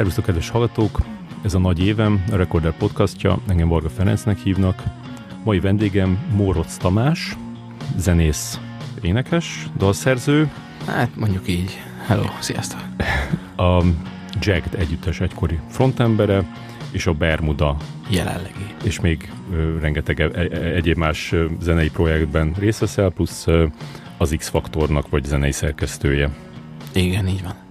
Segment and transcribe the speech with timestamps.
[0.00, 0.98] Szervusztok, kedves hallgatók!
[1.42, 4.82] Ez a nagy évem, a Recorder podcastja, engem Varga Ferencnek hívnak.
[5.44, 7.36] Mai vendégem Mórocz Tamás,
[7.96, 8.60] zenész,
[9.02, 10.50] énekes, dalszerző.
[10.86, 11.80] Hát mondjuk így.
[12.06, 12.80] Hello, sziasztok!
[13.56, 13.84] A
[14.40, 16.44] Jagged együttes egykori frontembere,
[16.90, 17.76] és a Bermuda
[18.08, 18.74] jelenlegi.
[18.84, 23.66] És még ö, rengeteg e- e- egyéb más ö, zenei projektben részt veszel, plusz ö,
[24.18, 26.30] az X-Faktornak vagy zenei szerkesztője.
[26.92, 27.68] Igen, így van.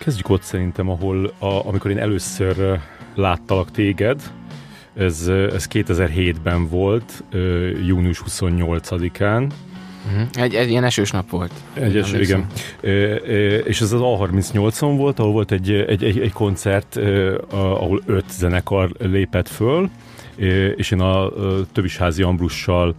[0.00, 2.80] Kezdjük ott szerintem, ahol a, amikor én először
[3.14, 4.22] láttalak téged,
[4.94, 7.24] ez, ez 2007-ben volt,
[7.86, 9.50] június 28-án.
[10.06, 10.28] Uh-huh.
[10.32, 11.52] Egy, egy ilyen esős nap volt.
[11.74, 12.46] Egy eső, igen.
[13.64, 16.96] És ez az A38-on volt, ahol volt egy, egy, egy, egy koncert,
[17.50, 19.90] ahol öt zenekar lépett föl,
[20.76, 21.30] és én a
[21.72, 22.94] Tövisházi Ambrussal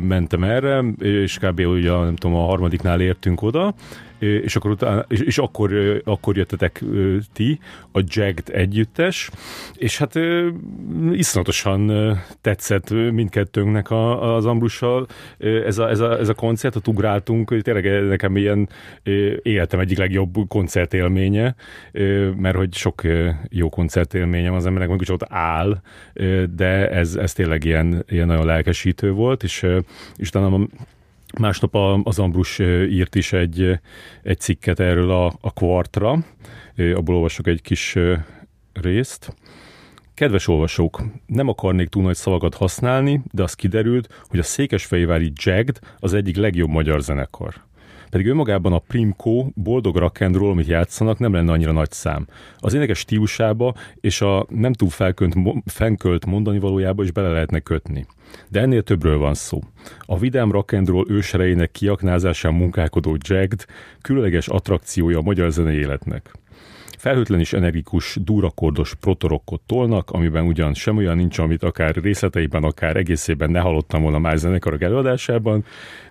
[0.00, 1.60] mentem erre, és kb.
[1.60, 3.74] ugye, nem tudom, a harmadiknál értünk oda,
[4.22, 6.84] és akkor, utána, és, és akkor, akkor jöttetek
[7.32, 7.58] ti,
[7.92, 9.30] a Jagged együttes,
[9.76, 10.14] és hát
[11.12, 11.92] iszonyatosan
[12.40, 15.06] tetszett mindkettőnknek a, az Ambrussal
[15.38, 18.68] ez a, ez, a, ez a koncert, ott ugráltunk, tényleg nekem ilyen
[19.42, 21.54] életem egyik legjobb koncertélménye,
[22.36, 23.02] mert hogy sok
[23.48, 25.80] jó koncertélményem az embernek meg ott áll,
[26.54, 29.66] de ez, ez tényleg ilyen, ilyen nagyon lelkesítő volt, és,
[30.16, 30.66] és utána
[31.38, 31.74] Másnap
[32.06, 33.78] az Ambrus írt is egy,
[34.22, 36.18] egy cikket erről a, a kvartra,
[36.94, 37.96] abból olvasok egy kis
[38.72, 39.36] részt.
[40.14, 45.78] Kedves olvasók, nem akarnék túl nagy szavakat használni, de az kiderült, hogy a Székesfehérvári Jagged
[45.98, 47.54] az egyik legjobb magyar zenekar
[48.12, 52.26] pedig önmagában a Primco boldog rock'n'roll, amit játszanak, nem lenne annyira nagy szám.
[52.58, 58.06] Az énekes stílusába és a nem túl felkönt, fenkölt mondani valójába is bele lehetne kötni.
[58.48, 59.60] De ennél többről van szó.
[60.00, 63.64] A vidám rock'n'roll őserejének kiaknázásán munkálkodó Jagged
[64.00, 66.30] különleges attrakciója a magyar zenei életnek.
[67.02, 72.96] Felhőtlen és energikus, durakordos protorokkot tolnak, amiben ugyan sem olyan nincs, amit akár részleteiben, akár
[72.96, 75.64] egészében ne hallottam volna más zenekarok előadásában,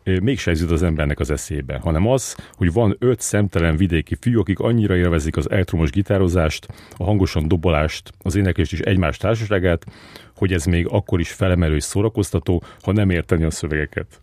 [0.03, 4.39] mégse ez jut az embernek az eszébe, hanem az, hogy van öt szemtelen vidéki fiú,
[4.39, 9.85] akik annyira élvezik az elektromos gitározást, a hangosan dobolást, az éneklést és egymás társaságát,
[10.35, 14.19] hogy ez még akkor is felemelő és szórakoztató, ha nem érteni a szövegeket.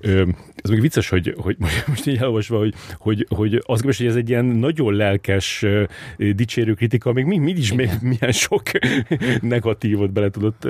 [0.00, 4.16] Ez még vicces, hogy, hogy most így elolvasva, hogy, hogy, hogy azt képest, hogy ez
[4.16, 5.64] egy ilyen nagyon lelkes,
[6.16, 8.62] dicsérő kritika, még mi, mi is még milyen sok
[9.40, 10.68] negatívot bele tudott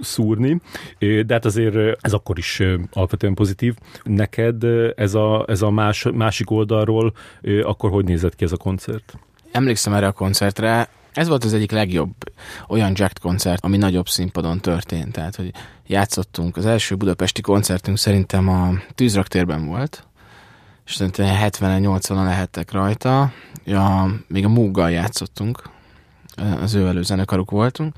[0.00, 0.60] szúrni,
[0.98, 3.74] de hát azért ez akkor is alapvetően pozitív.
[4.04, 4.64] Neked
[4.96, 7.12] ez a, ez a más, másik oldalról
[7.62, 9.18] akkor hogy nézett ki ez a koncert?
[9.52, 12.14] Emlékszem erre a koncertre, ez volt az egyik legjobb
[12.68, 15.12] olyan Jack koncert, ami nagyobb színpadon történt.
[15.12, 15.50] Tehát, hogy
[15.86, 16.56] játszottunk.
[16.56, 20.06] Az első budapesti koncertünk szerintem a tűzraktérben volt,
[20.86, 23.32] és szerintem 70-80-an lehettek rajta.
[23.64, 25.62] Ja, még a Múggal játszottunk,
[26.60, 27.94] az ő előzenekaruk voltunk,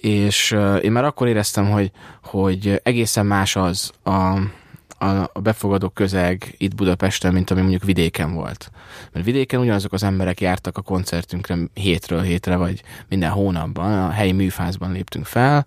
[0.00, 1.90] és én már akkor éreztem, hogy,
[2.22, 4.38] hogy egészen más az a,
[5.02, 8.70] a, a befogadó közeg itt Budapesten, mint ami mondjuk vidéken volt.
[9.12, 14.32] Mert vidéken ugyanazok az emberek jártak a koncertünkre hétről hétre, vagy minden hónapban, a helyi
[14.32, 15.66] műfázban léptünk fel,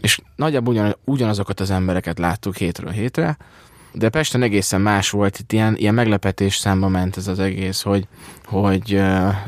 [0.00, 3.36] és nagyjából ugyan, ugyanazokat az embereket láttuk hétről hétre,
[3.92, 8.08] de Pesten egészen más volt, itt ilyen, ilyen meglepetés számba ment ez az egész, hogy,
[8.44, 8.94] hogy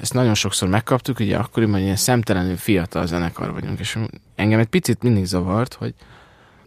[0.01, 3.99] ezt nagyon sokszor megkaptuk, ugye akkoriban ilyen szemtelenül fiatal zenekar vagyunk, és
[4.35, 5.95] engem egy picit mindig zavart, hogy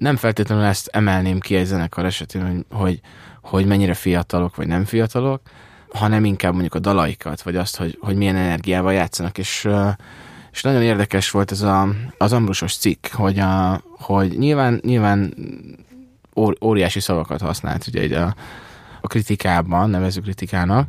[0.01, 2.99] nem feltétlenül ezt emelném ki egy zenekar esetén, hogy, hogy,
[3.41, 5.41] hogy mennyire fiatalok vagy nem fiatalok,
[5.93, 9.67] hanem inkább mondjuk a dalaikat, vagy azt, hogy, hogy milyen energiával játszanak, és,
[10.51, 15.33] és nagyon érdekes volt ez a, az Ambrusos cikk, hogy, a, hogy nyilván, nyilván
[16.61, 18.35] óriási szavakat használt ugye a,
[19.01, 20.87] a kritikában, nevező kritikának,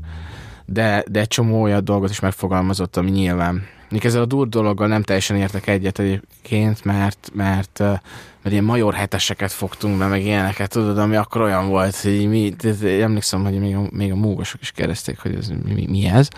[0.64, 5.02] de, de csomó olyan dolgot is megfogalmazott, ami nyilván Míg ezzel a dur dologgal nem
[5.02, 10.98] teljesen értek egyet egyébként, mert, mert, mert ilyen major heteseket fogtunk be, meg ilyeneket, tudod,
[10.98, 15.18] ami akkor olyan volt, hogy mi, emlékszem, hogy még a, még a múgosok is kérdezték,
[15.18, 16.28] hogy ez mi, mi ez,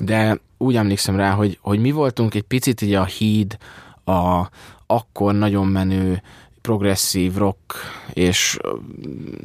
[0.00, 3.56] de úgy emlékszem rá, hogy, hogy mi voltunk egy picit így a híd,
[4.04, 4.48] a
[4.86, 6.22] akkor nagyon menő
[6.60, 7.74] progresszív rock,
[8.12, 8.58] és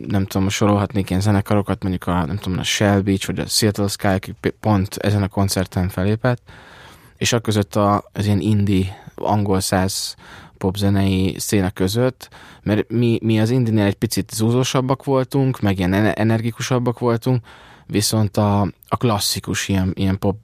[0.07, 3.87] nem tudom, sorolhatnék ilyen zenekarokat, mondjuk a, nem tudom, a Shell Beach, vagy a Seattle
[3.87, 6.41] Sky, aki pont ezen a koncerten felépett,
[7.19, 10.15] és a között a, az ilyen indie, angol száz
[10.57, 12.29] popzenei széna között,
[12.63, 17.45] mert mi, mi az indinél egy picit zúzósabbak voltunk, meg ilyen energikusabbak voltunk,
[17.85, 20.37] viszont a, a klasszikus ilyen, ilyen pop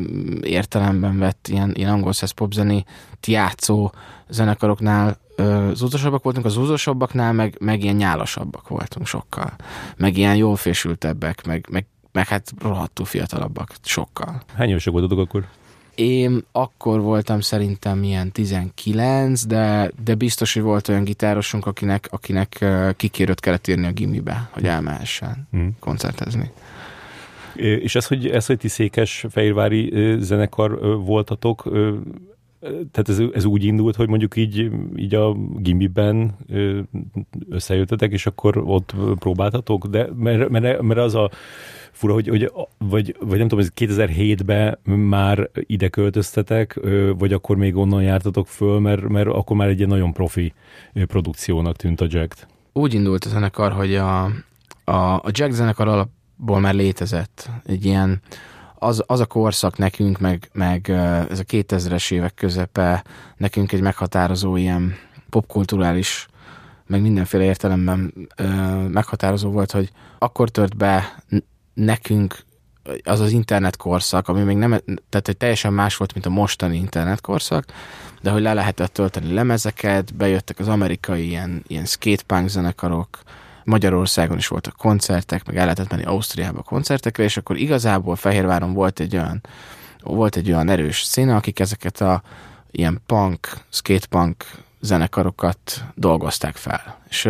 [0.00, 2.84] mm, értelemben vett ilyen, ilyen angol száz popzeni
[3.26, 3.90] játszó
[4.28, 5.18] zenekaroknál
[5.72, 9.56] zúzósabbak voltunk, a zúzósabbaknál meg, meg ilyen nyálasabbak voltunk sokkal.
[9.96, 14.42] Meg ilyen jól fésültebbek, meg, meg meg hát rohadtul fiatalabbak, sokkal.
[14.54, 15.48] Hány évesek voltatok akkor?
[16.00, 22.64] Én akkor voltam szerintem ilyen 19, de, de biztos, hogy volt olyan gitárosunk, akinek, akinek
[22.96, 25.76] kikérőt kellett írni a gimibe, hogy elmehessen hmm.
[25.78, 26.50] koncertezni.
[27.54, 28.90] És ez, hogy, ez, hogy ti
[29.28, 31.62] fehérvári zenekar voltatok,
[32.60, 36.36] tehát ez, ez úgy indult, hogy mondjuk így, így a gimiben
[37.50, 41.30] összejöttetek, és akkor ott próbáltatok, de mert, mert, mert az a
[42.00, 46.80] fura, hogy, hogy vagy, vagy nem tudom, ez 2007-ben már ide költöztetek,
[47.18, 50.52] vagy akkor még onnan jártatok föl, mert, mert akkor már egy ilyen nagyon profi
[50.92, 52.46] produkciónak tűnt a Jack.
[52.72, 54.24] Úgy indult a zenekar, hogy a,
[54.84, 58.20] a, a Jack zenekar alapból már létezett egy ilyen
[58.74, 60.88] az, az a korszak nekünk, meg, meg
[61.30, 63.04] ez a 2000-es évek közepe
[63.36, 64.94] nekünk egy meghatározó ilyen
[65.30, 66.28] popkulturális,
[66.86, 68.44] meg mindenféle értelemben ö,
[68.88, 71.22] meghatározó volt, hogy akkor tört be
[71.74, 72.44] nekünk
[73.04, 74.70] az az internet korszak, ami még nem,
[75.08, 77.64] tehát egy teljesen más volt, mint a mostani internet korszak,
[78.22, 83.18] de hogy le lehetett tölteni lemezeket, bejöttek az amerikai ilyen, ilyen skatepunk zenekarok,
[83.64, 89.00] Magyarországon is voltak koncertek, meg el lehetett menni Ausztriába koncertekre, és akkor igazából Fehérváron volt
[89.00, 89.40] egy olyan,
[90.02, 92.22] volt egy olyan erős színe, akik ezeket a
[92.70, 94.44] ilyen punk, skatepunk
[94.80, 96.98] zenekarokat dolgozták fel.
[97.08, 97.26] És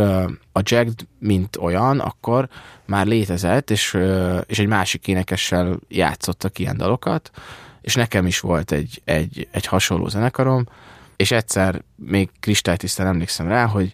[0.52, 2.48] a Jack, mint olyan, akkor
[2.86, 3.98] már létezett, és,
[4.46, 7.30] és egy másik énekessel játszottak ilyen dalokat,
[7.80, 10.66] és nekem is volt egy, egy, egy hasonló zenekarom,
[11.16, 13.92] és egyszer még kristálytisztán emlékszem rá, hogy,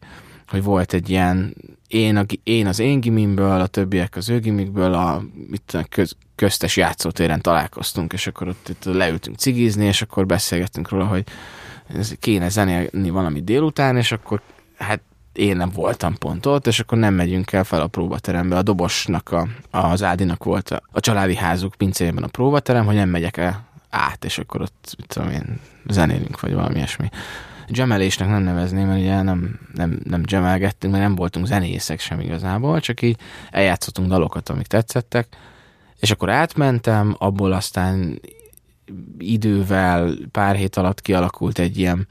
[0.49, 1.55] hogy volt egy ilyen
[1.89, 6.77] én, a, én az én gimimből, a többiek az ő gimikből a mit, köz, köztes
[6.77, 11.25] játszótéren találkoztunk, és akkor ott itt leültünk cigizni, és akkor beszélgettünk róla, hogy
[12.21, 14.41] kéne zenélni valami délután, és akkor
[14.79, 15.01] hát
[15.33, 18.57] én nem voltam pont ott, és akkor nem megyünk el fel a próbaterembe.
[18.57, 23.09] A dobosnak, a, az Ádinak volt a, a családi házuk pincében a próbaterem, hogy nem
[23.09, 27.09] megyek el át, és akkor ott, mit tudom én, zenélünk, vagy valami ilyesmi
[27.69, 32.81] gemelésnek nem nevezném, mert ugye nem, nem, nem gemelgettünk, mert nem voltunk zenészek sem igazából,
[32.81, 33.17] csak így
[33.51, 35.29] eljátszottunk dalokat, amik tetszettek,
[36.01, 38.21] és akkor átmentem, abból aztán
[39.19, 42.07] idővel, pár hét alatt kialakult egy ilyen,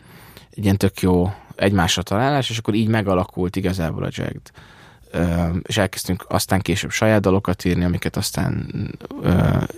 [0.50, 4.52] egy ilyen tök jó egymásra találás, és akkor így megalakult igazából a Jagged
[5.62, 8.68] és elkezdtünk aztán később saját dalokat írni, amiket aztán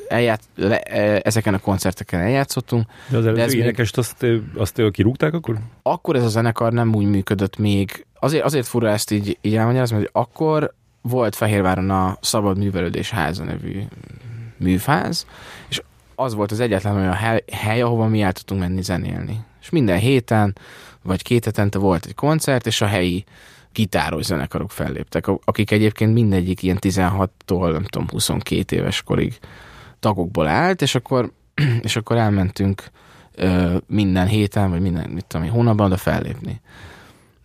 [0.07, 0.79] elját, le,
[1.21, 2.85] ezeken a koncerteken eljátszottunk.
[3.09, 5.57] De az előző énekest azt, azt kirúgták akkor?
[5.81, 8.05] Akkor ez a zenekar nem úgy működött még.
[8.19, 13.43] Azért, azért fura ezt így, így elmagyarázni, hogy akkor volt Fehérváron a Szabad Művelődés Háza
[13.43, 13.81] nevű
[14.57, 15.25] műfáz,
[15.67, 15.81] és
[16.19, 19.39] az volt az egyetlen olyan hely, hely ahova mi el tudtunk menni zenélni.
[19.61, 20.55] És minden héten,
[21.03, 23.23] vagy két hetente volt egy koncert, és a helyi
[23.73, 29.37] gitáros zenekarok felléptek, akik egyébként mindegyik ilyen 16-tól, nem tudom, 22 éves korig
[29.99, 31.31] tagokból állt, és akkor,
[31.81, 32.83] és akkor elmentünk
[33.35, 36.61] ö, minden héten, vagy minden, mit tudom, hónapban oda fellépni.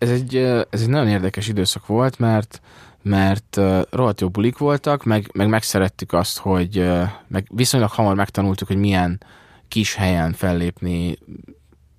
[0.03, 0.35] Ez egy,
[0.69, 2.61] ez egy nagyon érdekes időszak volt, mert
[3.01, 8.15] mert uh, rohadt jó bulik voltak, meg, meg megszerettük azt, hogy uh, meg viszonylag hamar
[8.15, 9.23] megtanultuk, hogy milyen
[9.67, 11.17] kis helyen fellépni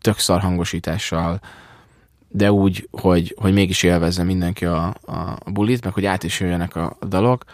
[0.01, 1.41] tök hangosítással,
[2.29, 6.77] de úgy, hogy, hogy mégis élvezze mindenki a, a bulit, meg hogy át is jöjjenek
[6.77, 7.45] a, a dalok.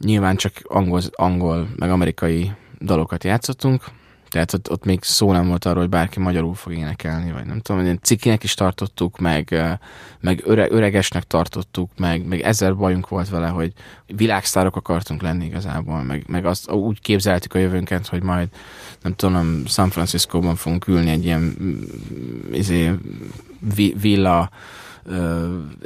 [0.00, 3.84] Nyilván csak angol, angol, meg amerikai dalokat játszottunk,
[4.28, 7.60] tehát ott, ott még szó nem volt arról, hogy bárki magyarul fog énekelni, vagy nem
[7.60, 9.54] tudom, hogy cikinek is tartottuk, meg,
[10.20, 13.72] meg öre, öregesnek tartottuk, meg, meg ezer bajunk volt vele, hogy
[14.06, 18.48] világsztárok akartunk lenni igazából, meg, meg azt úgy képzeltük a jövőnket, hogy majd
[19.02, 21.56] nem tudom, San Francisco-ban fogunk ülni egy ilyen
[22.52, 22.92] izé,
[24.00, 24.50] villa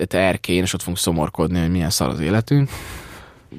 [0.09, 2.71] erkén, és ott fogunk szomorkodni, hogy milyen szar az életünk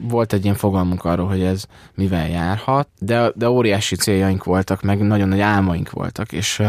[0.02, 5.02] volt egy ilyen fogalmunk arról, hogy ez mivel járhat, de, de óriási céljaink voltak, meg
[5.02, 6.62] nagyon nagy álmaink voltak, és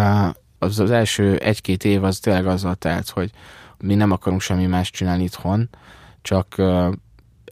[0.59, 3.31] az, az első egy-két év az tényleg azzal telt, hogy
[3.79, 5.69] mi nem akarunk semmi más csinálni itthon,
[6.23, 6.63] csak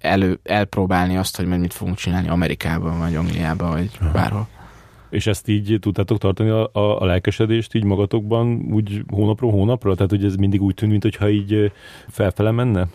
[0.00, 4.48] elő, elpróbálni azt, hogy mit fogunk csinálni Amerikában, vagy Angliában, vagy bárhol.
[5.10, 9.94] És ezt így tudtátok tartani a, a, a lelkesedést így magatokban, úgy hónapról hónapra?
[9.94, 11.72] Tehát, hogy ez mindig úgy tűnt, mintha így
[12.08, 12.86] felfele menne?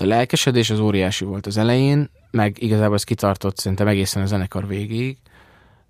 [0.00, 4.66] A lelkesedés az óriási volt az elején, meg igazából ez kitartott szerintem egészen a zenekar
[4.66, 5.16] végéig.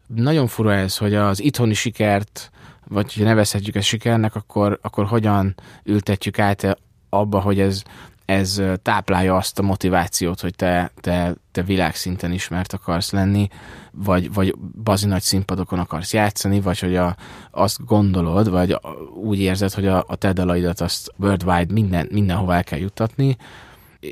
[0.06, 2.50] Nagyon fura ez, hogy az itthoni sikert,
[2.88, 7.82] vagy ha nevezhetjük ezt sikernek, akkor, akkor hogyan ültetjük át abba, hogy ez,
[8.24, 13.48] ez táplálja azt a motivációt, hogy te, te, te világszinten ismert akarsz lenni,
[13.90, 17.16] vagy, vagy bazi nagy színpadokon akarsz játszani, vagy hogy a,
[17.50, 18.78] azt gondolod, vagy
[19.22, 23.36] úgy érzed, hogy a, a te dalaidat azt worldwide minden, mindenhova el kell juttatni,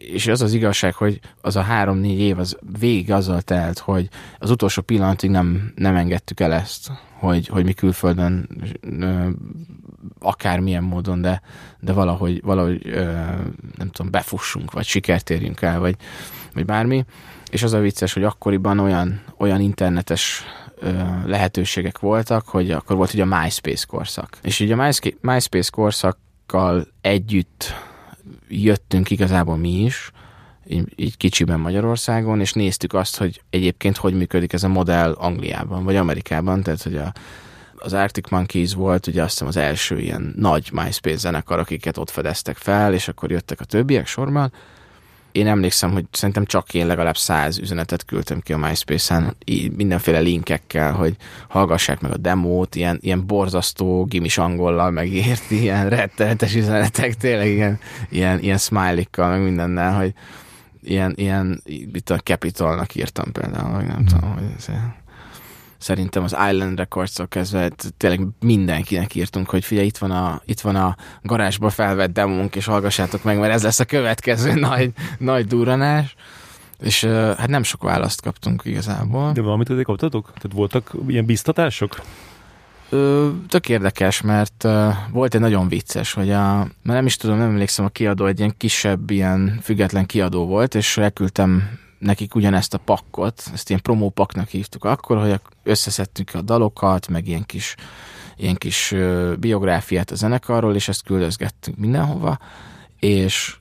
[0.01, 4.09] és az az igazság, hogy az a három-négy év az végig azzal telt, hogy
[4.39, 8.49] az utolsó pillanatig nem, nem engedtük el ezt, hogy, hogy mi külföldön
[10.19, 11.43] akármilyen módon, de,
[11.81, 12.83] de valahogy, valahogy
[13.77, 15.97] nem tudom, befussunk, vagy sikert érjünk el, vagy,
[16.55, 17.05] vagy bármi.
[17.51, 20.45] És az a vicces, hogy akkoriban olyan, olyan internetes
[21.25, 24.39] lehetőségek voltak, hogy akkor volt ugye a MySpace korszak.
[24.43, 27.75] És ugye a MySpace korszakkal együtt
[28.53, 30.11] jöttünk igazából mi is,
[30.67, 35.85] így, így kicsiben Magyarországon, és néztük azt, hogy egyébként hogy működik ez a modell Angliában,
[35.85, 37.13] vagy Amerikában, tehát hogy a,
[37.77, 42.11] az Arctic Monkeys volt ugye azt hiszem az első ilyen nagy MySpace zenekar, akiket ott
[42.11, 44.53] fedeztek fel, és akkor jöttek a többiek sorban,
[45.33, 49.37] én emlékszem, hogy szerintem csak én legalább száz üzenetet küldtem ki a MySpace-en,
[49.77, 51.17] mindenféle linkekkel, hogy
[51.49, 57.79] hallgassák meg a demót, ilyen, ilyen borzasztó gimis angollal megért, ilyen rettenetes üzenetek, tényleg ilyen,
[58.09, 60.15] ilyen, ilyen smiley-kkal, meg mindennel, hogy
[60.83, 64.05] ilyen, ilyen itt a Capitolnak írtam például, vagy nem mm.
[64.05, 64.67] tudom, hogy ez
[65.83, 70.77] szerintem az Island Records-tól kezdve tényleg mindenkinek írtunk, hogy figyelj, itt van a, itt van
[70.77, 76.15] a garázsba felvett demónk, és hallgassátok meg, mert ez lesz a következő nagy, nagy duranás.
[76.81, 79.33] És hát nem sok választ kaptunk igazából.
[79.33, 80.27] De valamit azért kaptatok?
[80.27, 82.01] Tehát voltak ilyen biztatások?
[82.89, 87.39] Ö, tök érdekes, mert ö, volt egy nagyon vicces, hogy a, mert nem is tudom,
[87.39, 92.75] nem emlékszem, a kiadó egy ilyen kisebb, ilyen független kiadó volt, és elküldtem nekik ugyanezt
[92.75, 97.75] a pakkot, ezt ilyen promópaknak hívtuk akkor, hogy összeszedtük a dalokat, meg ilyen kis,
[98.37, 98.95] ilyen kis
[99.39, 102.39] biográfiát a zenekarról, és ezt küldözgettünk mindenhova,
[102.99, 103.57] és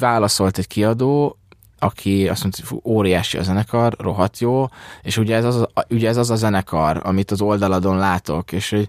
[0.00, 1.38] válaszolt egy kiadó,
[1.78, 4.66] aki azt mondta, hogy óriási a zenekar, rohadt jó,
[5.02, 8.88] és ugye ez az, ugye ez az a zenekar, amit az oldaladon látok, és hogy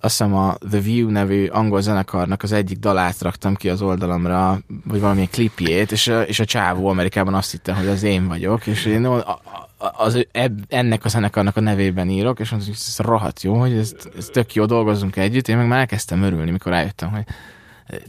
[0.00, 4.58] azt hiszem a The View nevű angol zenekarnak az egyik dalát raktam ki az oldalamra,
[4.84, 8.66] vagy valamilyen klipjét, és a, és a csávó Amerikában azt hitte, hogy az én vagyok,
[8.66, 9.22] és én
[9.78, 10.26] az,
[10.68, 14.54] ennek a zenekarnak a nevében írok, és hogy ez rohadt jó, hogy ez, ez tök
[14.54, 17.24] jó, dolgozunk együtt, én meg már elkezdtem örülni, mikor rájöttem, hogy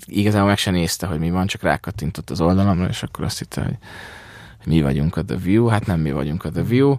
[0.05, 3.61] igazából meg se nézte, hogy mi van, csak rákattintott az oldalamra, és akkor azt hitte,
[3.63, 3.77] hogy
[4.65, 6.95] mi vagyunk a The View, hát nem mi vagyunk a The View,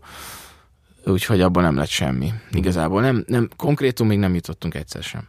[1.04, 2.32] úgyhogy abban nem lett semmi.
[2.52, 5.28] Igazából nem, nem konkrétum még nem jutottunk egyszer sem.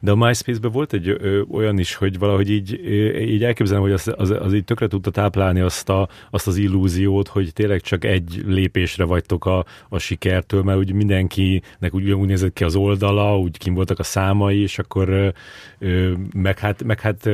[0.00, 3.92] De a MySpace-ben volt egy ö, olyan is, hogy valahogy így, ö, így elképzelem, hogy
[3.92, 8.04] az, az, az így tökre tudta táplálni azt, a, azt az illúziót, hogy tényleg csak
[8.04, 13.38] egy lépésre vagytok a, a sikertől, mert úgy mindenkinek úgy, úgy nézett ki az oldala,
[13.38, 15.32] úgy kim voltak a számai, és akkor
[15.78, 17.26] ö, meg hát, meg hát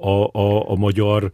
[0.00, 1.28] a, a, a magyar ö,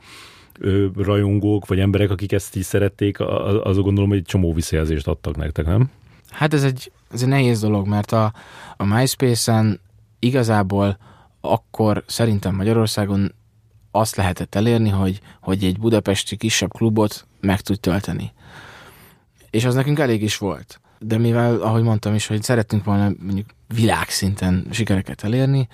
[0.97, 5.67] rajongók, vagy emberek, akik ezt így szerették, azok gondolom, hogy egy csomó visszajelzést adtak nektek,
[5.67, 5.91] nem?
[6.31, 8.33] Hát ez egy, ez egy nehéz dolog, mert a,
[8.77, 9.81] a MySpace-en
[10.19, 10.99] igazából
[11.41, 13.35] akkor szerintem Magyarországon
[13.91, 18.33] azt lehetett elérni, hogy, hogy egy budapesti kisebb klubot meg tud tölteni.
[19.51, 20.81] És az nekünk elég is volt.
[20.99, 25.69] De mivel, ahogy mondtam is, hogy szerettünk volna mondjuk világszinten sikereket elérni,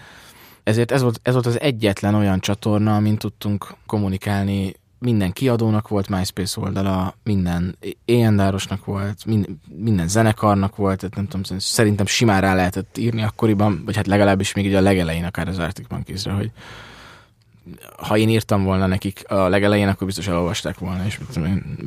[0.65, 6.09] ezért ez volt, ez volt az egyetlen olyan csatorna, amin tudtunk kommunikálni minden kiadónak volt
[6.09, 12.55] MySpace oldala, minden éjendárosnak volt, minden, minden zenekarnak volt, tehát nem tudom, szerintem simán rá
[12.55, 16.51] lehetett írni akkoriban, vagy hát legalábbis még ugye a legelején akár az Arctic monkeys hogy
[17.97, 21.21] ha én írtam volna nekik a legelején, akkor biztos elolvasták volna, és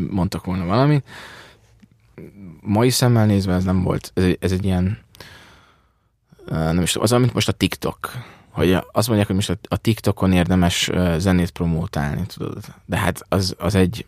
[0.09, 1.07] mondtak volna valamit.
[2.61, 4.97] Mai szemmel nézve ez nem volt, ez egy, ez egy ilyen
[6.45, 8.11] nem is tudom, az, amit most a TikTok
[8.55, 12.57] hogy azt mondják, hogy most a TikTokon érdemes zenét promótálni, tudod.
[12.85, 14.05] De hát az, az egy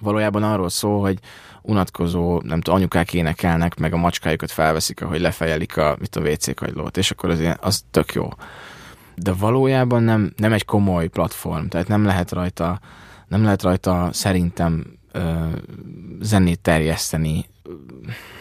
[0.00, 1.18] valójában arról szól, hogy
[1.62, 6.54] unatkozó, nem tudom, anyukák énekelnek, meg a macskájukat felveszik, ahogy lefejelik a, mit a WC
[6.54, 8.28] kagylót, és akkor az, ilyen, az tök jó.
[9.14, 12.80] De valójában nem, nem egy komoly platform, tehát nem lehet rajta,
[13.28, 14.84] nem lehet rajta szerintem
[15.14, 15.46] ö,
[16.20, 17.44] zenét terjeszteni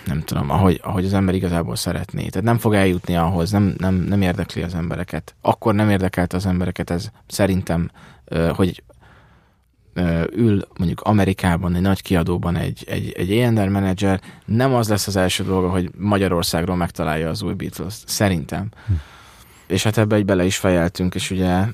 [0.05, 2.27] nem tudom, ahogy, ahogy az ember igazából szeretné.
[2.27, 5.35] Tehát nem fog eljutni ahhoz, nem, nem, nem érdekli az embereket.
[5.41, 7.89] Akkor nem érdekelte az embereket ez szerintem,
[8.55, 8.83] hogy
[10.31, 15.15] ül mondjuk Amerikában, egy nagy kiadóban egy, egy, egy A&R menedzser, nem az lesz az
[15.15, 17.93] első dolga, hogy Magyarországról megtalálja az új Beatles.
[18.05, 18.69] Szerintem.
[18.87, 18.93] Hm.
[19.67, 21.65] És hát ebbe egy bele is fejeltünk, és ugye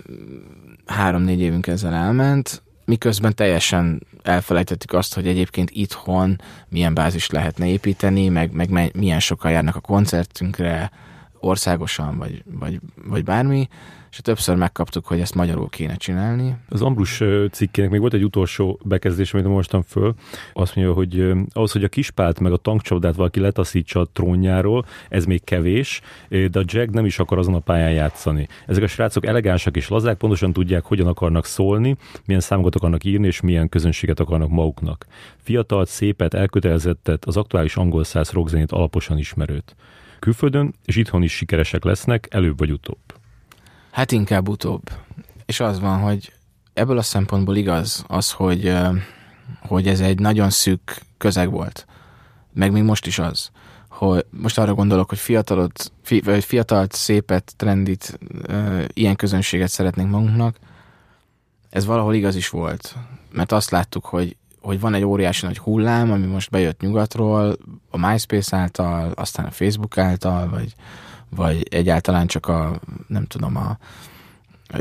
[0.86, 8.30] három-négy évünk ezzel elment, miközben teljesen elfelejtettük azt, hogy egyébként itthon milyen bázis lehetne építeni,
[8.30, 10.92] meg, meg milyen sokan járnak a koncertünkre,
[11.40, 13.68] országosan, vagy, vagy, vagy bármi,
[14.12, 16.56] és többször megkaptuk, hogy ezt magyarul kéne csinálni.
[16.70, 20.14] Az Ambrus cikkének még volt egy utolsó bekezdés, amit mostam föl.
[20.54, 25.26] Azt mondja, hogy ahhoz, hogy a kispált meg a tankcsapdát valaki letaszítsa a trónjáról, ez
[25.26, 28.48] még kevés, de a Jack nem is akar azon a pályán játszani.
[28.68, 33.28] Ezek a srácok elegánsak és lazák, pontosan tudják, hogyan akarnak szólni, milyen számokat akarnak írni,
[33.28, 35.06] és milyen közönséget akarnak maguknak.
[35.44, 39.76] Fiatal, szépet, elkötelezettet, az aktuális angol száz rockzenét alaposan ismerőt.
[40.20, 42.98] Külföldön és itthon is sikeresek lesznek, előbb vagy utóbb.
[43.92, 44.82] Hát inkább utóbb.
[45.46, 46.34] És az van, hogy
[46.74, 48.78] ebből a szempontból igaz az, hogy,
[49.62, 51.86] hogy ez egy nagyon szűk közeg volt.
[52.54, 53.50] Meg még most is az.
[53.90, 58.20] Hogy most arra gondolok, hogy fiatalot, fi, fiatalt, szépet, trendit,
[58.94, 60.56] ilyen közönséget szeretnénk magunknak.
[61.70, 62.96] Ez valahol igaz is volt.
[63.32, 67.58] Mert azt láttuk, hogy hogy van egy óriási nagy hullám, ami most bejött nyugatról,
[67.90, 70.74] a MySpace által, aztán a Facebook által, vagy,
[71.30, 73.78] vagy egyáltalán csak a, nem tudom, a,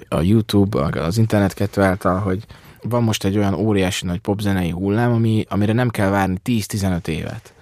[0.09, 2.45] a YouTube, az internet kettő által, hogy
[2.83, 7.53] van most egy olyan óriási nagy popzenei hullám, ami, amire nem kell várni 10-15 évet.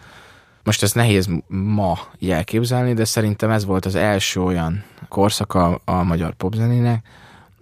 [0.64, 6.34] Most ezt nehéz ma elképzelni, de szerintem ez volt az első olyan korszaka a magyar
[6.34, 7.06] popzenének,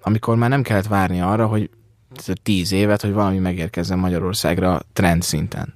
[0.03, 1.71] amikor már nem kellett várni arra, hogy
[2.43, 5.75] tíz évet, hogy valami megérkezzen Magyarországra trend szinten.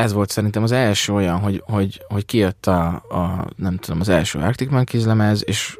[0.00, 4.08] Ez volt szerintem az első olyan, hogy, hogy, hogy kijött a, a, nem tudom, az
[4.08, 5.78] első Arctic Monkeys lemez, és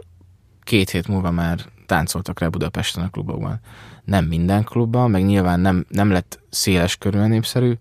[0.63, 3.61] két hét múlva már táncoltak rá Budapesten a klubokban.
[4.05, 7.73] Nem minden klubban, meg nyilván nem, nem lett széles körülön népszerű,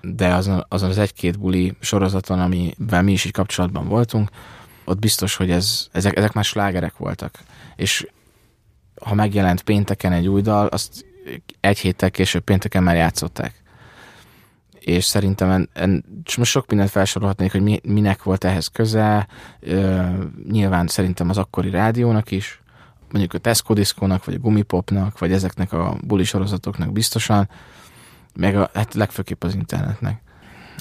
[0.00, 4.30] de azon, azon az egy-két buli sorozaton, amivel mi is így kapcsolatban voltunk,
[4.84, 7.38] ott biztos, hogy ez, ezek, ezek már slágerek voltak.
[7.76, 8.06] És
[9.02, 11.04] ha megjelent pénteken egy új dal, azt
[11.60, 13.64] egy héttel később pénteken már játszották.
[14.86, 16.04] És szerintem en, en,
[16.36, 19.26] most sok mindent felsorolhatnék, hogy mi, minek volt ehhez köze.
[19.60, 20.02] Ö,
[20.50, 22.60] nyilván szerintem az akkori rádiónak is,
[23.10, 27.48] mondjuk a Tesco diszkónak, vagy a Gumipopnak, vagy ezeknek a buli sorozatoknak biztosan,
[28.34, 30.20] meg a, hát legfőképp az internetnek.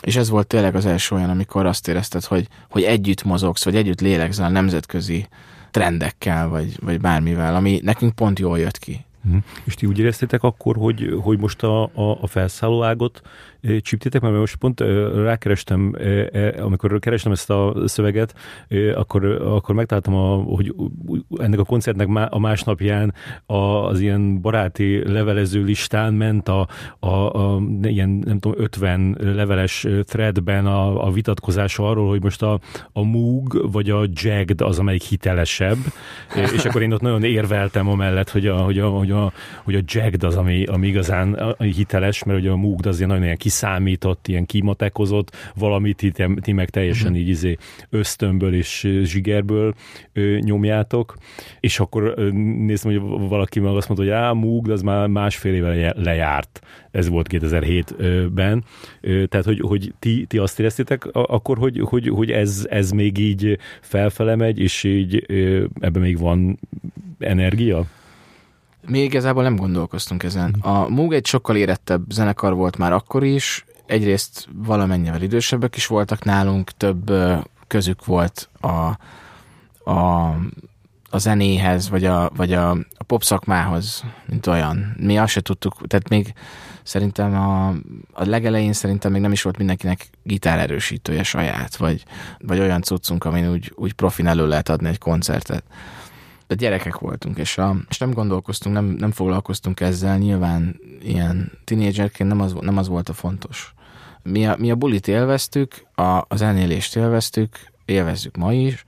[0.01, 3.75] És ez volt tényleg az első olyan, amikor azt érezted, hogy, hogy együtt mozogsz, vagy
[3.75, 5.27] együtt lélegzel a nemzetközi
[5.71, 9.05] trendekkel, vagy, vagy bármivel, ami nekünk pont jól jött ki.
[9.25, 9.37] Mhm.
[9.63, 13.21] És ti úgy éreztétek akkor, hogy, hogy most a, a, a felszállóágot
[13.81, 14.79] csíptétek, mert most pont
[15.15, 15.95] rákerestem,
[16.59, 18.33] amikor kerestem ezt a szöveget,
[18.95, 20.75] akkor, akkor megtaláltam, a, hogy
[21.37, 23.13] ennek a koncertnek a másnapján
[23.45, 26.67] az ilyen baráti levelező listán ment a,
[26.99, 32.59] a, a ilyen, nem tudom, 50 leveles threadben a, a vitatkozás arról, hogy most a,
[32.91, 35.77] a Moog vagy a Jagged az, amelyik hitelesebb,
[36.53, 39.31] és akkor én ott nagyon érveltem amellett, hogy a, hogy a, hogy a,
[39.63, 43.23] hogy a Jagged az, ami, ami igazán hiteles, mert ugye a Moog az ilyen nagyon
[43.23, 47.21] ilyen kiszámított, ilyen kimatekozott valamit, ti, ti meg teljesen uh-huh.
[47.21, 47.57] így izé
[47.89, 49.73] ösztönből és zsigerből
[50.13, 51.15] ö, nyomjátok,
[51.59, 55.53] és akkor ö, néztem, hogy valaki meg azt mondta, hogy á, Moog, az már másfél
[55.53, 56.59] éve lejárt.
[56.91, 58.63] Ez volt 2007-ben.
[59.01, 63.57] Tehát, hogy, hogy ti, ti azt éreztétek akkor, hogy, hogy, hogy ez, ez még így
[63.81, 65.25] felfele megy, és így
[65.79, 66.59] ebben még van
[67.19, 67.85] energia?
[68.87, 70.55] Mi igazából nem gondolkoztunk ezen.
[70.61, 76.23] A Moog egy sokkal érettebb zenekar volt már akkor is, egyrészt valamennyivel idősebbek is voltak
[76.23, 77.11] nálunk, több
[77.67, 78.97] közük volt a,
[79.91, 80.27] a,
[81.09, 84.95] a zenéhez, vagy a, vagy a, a pop szakmához, mint olyan.
[84.99, 86.33] Mi azt se tudtuk, tehát még
[86.83, 87.67] szerintem a,
[88.13, 92.03] a legelején szerintem még nem is volt mindenkinek gitárerősítője saját, vagy,
[92.39, 95.63] vagy olyan cuccunk, amin úgy, úgy profin elő lehet adni egy koncertet
[96.47, 102.29] de gyerekek voltunk, és, a, és nem gondolkoztunk, nem, nem foglalkoztunk ezzel, nyilván ilyen tinédzserként
[102.29, 103.73] nem az, nem az volt a fontos.
[104.23, 108.85] Mi a, mi a bulit élveztük, a, az elnélést élveztük, élvezzük ma is,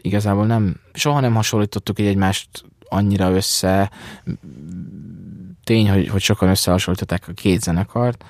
[0.00, 2.48] igazából nem, soha nem hasonlítottuk egy egymást
[2.88, 3.90] annyira össze,
[5.64, 8.24] tény, hogy, hogy sokan összehasonlították a két zenekart.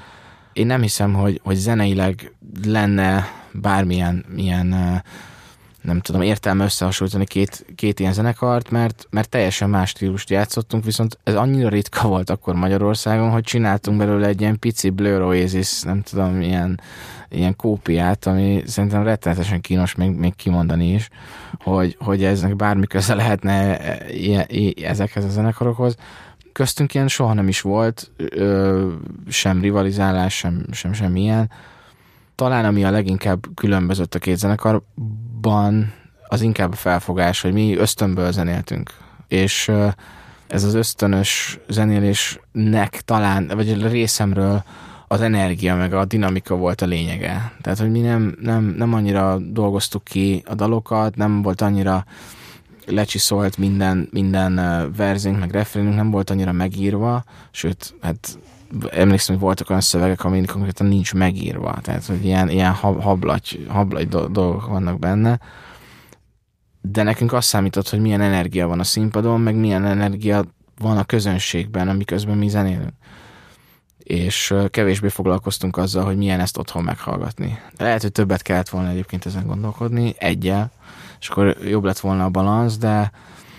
[0.53, 2.33] Én nem hiszem, hogy, hogy zeneileg
[2.65, 5.03] lenne bármilyen ilyen
[5.85, 11.19] nem tudom, értelme összehasonlítani két, két ilyen zenekart, mert, mert teljesen más stílust játszottunk, viszont
[11.25, 16.03] ez annyira ritka volt akkor Magyarországon, hogy csináltunk belőle egy ilyen pici Blur Oasis, nem
[16.03, 16.81] tudom, ilyen,
[17.29, 21.09] ilyen kópiát, ami szerintem rettenetesen kínos még, még kimondani is,
[21.59, 24.47] hogy, hogy eznek bármi köze lehetne ilyen,
[24.83, 25.97] ezekhez a zenekarokhoz.
[26.53, 28.93] Köztünk ilyen soha nem is volt, ö,
[29.29, 31.51] sem rivalizálás, sem, sem semmilyen.
[32.35, 34.37] Talán ami a leginkább különbözött a két
[35.45, 35.93] zenekarban,
[36.29, 38.91] az inkább a felfogás, hogy mi ösztönből zenéltünk.
[39.29, 39.71] És
[40.47, 44.65] ez az ösztönös zenélésnek talán, vagy a részemről
[45.09, 47.53] az energia meg a dinamika volt a lényege.
[47.61, 52.05] Tehát, hogy mi nem, nem, nem annyira dolgoztuk ki a dalokat, nem volt annyira
[52.87, 54.55] lecsiszolt minden, minden
[54.97, 58.39] verzénk, meg refrénünk nem volt annyira megírva, sőt, hát
[58.91, 64.09] emlékszem, hogy voltak olyan szövegek, amik konkrétan nincs megírva, tehát hogy ilyen, ilyen hablagy, hablagy
[64.09, 65.39] dolgok vannak benne,
[66.81, 70.45] de nekünk azt számított, hogy milyen energia van a színpadon, meg milyen energia
[70.79, 72.93] van a közönségben, amiközben mi zenélünk.
[73.99, 77.59] És kevésbé foglalkoztunk azzal, hogy milyen ezt otthon meghallgatni.
[77.77, 80.71] Lehet, hogy többet kellett volna egyébként ezen gondolkodni, egyel,
[81.21, 83.11] és akkor jobb lett volna a balansz, de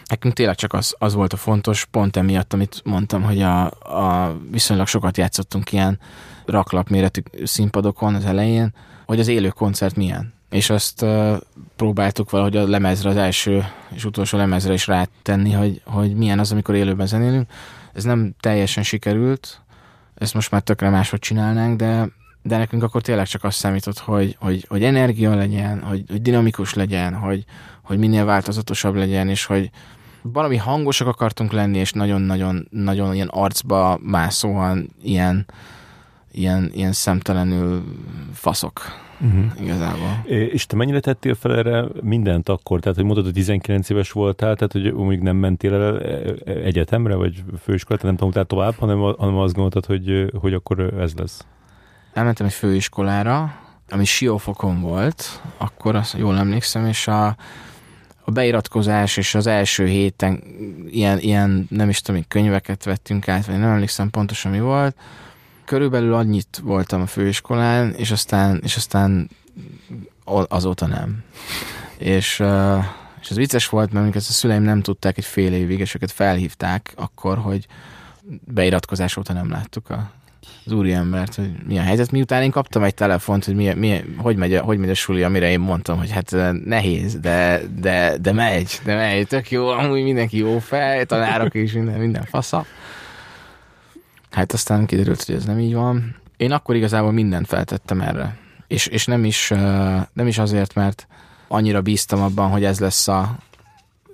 [0.09, 4.37] nekünk tényleg csak az, az volt a fontos, pont emiatt, amit mondtam, hogy a, a
[4.51, 5.99] viszonylag sokat játszottunk ilyen
[6.45, 8.73] raklap méretű színpadokon az elején,
[9.05, 10.33] hogy az élő koncert milyen.
[10.49, 11.37] És azt uh,
[11.75, 16.51] próbáltuk valahogy a lemezre, az első és utolsó lemezre is rátenni, hogy, hogy milyen az,
[16.51, 17.49] amikor élőben zenélünk.
[17.93, 19.61] Ez nem teljesen sikerült,
[20.15, 22.09] ezt most már tökre máshogy csinálnánk, de,
[22.41, 26.73] de nekünk akkor tényleg csak azt számított, hogy, hogy, hogy energia legyen, hogy, hogy dinamikus
[26.73, 27.45] legyen, hogy,
[27.85, 29.69] hogy minél változatosabb legyen, és hogy
[30.21, 35.45] valami hangosak akartunk lenni, és nagyon-nagyon nagyon ilyen arcba mászóan ilyen,
[36.31, 37.83] ilyen, ilyen szemtelenül
[38.33, 38.81] faszok.
[39.21, 39.61] Uh-huh.
[39.61, 40.23] Igazából.
[40.25, 42.79] És te mennyire tettél fel erre mindent akkor?
[42.79, 45.99] Tehát, hogy mondod, hogy 19 éves voltál, tehát, hogy mondjuk nem mentél el
[46.45, 51.45] egyetemre, vagy főiskolát, nem tanultál tovább, hanem, hanem azt gondoltad, hogy, hogy akkor ez lesz?
[52.13, 53.55] Elmentem egy főiskolára,
[53.89, 57.35] ami Siófokon volt, akkor azt jól emlékszem, és a,
[58.25, 60.43] a beiratkozás és az első héten
[60.89, 64.95] ilyen, ilyen nem is tudom, könyveket vettünk át, vagy nem emlékszem pontosan mi volt.
[65.65, 69.29] Körülbelül annyit voltam a főiskolán, és aztán, és aztán
[70.47, 71.23] azóta nem.
[71.97, 72.43] És,
[73.21, 76.11] és ez vicces volt, mert ezt a szüleim nem tudták egy fél évig, és őket
[76.11, 77.67] felhívták akkor, hogy
[78.43, 80.11] beiratkozás óta nem láttuk a
[80.65, 82.11] az úriembert, hogy mi a helyzet.
[82.11, 85.23] Miután én kaptam egy telefont, hogy mi, mi, hogy, megy a, hogy megy a suli,
[85.23, 90.03] amire én mondtam, hogy hát nehéz, de, de, de megy, de megy, tök jó, amúgy
[90.03, 92.65] mindenki jó fej, tanárok is, minden, minden fasza.
[94.31, 96.15] Hát aztán kiderült, hogy ez nem így van.
[96.37, 98.37] Én akkor igazából mindent feltettem erre.
[98.67, 99.49] És, és nem, is,
[100.13, 101.07] nem is azért, mert
[101.47, 103.35] annyira bíztam abban, hogy ez lesz a,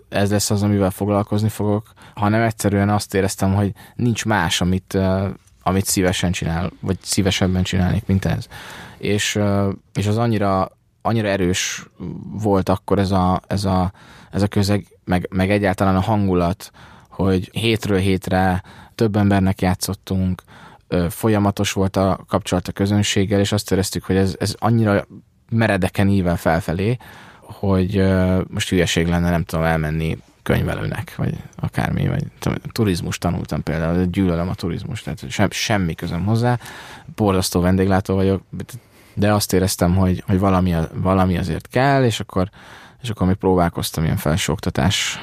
[0.10, 4.98] ez lesz az, amivel foglalkozni fogok, hanem egyszerűen azt éreztem, hogy nincs más, amit
[5.63, 8.47] amit szívesen csinál, vagy szívesebben csinálnék, mint ez.
[8.97, 9.39] És,
[9.93, 10.71] és az annyira,
[11.02, 11.86] annyira erős
[12.32, 13.91] volt akkor ez a, ez a,
[14.32, 16.71] ez a közeg, meg, meg egyáltalán a hangulat,
[17.10, 18.63] hogy hétről hétre
[18.95, 20.43] több embernek játszottunk,
[21.10, 25.08] folyamatos volt a kapcsolat a közönséggel, és azt éreztük, hogy ez, ez annyira
[25.50, 26.97] meredeken ível felfelé,
[27.41, 28.04] hogy
[28.47, 32.23] most hülyeség lenne, nem tudom, elmenni könyvelőnek, vagy akármi, vagy
[32.71, 36.60] turizmus tanultam például, gyűlölöm a turizmus, tehát sem, semmi közöm hozzá,
[37.15, 38.41] borzasztó vendéglátó vagyok,
[39.13, 42.49] de azt éreztem, hogy, hogy valami, valami azért kell, és akkor,
[43.01, 45.19] és akkor még próbálkoztam ilyen felsőoktatás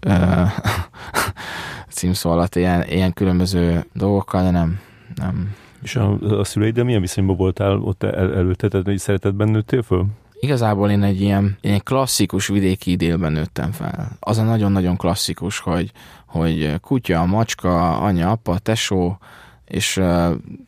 [1.88, 4.80] címszó alatt ilyen, ilyen különböző dolgokkal, de nem,
[5.14, 5.54] nem.
[5.82, 10.06] És a, a szüleiddel milyen viszonyban voltál ott el, előtte, tehát hogy szeretetben nőttél föl?
[10.44, 14.16] Igazából én egy ilyen, ilyen klasszikus vidéki idélben nőttem fel.
[14.20, 15.92] Az a nagyon-nagyon klasszikus, hogy,
[16.26, 19.18] hogy kutya, macska, anya, apa, tesó,
[19.64, 20.00] és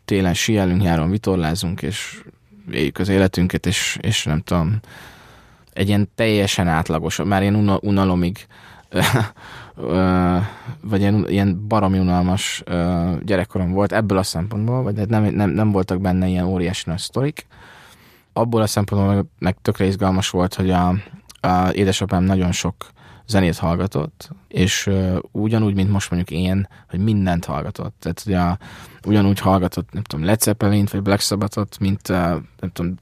[0.04, 2.22] télen sielünk, nyáron vitorlázunk, és
[2.70, 4.80] éljük az életünket, és, és nem tudom,
[5.72, 8.46] egy ilyen teljesen átlagos, már ilyen unalomig
[10.90, 12.62] vagy ilyen, ilyen baromi unalmas
[13.22, 17.46] gyerekkorom volt ebből a szempontból, vagy nem, nem, nem voltak benne ilyen óriási nagy sztorik,
[18.34, 20.94] abból a szempontból meg, tökre izgalmas volt, hogy a,
[21.40, 22.74] a édesapám nagyon sok
[23.26, 27.94] zenét hallgatott, és uh, ugyanúgy, mint most mondjuk én, hogy mindent hallgatott.
[27.98, 28.66] Tehát ugye
[29.06, 32.16] ugyanúgy hallgatott, nem tudom, Led Zeppelin-t, vagy Black Sabbath-ot, mint uh,
[32.60, 32.94] nem tudom,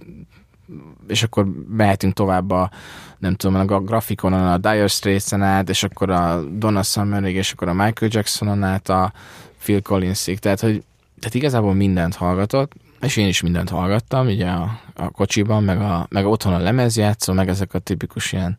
[1.09, 2.71] és akkor mehetünk tovább a,
[3.18, 7.68] nem tudom, a grafikonon a Dire Straits-en át, és akkor a Donna Summerig, és akkor
[7.68, 9.12] a Michael Jacksonon át a
[9.59, 10.38] Phil Collinsig.
[10.38, 10.85] Tehát, hogy
[11.18, 16.07] tehát igazából mindent hallgatott, és én is mindent hallgattam, ugye a, a kocsiban, meg, a,
[16.11, 18.59] meg otthon a lemezjátszó, meg ezek a tipikus ilyen,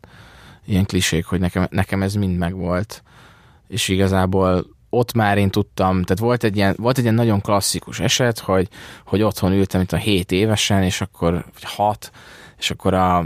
[0.64, 3.02] ilyen klisék, hogy nekem, nekem ez mind megvolt.
[3.68, 8.00] És igazából ott már én tudtam, tehát volt egy ilyen, volt egy ilyen nagyon klasszikus
[8.00, 8.68] eset, hogy,
[9.04, 12.10] hogy otthon ültem itt a 7 évesen, és akkor, vagy 6,
[12.58, 13.24] és akkor a,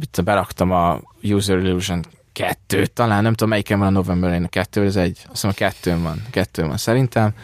[0.00, 4.84] itt beraktam a User Illusion kettőt, talán nem tudom melyiken van a November a kettő,
[4.84, 7.34] ez egy, azt hiszem a kettőn van, kettőn van szerintem,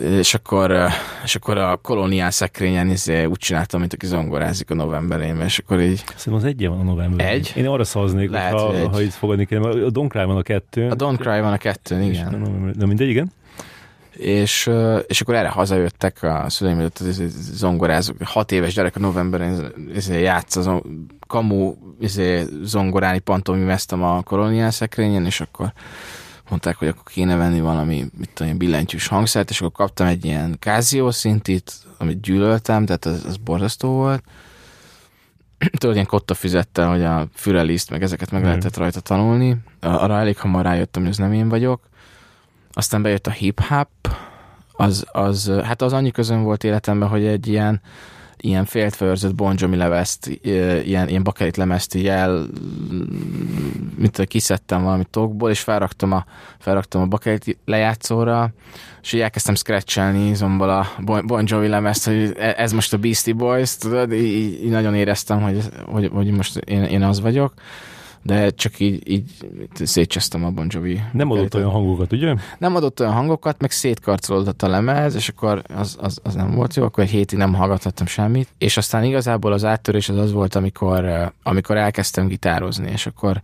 [0.00, 0.76] és akkor,
[1.24, 5.80] és akkor a kolóniál szekrényen izé, úgy csináltam, mint aki zongorázik a novemberén, és akkor
[5.80, 6.04] így...
[6.16, 7.26] Szerintem az egy van a november.
[7.26, 7.52] Egy?
[7.56, 8.88] Én arra szavaznék, Lehet, ha, egy.
[8.92, 10.88] ha itt fogadni kéne, a Don't Cry van a kettő.
[10.88, 12.72] A Don't Cry van a kettő, igen.
[12.78, 13.32] Na, mindegy, igen.
[14.12, 14.70] és,
[15.06, 16.92] és akkor erre hazajöttek a szüleim, hogy
[17.52, 19.72] zongorázók, hat éves gyerek a novemberben
[20.08, 20.70] játsz az
[21.26, 25.72] kamu izé, zongorálni pantomimeztem a koloniál szekrényen, és akkor
[26.48, 30.56] mondták, hogy akkor kéne venni valami, mit tudom, billentyűs hangszert, és akkor kaptam egy ilyen
[30.60, 34.22] Casio szintit, amit gyűlöltem, tehát az, az borzasztó volt.
[35.78, 38.44] Tudod, ilyen kotta fizette, hogy a füreliszt, meg ezeket meg mm.
[38.44, 39.56] lehetett rajta tanulni.
[39.80, 41.80] Arra elég hamar rájöttem, hogy ez nem én vagyok.
[42.72, 43.88] Aztán bejött a hip-hop,
[44.72, 47.80] az, az, hát az annyi közön volt életemben, hogy egy ilyen
[48.46, 50.26] ilyen féltfőrzött Bon Jovi lemezt,
[50.84, 52.46] ilyen, ilyen bakelit lemezt így el,
[53.96, 56.24] mint kiszedtem valami tokból, és felraktam a,
[56.58, 58.52] felraktam a bakelit lejátszóra,
[59.02, 60.86] és így elkezdtem scratchelni izomból a
[61.24, 65.42] Bon Jovi lemezt, hogy e, ez most a Beastie Boys, tudod, így, így nagyon éreztem,
[65.42, 67.54] hogy, hogy, hogy most én, én az vagyok
[68.26, 69.30] de csak így, így
[69.74, 71.00] szétcsesztem a Bon Jovi.
[71.12, 72.34] Nem adott olyan hangokat, ugye?
[72.58, 76.74] Nem adott olyan hangokat, meg szétkarcolódott a lemez, és akkor az, az, az nem volt
[76.74, 80.54] jó, akkor egy hétig nem hallgathattam semmit, és aztán igazából az áttörés az az volt,
[80.54, 83.40] amikor, amikor elkezdtem gitározni, és akkor,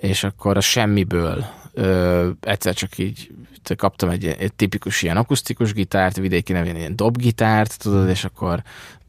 [0.00, 3.30] és akkor a semmiből ö, egyszer csak így
[3.76, 8.62] kaptam egy, egy tipikus ilyen akusztikus gitárt, vidéki nevén ilyen dobgitárt, tudod, és akkor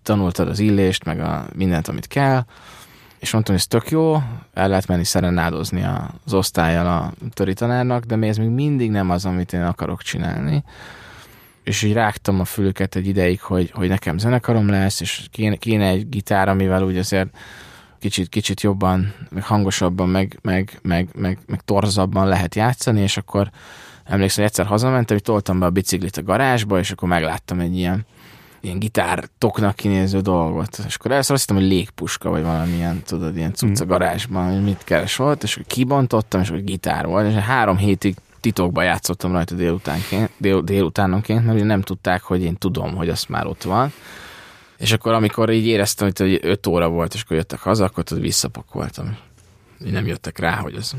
[0.04, 2.46] tanultad az illést, meg a mindent, amit kell,
[3.26, 4.22] és mondtam, hogy ez tök jó,
[4.54, 5.84] el lehet menni szerenádozni
[6.26, 10.02] az osztályjal a töri tanárnak, de még ez még mindig nem az, amit én akarok
[10.02, 10.64] csinálni.
[11.64, 15.88] És így rágtam a fülüket egy ideig, hogy, hogy nekem zenekarom lesz, és kéne, kéne
[15.88, 17.28] egy gitár, amivel úgy azért
[18.00, 23.50] kicsit, kicsit jobban, meg hangosabban, meg, meg, meg, meg, meg torzabban lehet játszani, és akkor
[24.04, 27.78] emlékszem, hogy egyszer hazamentem, hogy toltam be a biciklit a garázsba, és akkor megláttam egy
[27.78, 28.06] ilyen
[28.66, 30.80] ilyen gitártoknak kinéző dolgot.
[30.88, 33.92] És akkor először azt hittem, hogy légpuska, vagy valamilyen, tudod, ilyen cucca hmm.
[33.92, 38.16] garázsban, hogy mit keres volt, és hogy kibontottam, és hogy gitár volt, és három hétig
[38.40, 43.46] titokban játszottam rajta délutánként, dél, délutánonként, mert nem tudták, hogy én tudom, hogy azt már
[43.46, 43.94] ott van.
[44.78, 48.24] És akkor, amikor így éreztem, hogy öt óra volt, és akkor jöttek haza, akkor tudod,
[48.24, 49.18] visszapakoltam.
[49.86, 50.96] Így nem jöttek rá, hogy az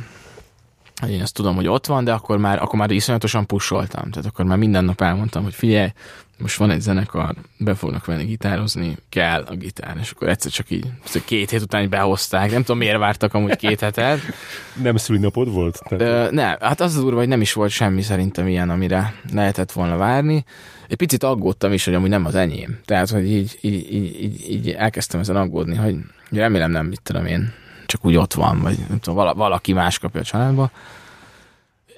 [1.09, 4.11] én azt tudom, hogy ott van, de akkor már, akkor már iszonyatosan pusoltam.
[4.11, 5.93] Tehát akkor már minden nap elmondtam, hogy figyelj,
[6.39, 10.71] most van egy zenekar, be fognak venni gitározni, kell a gitár, és akkor egyszer csak
[10.71, 10.87] így,
[11.25, 14.21] két hét után behozták, nem tudom miért vártak amúgy két hetet.
[14.83, 15.83] nem szülinapod volt?
[15.89, 16.31] Tehát...
[16.31, 19.97] nem, hát az az durva, hogy nem is volt semmi szerintem ilyen, amire lehetett volna
[19.97, 20.45] várni.
[20.89, 22.79] Egy picit aggódtam is, hogy amúgy nem az enyém.
[22.85, 25.97] Tehát, hogy így, így, így, így, így elkezdtem ezen aggódni, hogy
[26.31, 27.53] remélem nem, mit tudom én,
[27.87, 30.71] csak úgy ott van, vagy nem tudom, valaki más kapja a családba.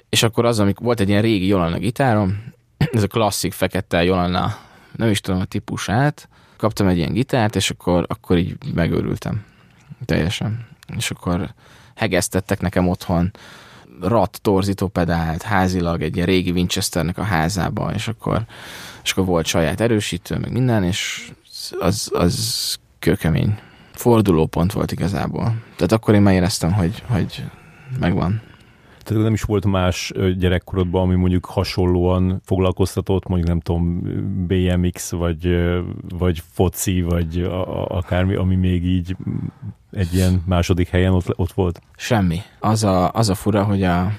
[0.09, 2.43] És akkor az, amikor volt egy ilyen régi Jolanna gitárom,
[2.93, 4.57] ez a klasszik fekete Jolanna,
[4.95, 9.43] nem is tudom a típusát, kaptam egy ilyen gitárt, és akkor, akkor így megőrültem.
[10.05, 10.67] Teljesen.
[10.97, 11.53] És akkor
[11.95, 13.31] hegesztettek nekem otthon
[14.01, 18.41] rat torzító pedált, házilag egy ilyen régi Winchesternek a házába, és akkor,
[19.03, 21.31] és akkor volt saját erősítő, meg minden, és
[21.79, 23.59] az, az kőkemény
[23.99, 25.43] fordulópont volt igazából.
[25.75, 27.43] Tehát akkor én már éreztem, hogy, hogy
[27.99, 28.41] megvan.
[29.03, 34.01] Tehát nem is volt más gyerekkorodban, ami mondjuk hasonlóan foglalkoztatott, mondjuk nem tudom,
[34.47, 35.57] BMX, vagy,
[36.17, 39.15] vagy foci, vagy a, akármi, ami még így
[39.91, 41.81] egy ilyen második helyen ott, ott volt?
[41.95, 42.41] Semmi.
[42.59, 44.11] Az a, az a fura, hogy a,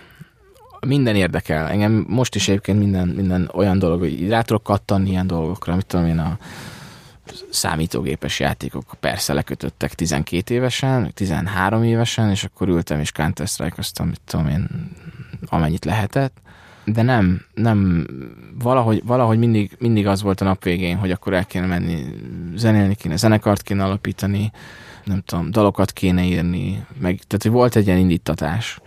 [0.87, 1.67] minden érdekel.
[1.67, 5.87] Engem most is egyébként minden, minden olyan dolog, hogy rá tudok kattanni ilyen dolgokra, mit
[5.87, 6.39] tudom én, a,
[7.51, 14.21] számítógépes játékok persze lekötöttek 12 évesen, 13 évesen, és akkor ültem és counter strike mit
[14.25, 14.69] tudom én,
[15.47, 16.41] amennyit lehetett,
[16.85, 18.07] de nem, nem,
[18.59, 22.05] valahogy, valahogy mindig, mindig az volt a nap végén, hogy akkor el kéne menni
[22.57, 24.51] zenélni kéne, zenekart kéne alapítani,
[25.05, 28.79] nem tudom, dalokat kéne írni, meg, tehát hogy volt egy ilyen indítatás,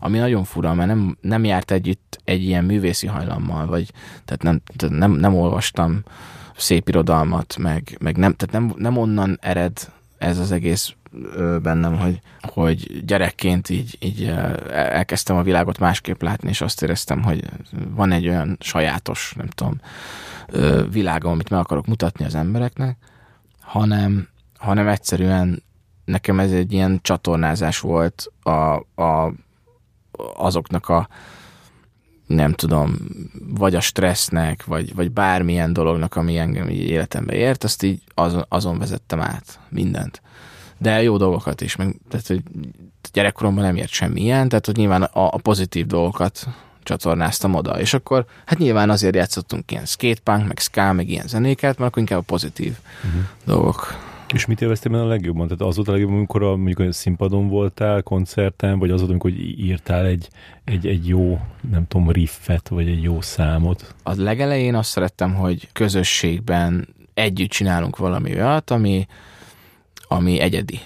[0.00, 3.90] ami nagyon fura, mert nem, nem járt együtt egy ilyen művészi hajlammal, vagy
[4.24, 6.02] tehát nem, tehát nem, nem olvastam
[6.56, 10.94] szép irodalmat, meg, meg nem, tehát nem, nem onnan ered ez az egész
[11.62, 14.26] bennem, hogy, hogy gyerekként így, így
[14.70, 17.44] elkezdtem a világot másképp látni, és azt éreztem, hogy
[17.88, 19.80] van egy olyan sajátos, nem tudom,
[20.90, 22.96] világom, amit meg akarok mutatni az embereknek,
[23.60, 25.62] hanem, hanem egyszerűen
[26.04, 28.50] nekem ez egy ilyen csatornázás volt a,
[29.02, 29.32] a,
[30.36, 31.08] azoknak a
[32.26, 32.96] nem tudom,
[33.54, 38.44] vagy a stressznek, vagy, vagy bármilyen dolognak, ami engem így életembe ért, azt így azon,
[38.48, 40.22] azon vezettem át mindent.
[40.78, 42.42] De jó dolgokat is, meg, tehát, hogy
[43.12, 46.46] gyerekkoromban nem ért semmi ilyen, tehát hogy nyilván a, a pozitív dolgokat
[46.82, 51.78] csatornáztam oda, és akkor hát nyilván azért játszottunk ilyen skatepunk, meg ska, meg ilyen zenéket,
[51.78, 53.20] mert akkor inkább a pozitív uh-huh.
[53.44, 53.94] dolgok
[54.32, 55.46] És mit élveztél benne a legjobban?
[55.46, 59.10] Tehát az volt a legjobban, amikor a, mondjuk a színpadon voltál, koncerten, vagy az volt,
[59.10, 60.28] amikor írtál egy,
[60.64, 63.94] egy, egy jó, nem tudom, riffet, vagy egy jó számot?
[64.02, 69.06] A legelején azt szerettem, hogy közösségben együtt csinálunk valami olyat, ami,
[70.08, 70.80] ami egyedi.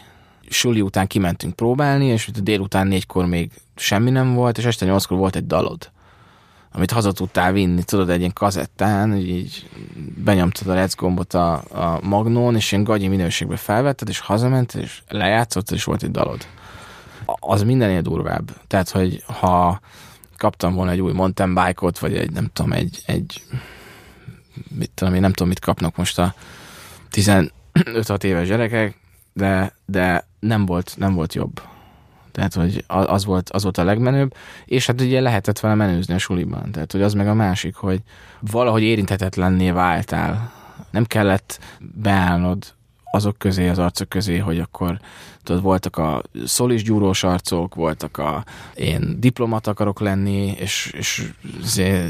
[0.48, 5.36] Suli után kimentünk próbálni, és délután négykor még semmi nem volt, és este nyolckor volt
[5.36, 5.90] egy dalod
[6.72, 9.68] amit haza tudtál vinni, tudod, egy ilyen kazettán, így
[10.24, 15.02] benyomtad a rec gombot a, a magnón, és ilyen gagyi minőségbe felvetted, és hazament, és
[15.08, 16.46] lejátszottad, és volt egy dalod.
[17.24, 18.50] Az mindennél durvább.
[18.66, 19.80] Tehát, hogy ha
[20.36, 23.42] kaptam volna egy új mountain bike-ot, vagy egy, nem tudom, egy, egy
[24.68, 26.34] mit tudom én, nem tudom, mit kapnak most a
[27.12, 29.00] 15-6 éves gyerekek,
[29.32, 31.60] de, de nem volt, nem volt jobb.
[32.32, 36.18] Tehát, hogy az volt, az volt a legmenőbb, és hát ugye lehetett vele menőzni a
[36.18, 36.70] suliban.
[36.72, 38.00] Tehát, hogy az meg a másik, hogy
[38.40, 40.52] valahogy érinthetetlenné váltál.
[40.90, 42.74] Nem kellett beállnod
[43.10, 45.00] azok közé, az arcok közé, hogy akkor
[45.42, 48.44] tudod, voltak a szolis gyúrós arcok, voltak a
[48.74, 51.32] én diplomat akarok lenni, és, és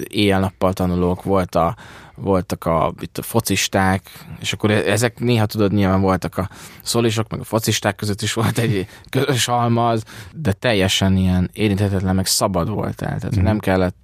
[0.09, 1.77] éjjel-nappal tanulók, volt a,
[2.15, 6.49] voltak a, itt a focisták, és akkor e- ezek néha tudod, nyilván voltak a
[6.83, 10.03] szolisok, meg a focisták között is volt egy közös halmaz,
[10.35, 13.43] de teljesen ilyen érinthetetlen, meg szabad voltál, tehát mm.
[13.43, 13.97] nem kellett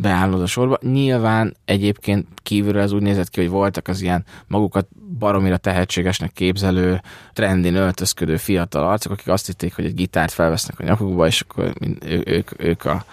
[0.00, 0.78] beállod a sorba.
[0.82, 4.88] Nyilván egyébként kívülről ez úgy nézett ki, hogy voltak az ilyen magukat
[5.22, 7.00] baromira tehetségesnek képzelő,
[7.32, 11.72] trendin öltözködő fiatal arcok, akik azt hitték, hogy egy gitárt felvesznek a nyakukba, és akkor
[12.00, 13.04] ő, ők, ők, a,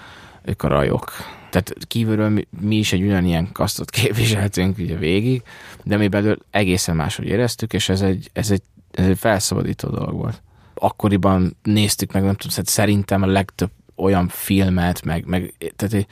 [0.44, 1.12] ők a rajok.
[1.50, 5.42] Tehát kívülről mi, mi is egy ugyanilyen kasztot képviseltünk ugye végig,
[5.84, 10.14] de mi belül egészen máshogy éreztük, és ez egy, ez egy, ez egy felszabadító dolog
[10.14, 10.42] volt.
[10.74, 16.08] Akkoriban néztük meg, nem tudom, szerintem a legtöbb olyan filmet, meg, meg tehát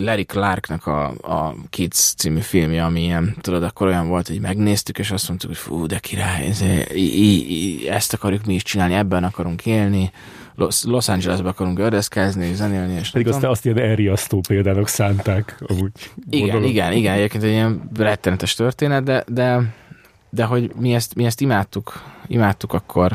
[0.00, 4.98] Larry Clarknak a, a Kids című filmje, ami ilyen, tudod, akkor olyan volt, hogy megnéztük,
[4.98, 6.64] és azt mondtuk, hogy fú, de király, ez,
[7.88, 10.10] ezt akarjuk mi is csinálni, ebben akarunk élni,
[10.54, 15.90] Los, Los Angelesbe akarunk ördeszkezni, zenélni, és Pedig azt, azt ilyen elriasztó példának szánták, amúgy.
[16.30, 16.68] Igen, gondolom.
[16.70, 19.76] igen, igen, egyébként egy ilyen rettenetes történet, de, de
[20.30, 23.12] de hogy mi ezt, mi ezt imádtuk, imádtuk akkor.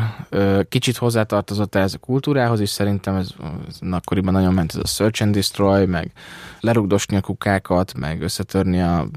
[0.70, 3.30] Kicsit hozzátartozott ez a kultúrához is, szerintem ez,
[3.68, 6.12] ez akkoriban nagyon ment ez a search and destroy, meg
[6.60, 9.10] lerugdosni a kukákat, meg összetörni a, a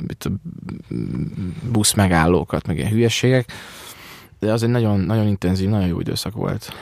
[1.71, 3.53] busz megállókat, meg ilyen hülyeségek.
[4.39, 6.73] De az egy nagyon, nagyon intenzív, nagyon jó időszak volt.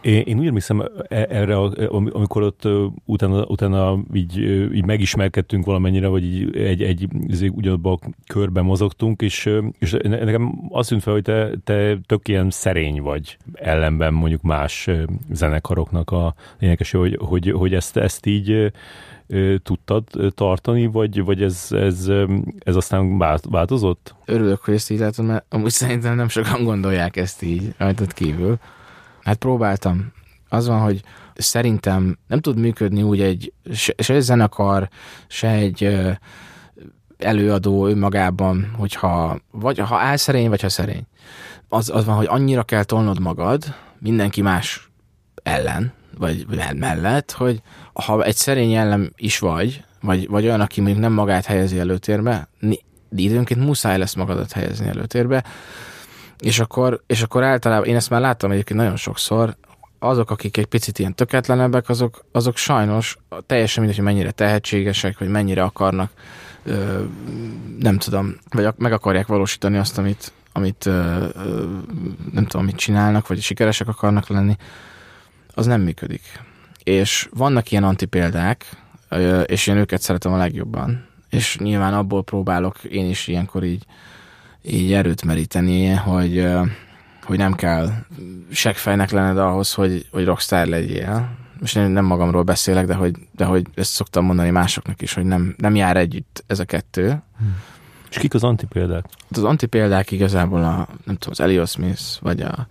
[0.00, 1.56] Én, én úgy emlékszem e, erre,
[1.88, 2.68] amikor ott
[3.04, 4.38] utána, utána így,
[4.74, 7.08] így megismerkedtünk valamennyire, vagy így egy, egy
[7.52, 12.50] ugyanabban a körben mozogtunk, és, és nekem azt tűnt fel, hogy te, te tök ilyen
[12.50, 14.88] szerény vagy ellenben mondjuk más
[15.30, 18.72] zenekaroknak a lényeges, hogy, hogy, hogy ezt, ezt így
[19.62, 22.10] tudtad tartani, vagy, vagy ez, ez,
[22.58, 23.18] ez aztán
[23.50, 24.14] változott?
[24.24, 28.58] Örülök, hogy ezt így látom, mert amúgy szerintem nem sokan gondolják ezt így rajtad kívül.
[29.22, 30.12] Hát próbáltam.
[30.48, 31.02] Az van, hogy
[31.34, 34.88] szerintem nem tud működni úgy egy, se, egy zenekar,
[35.26, 35.98] se egy
[37.18, 41.06] előadó önmagában, hogyha vagy ha áll szerény, vagy ha szerény.
[41.68, 44.90] Az, az van, hogy annyira kell tolnod magad mindenki más
[45.42, 51.02] ellen, vagy mellett, hogy ha egy szerény ellen is vagy, vagy, vagy olyan, aki mondjuk
[51.02, 52.48] nem magát helyezi előtérbe,
[53.16, 55.44] időnként muszáj lesz magadat helyezni előtérbe,
[56.40, 59.56] és akkor, és akkor általában, én ezt már láttam egyébként nagyon sokszor,
[59.98, 65.28] azok, akik egy picit ilyen tökéletlenebbek, azok, azok sajnos teljesen mindegy, hogy mennyire tehetségesek, vagy
[65.28, 66.10] mennyire akarnak,
[66.64, 67.02] ö,
[67.78, 71.64] nem tudom, vagy meg akarják valósítani azt, amit, amit ö, ö,
[72.32, 74.56] nem tudom, mit csinálnak, vagy sikeresek akarnak lenni,
[75.54, 76.22] az nem működik.
[76.82, 78.64] És vannak ilyen antipéldák,
[79.46, 81.06] és én őket szeretem a legjobban.
[81.30, 83.84] És nyilván abból próbálok én is ilyenkor így
[84.62, 86.46] így erőt meríteni, hogy,
[87.22, 87.90] hogy nem kell
[88.50, 91.28] seggfejnek lenned ahhoz, hogy, hogy rockstar legyél.
[91.60, 95.24] Most én nem magamról beszélek, de hogy, de hogy ezt szoktam mondani másoknak is, hogy
[95.24, 97.22] nem, nem jár együtt ez a kettő.
[97.38, 97.56] Hmm.
[98.10, 99.04] És kik az antipéldák?
[99.30, 102.66] Az antipéldák igazából a, nem tudom, az Elliot Smith, vagy a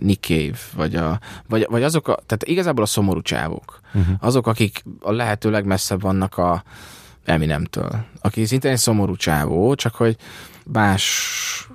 [0.00, 3.80] Nick Cave, vagy, a, vagy, vagy azok a, tehát igazából a szomorú csávok.
[3.94, 4.16] Uh-huh.
[4.20, 6.62] Azok, akik a lehető legmesszebb vannak a
[7.24, 8.04] Eminemtől.
[8.20, 10.16] Aki szintén egy szomorú csávó, csak hogy
[10.72, 11.68] más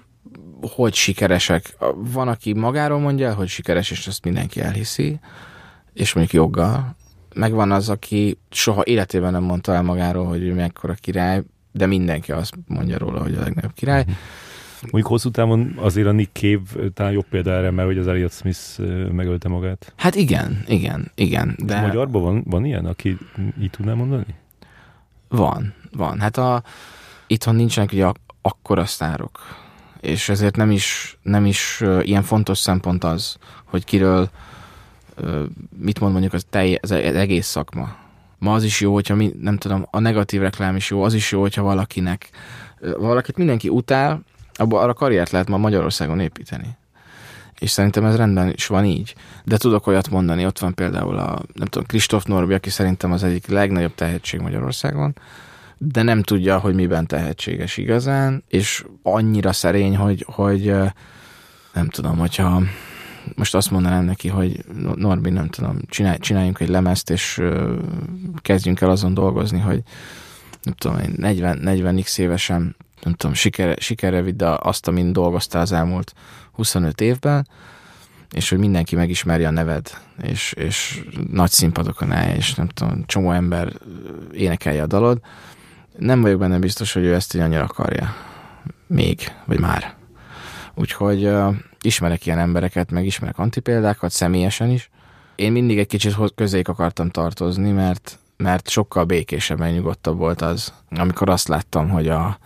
[0.75, 1.77] hogy sikeresek.
[1.95, 5.19] Van, aki magáról mondja, hogy sikeres, és ezt mindenki elhiszi,
[5.93, 6.95] és mondjuk joggal.
[7.36, 12.32] Megvan az, aki soha életében nem mondta el magáról, hogy ő mekkora király, de mindenki
[12.32, 14.06] azt mondja róla, hogy a legnagyobb király.
[14.82, 18.33] Mondjuk hosszú távon azért a Nick Cave talán jobb példa erre, mert hogy az Elliot
[18.33, 18.79] Smith
[19.12, 19.94] megölte magát.
[19.96, 21.56] Hát igen, igen, igen.
[21.58, 21.81] De...
[21.81, 23.17] Magyarban van, van ilyen, aki
[23.62, 24.35] így tudná mondani?
[25.27, 26.19] Van, van.
[26.19, 26.63] Hát a,
[27.27, 28.12] itthon nincsenek ugye
[28.42, 29.39] akkora sztárok.
[30.02, 34.29] és ezért nem is, nem is ilyen fontos szempont az, hogy kiről
[35.77, 37.96] mit mond mondjuk az, telj, az egész szakma.
[38.37, 41.31] Ma az is jó, hogyha mi, nem tudom, a negatív reklám is jó, az is
[41.31, 42.29] jó, hogyha valakinek,
[42.98, 44.21] valakit mindenki utál,
[44.54, 46.77] abban arra karriert lehet ma Magyarországon építeni.
[47.60, 49.15] És szerintem ez rendben is van így.
[49.44, 53.23] De tudok olyat mondani, ott van például a, nem tudom, Kristóf Norbi, aki szerintem az
[53.23, 55.15] egyik legnagyobb tehetség Magyarországon,
[55.84, 60.73] de nem tudja, hogy miben tehetséges igazán, és annyira szerény, hogy, hogy
[61.73, 62.62] nem tudom, hogyha
[63.36, 64.65] most azt mondanám neki, hogy
[64.96, 67.42] Norbi, nem tudom, csinálj, csináljunk egy lemezt, és
[68.42, 69.82] kezdjünk el azon dolgozni, hogy
[70.62, 75.71] nem tudom, 40, 40 x évesen, nem tudom, sikere, sikere vidd azt, amin dolgoztál az
[75.71, 76.13] elmúlt
[76.52, 77.48] 25 évben,
[78.32, 83.32] és hogy mindenki megismerje a neved, és, és nagy színpadokon állj, és nem tudom, csomó
[83.32, 83.73] ember
[84.32, 85.21] énekelje a dalod,
[85.98, 88.15] nem vagyok benne biztos, hogy ő ezt így annyira akarja.
[88.87, 89.96] Még, vagy már.
[90.75, 94.89] Úgyhogy uh, ismerek ilyen embereket, meg ismerek antipéldákat, személyesen is.
[95.35, 101.29] Én mindig egy kicsit közéjük akartam tartozni, mert, mert sokkal békésebben nyugodtabb volt az, amikor
[101.29, 102.39] azt láttam, hogy a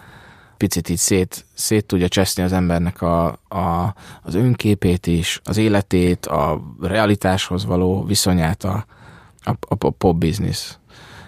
[0.57, 6.25] picit így szét, szét tudja cseszni az embernek a, a, az önképét is, az életét,
[6.25, 8.85] a realitáshoz való viszonyát a,
[9.43, 10.77] a, a pop business.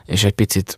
[0.05, 0.77] És egy picit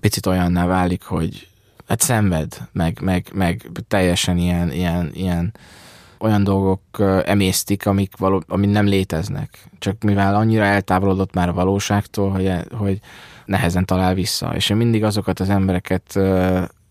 [0.00, 1.48] picit olyanná válik, hogy
[1.88, 5.52] hát szenved, meg, meg, meg teljesen ilyen, ilyen, ilyen
[6.18, 6.80] olyan dolgok
[7.24, 9.68] emésztik, amik, való, amik nem léteznek.
[9.78, 13.00] Csak mivel annyira eltávolodott már a valóságtól, hogy, hogy
[13.44, 14.54] nehezen talál vissza.
[14.54, 16.18] És én mindig azokat az embereket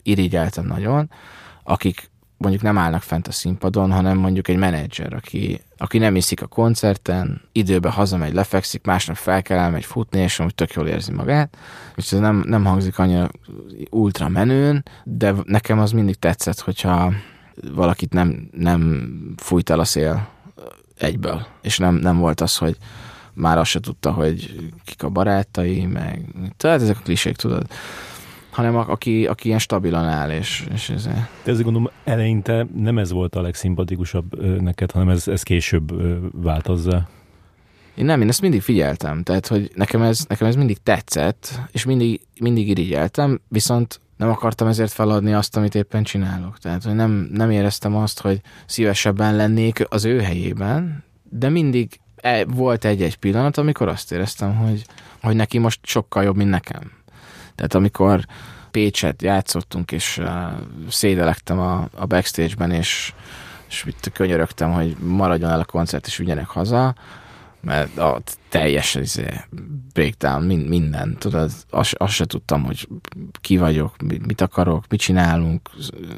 [0.04, 1.12] irigyeltem nagyon,
[1.64, 6.42] akik mondjuk nem állnak fent a színpadon, hanem mondjuk egy menedzser, aki, aki nem iszik
[6.42, 11.12] a koncerten, időben hazamegy, lefekszik, másnap fel kell elmegy futni, és amúgy tök jól érzi
[11.12, 11.58] magát.
[11.96, 13.30] És ez nem, nem hangzik annyira
[13.90, 17.14] ultra menőn, de nekem az mindig tetszett, hogyha
[17.74, 20.28] valakit nem, nem fújt el a szél
[20.98, 21.46] egyből.
[21.62, 22.78] És nem, nem volt az, hogy
[23.34, 26.26] már azt se tudta, hogy kik a barátai, meg
[26.58, 27.68] tehát ezek a klisék, tudod
[28.58, 31.04] hanem a, aki, aki ilyen stabilan áll, és, és ez...
[31.04, 35.92] De ezért gondolom, eleinte nem ez volt a legszimpatikusabb neked, hanem ez, ez később
[36.44, 37.08] vált hozzá.
[37.96, 41.86] Én nem, én ezt mindig figyeltem, tehát, hogy nekem ez, nekem ez mindig tetszett, és
[41.86, 46.58] mindig, mindig irigyeltem, viszont nem akartam ezért feladni azt, amit éppen csinálok.
[46.58, 52.46] Tehát, hogy nem, nem éreztem azt, hogy szívesebben lennék az ő helyében, de mindig e,
[52.46, 54.86] volt egy-egy pillanat, amikor azt éreztem, hogy,
[55.22, 56.97] hogy neki most sokkal jobb, mint nekem.
[57.58, 58.26] Tehát amikor
[58.72, 60.28] Pécset játszottunk, és uh,
[60.90, 63.14] szédelektem a, a backstage-ben, és,
[63.70, 66.96] és itt könyörögtem, hogy maradjon el a koncert, és ügyenek haza,
[67.62, 69.28] mert a teljes izé,
[69.94, 72.88] breakdown, mind, minden, tudod, azt, azt se tudtam, hogy
[73.42, 73.96] ki vagyok,
[74.26, 75.70] mit akarok, mit csinálunk.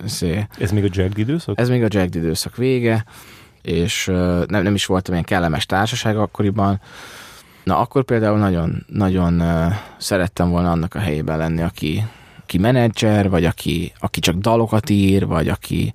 [0.06, 0.48] Szé.
[0.58, 1.60] Ez még a Jagged időszak?
[1.60, 3.06] Ez még a Jagged időszak vége,
[3.62, 6.82] és uh, nem, nem is voltam ilyen kellemes társaság akkoriban,
[7.64, 12.04] Na akkor például nagyon, nagyon uh, szerettem volna annak a helyében lenni, aki,
[12.42, 15.94] aki menedzser, vagy aki, aki csak dalokat ír, vagy aki,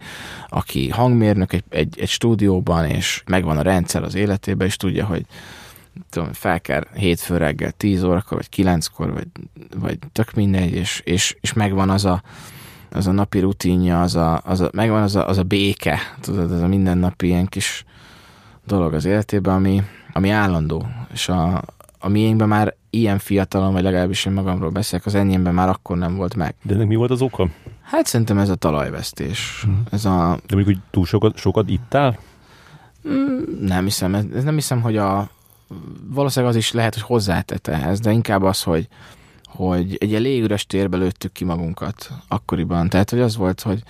[0.48, 5.26] aki hangmérnök egy, egy, egy stúdióban, és megvan a rendszer az életében, és tudja, hogy
[6.10, 9.26] tudom, fel kell hétfő reggel 10 órakor, vagy 9-kor, vagy,
[9.76, 12.22] vagy tök mindegy, és, és, és megvan az a,
[12.90, 16.52] az a napi rutinja, az a, az a, megvan az a, az a béke, tudod,
[16.52, 17.84] az a mindennapi ilyen kis
[18.66, 19.82] dolog az életében, ami,
[20.16, 21.62] ami állandó, és a,
[21.98, 26.16] a miénkben már ilyen fiatalon, vagy legalábbis én magamról beszélek, az enyémben már akkor nem
[26.16, 26.54] volt meg.
[26.62, 27.48] De ennek mi volt az oka?
[27.82, 29.60] Hát szerintem ez a talajvesztés.
[29.62, 29.82] Hmm.
[29.90, 30.38] Ez a...
[30.46, 32.18] De mondjuk, hogy túl sokat, sokat ittál?
[33.08, 35.28] Mm, nem hiszem, ez, nem hiszem, hogy a
[36.08, 38.88] valószínűleg az is lehet, hogy hozzátett ehhez, de inkább az, hogy,
[39.44, 42.88] hogy egy ilyen légüres térbe lőttük ki magunkat akkoriban.
[42.88, 43.82] Tehát, hogy az volt, hogy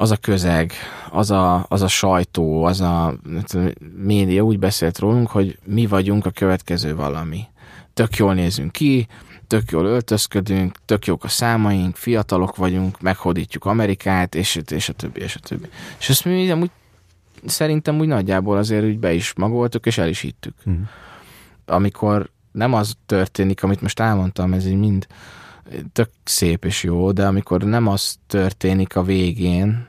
[0.00, 0.72] az a közeg,
[1.10, 3.14] az a, az a sajtó, az a
[3.96, 7.46] média úgy beszélt rólunk, hogy mi vagyunk a következő valami.
[7.94, 9.06] Tök jól nézünk ki,
[9.46, 15.20] tök jól öltözködünk, tök jók a számaink, fiatalok vagyunk, meghódítjuk Amerikát, és, és a többi,
[15.20, 15.66] és a többi.
[15.98, 16.70] És ezt mi amúgy
[17.46, 20.54] szerintem úgy nagyjából azért úgy be is magoltuk, és el is hittük.
[20.70, 20.82] Mm.
[21.66, 25.06] Amikor nem az történik, amit most elmondtam, ez így mind
[25.92, 29.87] tök szép és jó, de amikor nem az történik a végén,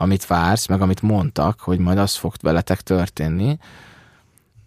[0.00, 3.58] amit vársz, meg amit mondtak, hogy majd az fog veletek történni,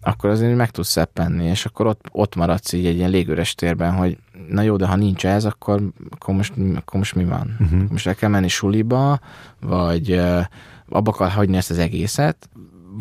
[0.00, 3.92] akkor azért meg tudsz szeppenni, és akkor ott, ott maradsz így egy ilyen légüres térben,
[3.92, 4.18] hogy
[4.48, 7.56] na jó, de ha nincs ez, akkor, akkor, most, akkor most mi van?
[7.60, 7.90] Uh-huh.
[7.90, 9.18] Most el kell menni suliba,
[9.60, 10.40] vagy uh,
[10.88, 12.48] abba kell hagyni ezt az egészet,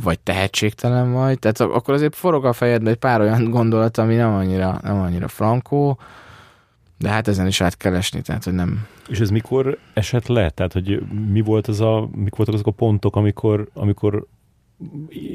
[0.04, 4.34] vagy tehetségtelen vagy, tehát akkor azért forog a fejedbe egy pár olyan gondolat, ami nem
[4.34, 6.00] annyira, nem annyira frankó,
[6.98, 8.88] De hát ezen is át kell esni, tehát hogy nem...
[9.08, 10.50] És ez mikor esett le?
[10.50, 14.26] Tehát, hogy mi volt az a, mik voltak azok a pontok, amikor, amikor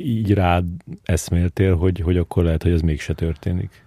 [0.05, 0.65] így rád
[1.03, 3.87] eszméltél, hogy, hogy akkor lehet, hogy ez mégse történik?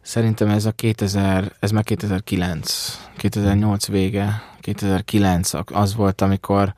[0.00, 6.74] Szerintem ez a 2000, ez már 2009, 2008 vége, 2009 az volt, amikor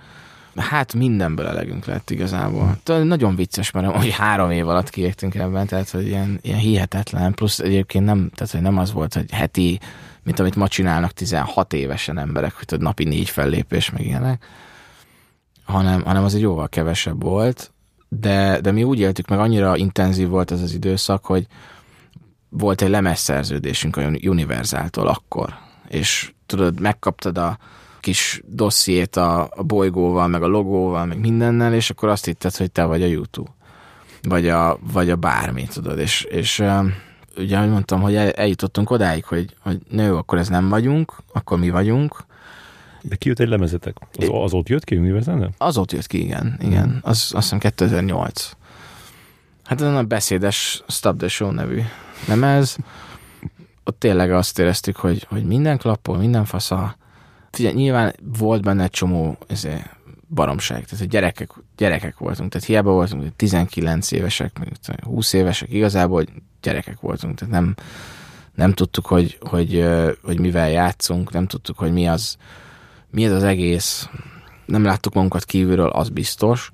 [0.56, 2.76] hát mindenből elegünk lett igazából.
[2.84, 7.58] Nagyon vicces, mert hogy három év alatt kiégtünk ebben, tehát hogy ilyen, ilyen hihetetlen, plusz
[7.58, 9.78] egyébként nem, tehát hogy nem az volt, hogy heti,
[10.24, 14.46] mint amit ma csinálnak 16 évesen emberek, hogy tudod, napi négy fellépés, meg ilyenek,
[15.64, 17.72] hanem, hanem az egy jóval kevesebb volt,
[18.08, 21.46] de, de mi úgy éltük meg, annyira intenzív volt ez az időszak, hogy
[22.48, 25.54] volt egy lemezszerződésünk a Univerzáltól akkor,
[25.88, 27.58] és tudod, megkaptad a
[28.00, 32.70] kis dossziét a, a bolygóval, meg a logóval, meg mindennel, és akkor azt hitted, hogy
[32.70, 33.50] te vagy a YouTube.
[34.22, 36.62] Vagy a, vagy a bármi, tudod, és, és
[37.36, 41.58] ugye, ahogy mondtam, hogy el, eljutottunk odáig, hogy, hogy nő, akkor ez nem vagyunk, akkor
[41.58, 42.24] mi vagyunk.
[43.02, 43.96] De kijött egy lemezetek?
[44.30, 45.50] Az, ott jött ki Universal?
[45.58, 46.58] Az ott jött ki, igen.
[46.60, 46.98] igen.
[47.02, 48.50] Az, azt hiszem 2008.
[49.64, 51.80] Hát ez a beszédes Stop the Show nevű
[52.28, 52.76] lemez.
[53.84, 56.96] Ott tényleg azt éreztük, hogy, hogy minden klappol, minden fasza.
[57.50, 59.96] Figyelj, nyilván volt benne egy csomó ezért,
[60.28, 64.52] baromság, tehát gyerekek, gyerekek voltunk, tehát hiába voltunk 19 évesek,
[65.02, 66.24] 20 évesek, igazából
[66.62, 67.74] gyerekek voltunk, tehát nem,
[68.54, 69.84] nem tudtuk, hogy, hogy,
[70.22, 72.36] hogy mivel játszunk, nem tudtuk, hogy mi az,
[73.10, 74.08] mi ez az egész,
[74.66, 76.72] nem láttuk magunkat kívülről, az biztos.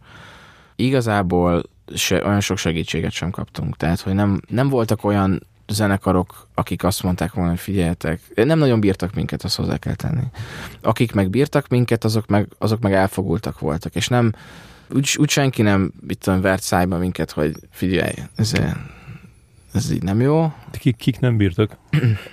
[0.77, 1.63] Igazából
[1.95, 7.03] se, olyan sok segítséget sem kaptunk, tehát hogy nem, nem voltak olyan zenekarok, akik azt
[7.03, 10.23] mondták volna, hogy figyeljetek, nem nagyon bírtak minket, azt hozzá kell tenni.
[10.83, 14.33] Akik meg bírtak minket, azok meg, azok meg elfogultak voltak, és nem,
[14.95, 18.53] úgy, úgy senki nem, mit tudom, vert szájba minket, hogy figyelj, ez,
[19.73, 20.53] ez így nem jó.
[20.71, 21.77] De kik, kik nem bírtak?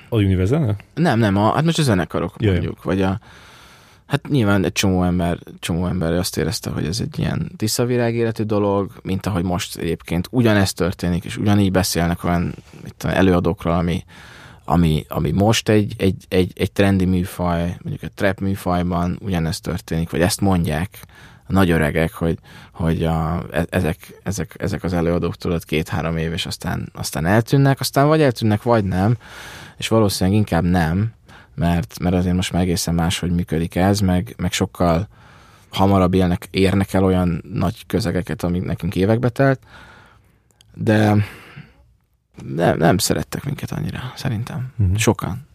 [0.10, 0.76] A Universal?
[0.93, 2.51] Nem, nem, a, hát most a zenekarok Jaj.
[2.51, 3.20] mondjuk, vagy a,
[4.08, 8.43] Hát nyilván egy csomó ember, csomó ember azt érezte, hogy ez egy ilyen tiszavirág életű
[8.43, 12.53] dolog, mint ahogy most egyébként ugyanezt történik, és ugyanígy beszélnek olyan
[12.84, 14.03] mit előadókról, ami,
[14.66, 20.10] ami, ami most egy, egy, egy, egy trendi műfaj, mondjuk egy trap műfajban ugyanezt történik,
[20.10, 20.99] vagy ezt mondják
[21.48, 22.38] nagy öregek, hogy,
[22.72, 27.80] hogy a, e, ezek, ezek, ezek az előadók tudod két-három év, és aztán, aztán eltűnnek,
[27.80, 29.18] aztán vagy eltűnnek, vagy nem,
[29.78, 31.14] és valószínűleg inkább nem,
[31.56, 35.08] mert, mert azért most már egészen máshogy működik ez, meg, meg sokkal
[35.70, 39.60] hamarabb élnek, érnek el olyan nagy közegeket, amik nekünk évekbe telt,
[40.74, 41.16] de
[42.45, 44.74] nem, nem szerettek minket annyira, szerintem.
[44.78, 44.98] Uh-huh.
[44.98, 45.48] Sokan.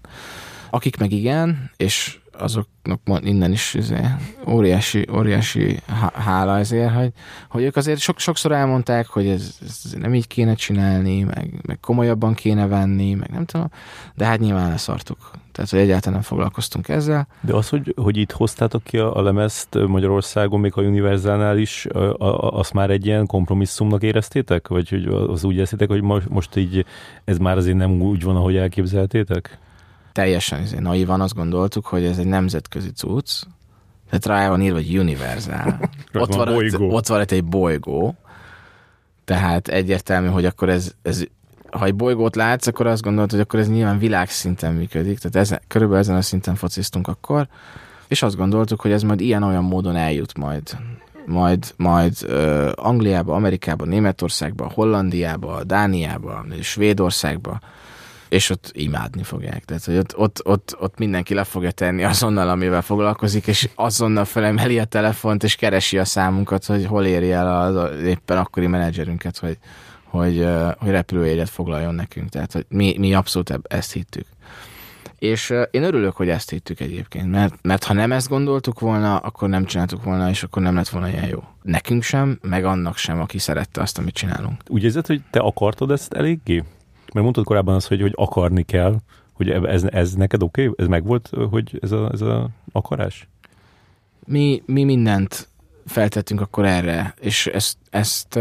[0.71, 4.01] Akik meg igen, és azoknak innen is izé,
[4.49, 5.79] óriási, óriási
[6.13, 7.13] hála ezért, hogy,
[7.49, 11.81] hogy ők azért sok, sokszor elmondták, hogy ez, ez nem így kéne csinálni, meg, meg
[11.81, 13.71] komolyabban kéne venni, meg nem tudom,
[14.15, 15.31] de hát nyilván leszartuk.
[15.53, 17.27] Tehát, hogy egyáltalán nem foglalkoztunk ezzel.
[17.41, 21.87] De az, hogy, hogy itt hoztátok ki a, a lemezt Magyarországon, még a Universalnál is,
[22.39, 24.69] azt már egy ilyen kompromisszumnak éreztétek?
[24.69, 26.85] Vagy hogy az úgy éreztétek, hogy most így
[27.25, 29.59] ez már azért nem úgy van, ahogy elképzeltétek?
[30.13, 33.43] Teljesen izé, naivan azt gondoltuk, hogy ez egy nemzetközi cucc,
[34.11, 35.81] tehát rá van írva, hogy Universal.
[36.13, 36.91] ott, van, bolygó.
[36.91, 38.17] ott van egy bolygó,
[39.25, 41.25] tehát egyértelmű, hogy akkor ez, ez
[41.71, 45.61] ha egy bolygót látsz, akkor azt gondolod, hogy akkor ez nyilván világszinten működik, tehát ezen,
[45.69, 47.47] körülbelül ezen a szinten fociztunk akkor,
[48.09, 50.63] és azt gondoltuk, hogy ez majd ilyen-olyan módon eljut majd.
[51.27, 57.61] Majd, majd uh, Angliába, Amerikába, Németországba, Hollandiába, Dániába, Svédországba,
[58.33, 59.65] és ott imádni fogják.
[59.65, 64.25] Tehát, hogy ott, ott, ott, ott mindenki le fogja tenni azonnal, amivel foglalkozik, és azonnal
[64.25, 69.39] felemeli a telefont, és keresi a számunkat, hogy hol éri el az éppen akkori menedzserünket,
[69.39, 69.59] hogy,
[70.05, 70.47] hogy,
[70.79, 72.29] hogy repülőjegyet foglaljon nekünk.
[72.29, 74.27] Tehát, hogy mi, mi abszolút ezt hittük.
[75.19, 79.49] És én örülök, hogy ezt hittük egyébként, mert, mert ha nem ezt gondoltuk volna, akkor
[79.49, 81.43] nem csináltuk volna, és akkor nem lett volna ilyen jó.
[81.63, 84.63] Nekünk sem, meg annak sem, aki szerette azt, amit csinálunk.
[84.69, 86.65] Úgy érzed, hogy te akartad ezt eléggé?
[87.13, 88.97] Mert mondtad korábban azt, hogy, hogy akarni kell,
[89.33, 90.67] hogy ez, ez neked oké?
[90.67, 90.85] Okay?
[90.85, 93.29] Ez megvolt, hogy ez a, ez a akarás?
[94.27, 95.49] Mi, mi mindent
[95.87, 98.37] feltettünk akkor erre, és ezt, ezt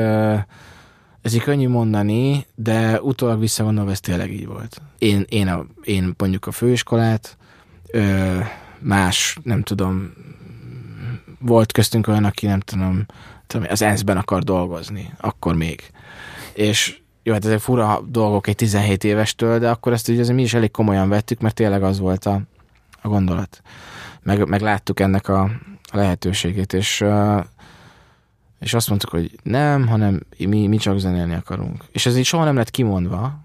[1.22, 4.82] ez így könnyű mondani, de utólag visszagondolva ez tényleg így volt.
[4.98, 7.38] Én, én, a, én mondjuk a főiskolát,
[8.80, 10.14] más, nem tudom,
[11.40, 13.06] volt köztünk olyan, aki nem tudom,
[13.70, 15.92] az ENSZ-ben akar dolgozni, akkor még.
[16.54, 20.54] És jó, hát ezek fura dolgok egy 17 évestől, de akkor ezt ugye mi is
[20.54, 22.42] elég komolyan vettük, mert tényleg az volt a,
[23.02, 23.62] a gondolat.
[24.24, 25.42] Meg, meg láttuk ennek a,
[25.84, 27.06] a lehetőségét, és,
[28.60, 31.84] és azt mondtuk, hogy nem, hanem mi, mi csak zenélni akarunk.
[31.92, 33.40] És ez így soha nem lett kimondva,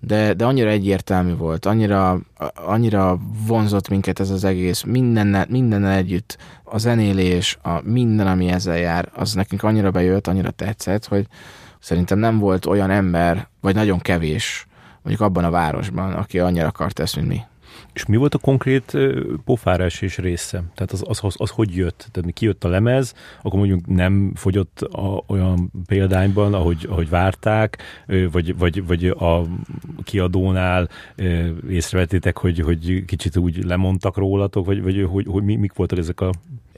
[0.00, 2.20] de, de annyira egyértelmű volt, annyira,
[2.54, 8.78] annyira vonzott minket ez az egész, mindennel, mindennel együtt, a zenélés, a minden, ami ezzel
[8.78, 11.26] jár, az nekünk annyira bejött, annyira tetszett, hogy
[11.80, 14.66] szerintem nem volt olyan ember, vagy nagyon kevés,
[15.02, 17.40] mondjuk abban a városban, aki annyira akart ezt, mint mi.
[17.92, 18.96] És mi volt a konkrét
[19.44, 20.62] pofárás és része?
[20.74, 22.08] Tehát az, az, az, az hogy jött?
[22.10, 27.82] Tehát mi kijött a lemez, akkor mondjuk nem fogyott a, olyan példányban, ahogy, ahogy várták,
[28.32, 29.42] vagy, vagy, vagy a
[30.02, 30.88] kiadónál
[31.68, 36.20] észrevettétek, hogy, hogy kicsit úgy lemondtak rólatok, vagy, vagy hogy, hogy mi, mik voltak ezek
[36.20, 36.30] a...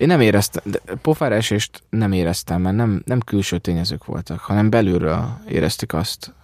[0.02, 5.38] Én nem éreztem, de pofárásést nem éreztem, mert nem, nem külső tényezők voltak, hanem belülről
[5.48, 6.34] éreztük azt.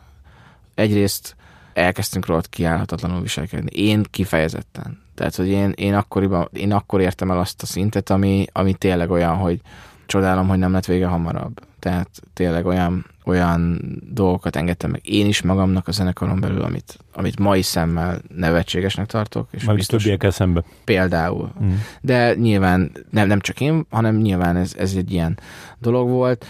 [0.74, 1.36] Egyrészt
[1.72, 3.70] elkezdtünk róla kiállhatatlanul viselkedni.
[3.80, 5.02] Én kifejezetten.
[5.14, 9.10] Tehát, hogy én, én, akkoriban, én akkor értem el azt a szintet, ami, ami tényleg
[9.10, 9.60] olyan, hogy
[10.06, 11.60] csodálom, hogy nem lett vége hamarabb.
[11.78, 13.80] Tehát tényleg olyan, olyan
[14.10, 19.48] dolgokat engedtem meg én is magamnak a zenekaron belül, amit, amit mai szemmel nevetségesnek tartok.
[19.50, 20.62] És Majd többiekkel szembe.
[20.84, 21.52] Például.
[21.62, 21.74] Mm.
[22.00, 25.38] De nyilván nem, nem csak én, hanem nyilván ez, ez egy ilyen
[25.78, 26.46] dolog volt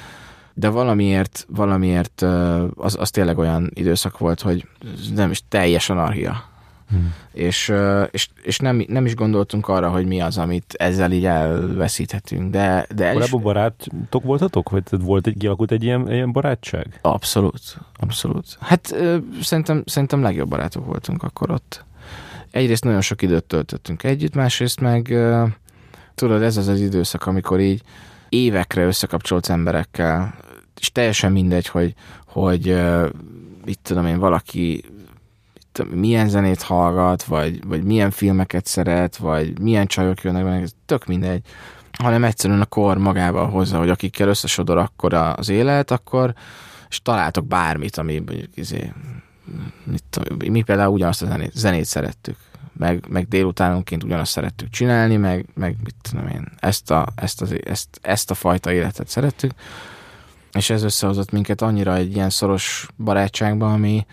[0.58, 2.22] de valamiért, valamiért
[2.74, 4.66] az, az tényleg olyan időszak volt, hogy
[5.14, 6.47] nem is teljes anarchia.
[6.90, 7.14] Hmm.
[7.32, 7.72] És,
[8.10, 12.50] és, és nem, nem is gondoltunk arra, hogy mi az, amit ezzel így elveszíthetünk.
[12.50, 13.44] De, de Korábban is...
[13.44, 14.70] barátok voltatok?
[14.70, 16.98] Vagy volt egy, kialakult egy ilyen, ilyen barátság?
[17.02, 18.56] Abszolút, abszolút.
[18.60, 18.94] Hát
[19.42, 21.84] szerintem, szerintem legjobb barátok voltunk akkor ott.
[22.50, 25.14] Egyrészt nagyon sok időt töltöttünk együtt, másrészt meg
[26.14, 27.82] tudod, ez az az időszak, amikor így
[28.28, 30.34] évekre összekapcsolsz emberekkel,
[30.80, 31.94] és teljesen mindegy, hogy,
[32.26, 32.66] hogy
[33.64, 34.84] itt tudom én, valaki
[35.84, 41.06] milyen zenét hallgat, vagy, vagy milyen filmeket szeret, vagy milyen csajok jönnek benne, ez tök
[41.06, 41.42] mindegy,
[41.98, 46.34] hanem egyszerűen a kor magával hozza, hogy akikkel összesodor akkor az élet, akkor
[46.88, 48.92] és találtok bármit, ami mondjuk izé,
[49.84, 52.36] mit tudom, mi például ugyanazt a zenét, zenét szerettük,
[52.72, 57.54] meg, meg délutánonként ugyanazt szerettük csinálni, meg, meg mit tudom én, ezt a, ezt, az,
[57.64, 59.52] ezt, ezt a fajta életet szerettük,
[60.52, 64.06] és ez összehozott minket annyira egy ilyen szoros barátságba, ami,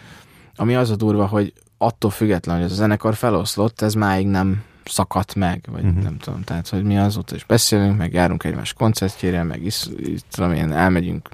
[0.55, 4.63] ami az a durva, hogy attól függetlenül, hogy ez a zenekar feloszlott, ez máig nem
[4.85, 6.03] szakadt meg, vagy uh-huh.
[6.03, 9.85] nem tudom, tehát, hogy mi azóta is beszélünk, meg járunk egymás koncertjére, meg is,
[10.31, 11.29] tudom én, elmegyünk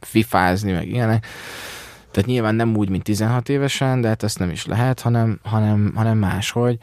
[0.00, 1.26] fifázni, meg ilyenek.
[2.10, 5.92] Tehát nyilván nem úgy, mint 16 évesen, de hát ezt nem is lehet, hanem, hanem,
[5.94, 6.78] hanem máshogy.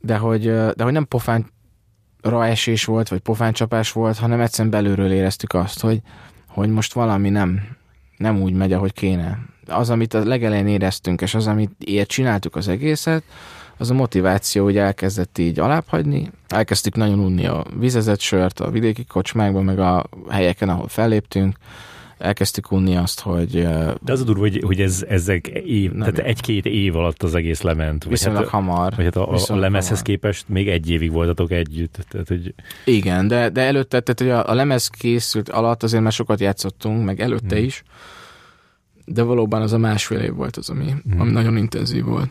[0.00, 0.42] De hogy,
[0.74, 1.50] de hogy nem pofán
[2.22, 6.00] raesés volt, vagy pofáncsapás volt, hanem egyszerűen belülről éreztük azt, hogy,
[6.48, 7.60] hogy most valami nem,
[8.16, 9.38] nem úgy megy, ahogy kéne.
[9.70, 13.22] Az, amit a legelején éreztünk, és az, amit ilyet csináltuk az egészet,
[13.76, 16.30] az a motiváció, hogy elkezdett így alábbhagyni.
[16.48, 21.56] Elkezdtük nagyon unni a vizezett sört a vidéki kocsmákban, meg a helyeken, ahol felléptünk
[22.20, 23.50] elkezdtük unni azt, hogy...
[24.02, 27.60] De az a durva, hogy, hogy ez, ezek év, tehát egy-két év alatt az egész
[27.60, 28.04] lement.
[28.04, 28.92] Viszonylag hát, hamar.
[28.96, 30.02] Vagy hát a, a lemezhez hamar.
[30.02, 32.06] képest még egy évig voltatok együtt.
[32.08, 32.54] Tehát, hogy...
[32.84, 37.04] Igen, de, de előtte, tehát hogy a, a lemez készült alatt azért már sokat játszottunk,
[37.04, 37.64] meg előtte hmm.
[37.64, 37.82] is,
[39.12, 41.20] de valóban az a másfél év volt az, ami, hmm.
[41.20, 42.28] ami nagyon intenzív volt.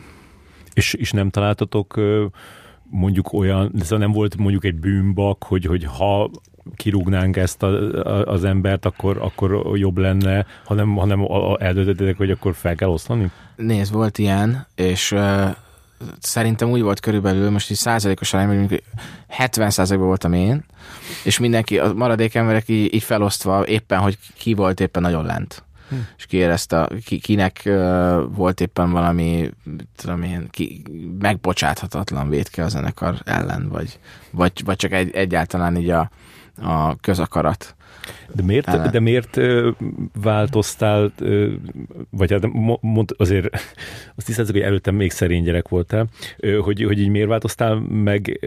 [0.72, 2.00] És, és nem találtatok
[2.90, 6.30] mondjuk olyan, ez nem volt mondjuk egy bűnbak, hogy, hogy ha
[6.74, 7.66] kirúgnánk ezt a,
[8.02, 11.26] a, az embert, akkor, akkor jobb lenne, hanem, hanem
[11.58, 13.30] eldöntöttétek, hogy akkor fel kell osztani?
[13.56, 15.50] Nézd, volt ilyen, és uh,
[16.18, 18.82] szerintem úgy volt körülbelül, most így százalékos arányban, hogy
[19.28, 20.64] 70 százalékban voltam én,
[21.24, 25.64] és mindenki, a maradék emberek így, így felosztva éppen, hogy ki volt éppen nagyon lent.
[25.90, 25.96] Hm.
[26.16, 29.50] És ki érezte, ki, kinek uh, volt éppen valami,
[29.96, 30.82] tudom én, ki,
[31.18, 33.98] megbocsáthatatlan védke a zenekar ellen, vagy,
[34.30, 36.10] vagy, vagy csak egy, egyáltalán így a,
[36.62, 37.74] a közakarat.
[38.32, 39.40] De miért, de miért
[40.22, 41.12] változtál,
[42.10, 42.46] vagy hát
[42.80, 43.54] mond, azért
[44.16, 46.06] azt tisztázzuk, hogy előttem még szerény gyerek voltál,
[46.62, 48.40] hogy, hogy így miért változtál meg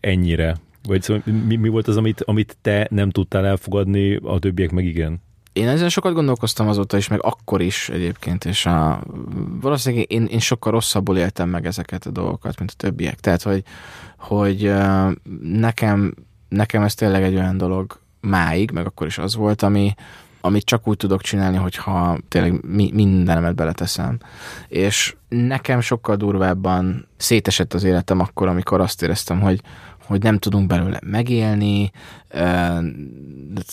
[0.00, 0.56] ennyire?
[0.82, 4.84] Vagy szóval mi, mi volt az, amit, amit te nem tudtál elfogadni, a többiek meg
[4.84, 5.20] igen?
[5.52, 9.02] Én ezen sokat gondolkoztam azóta is, meg akkor is egyébként, és a,
[9.60, 13.20] valószínűleg én, én sokkal rosszabbul éltem meg ezeket a dolgokat, mint a többiek.
[13.20, 13.62] Tehát, hogy,
[14.16, 14.72] hogy
[15.42, 16.14] nekem
[16.52, 19.94] nekem ez tényleg egy olyan dolog máig, meg akkor is az volt, ami,
[20.40, 24.18] amit csak úgy tudok csinálni, hogyha tényleg mi, mindenemet beleteszem.
[24.68, 29.60] És nekem sokkal durvábban szétesett az életem akkor, amikor azt éreztem, hogy,
[30.04, 31.90] hogy nem tudunk belőle megélni,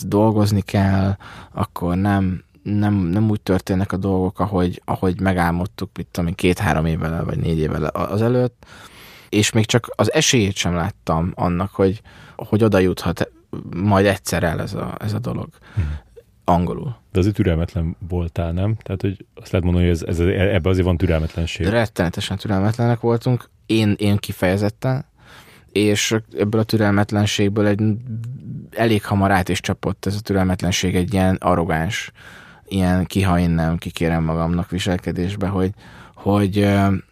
[0.00, 1.16] dolgozni kell,
[1.52, 7.24] akkor nem, nem, nem úgy történnek a dolgok, ahogy, ahogy megálmodtuk, mit tudom két-három évvel
[7.24, 8.66] vagy négy évvel azelőtt,
[9.28, 12.00] és még csak az esélyét sem láttam annak, hogy,
[12.36, 13.30] hogy oda juthat
[13.76, 15.48] majd egyszer el ez a, ez a dolog.
[15.74, 15.98] Hmm.
[16.44, 16.96] angolul.
[17.12, 18.76] De azért türelmetlen voltál, nem?
[18.82, 21.66] Tehát, hogy azt lehet mondani, hogy ez, ez, ebbe azért van türelmetlenség.
[21.66, 25.04] Rettenetesen türelmetlenek voltunk, én, én kifejezetten,
[25.72, 27.82] és ebből a türelmetlenségből egy
[28.70, 32.12] elég hamar át is csapott ez a türelmetlenség egy ilyen arrogáns,
[32.68, 35.70] ilyen kiha nem kikérem magamnak viselkedésbe, hogy,
[36.14, 36.68] hogy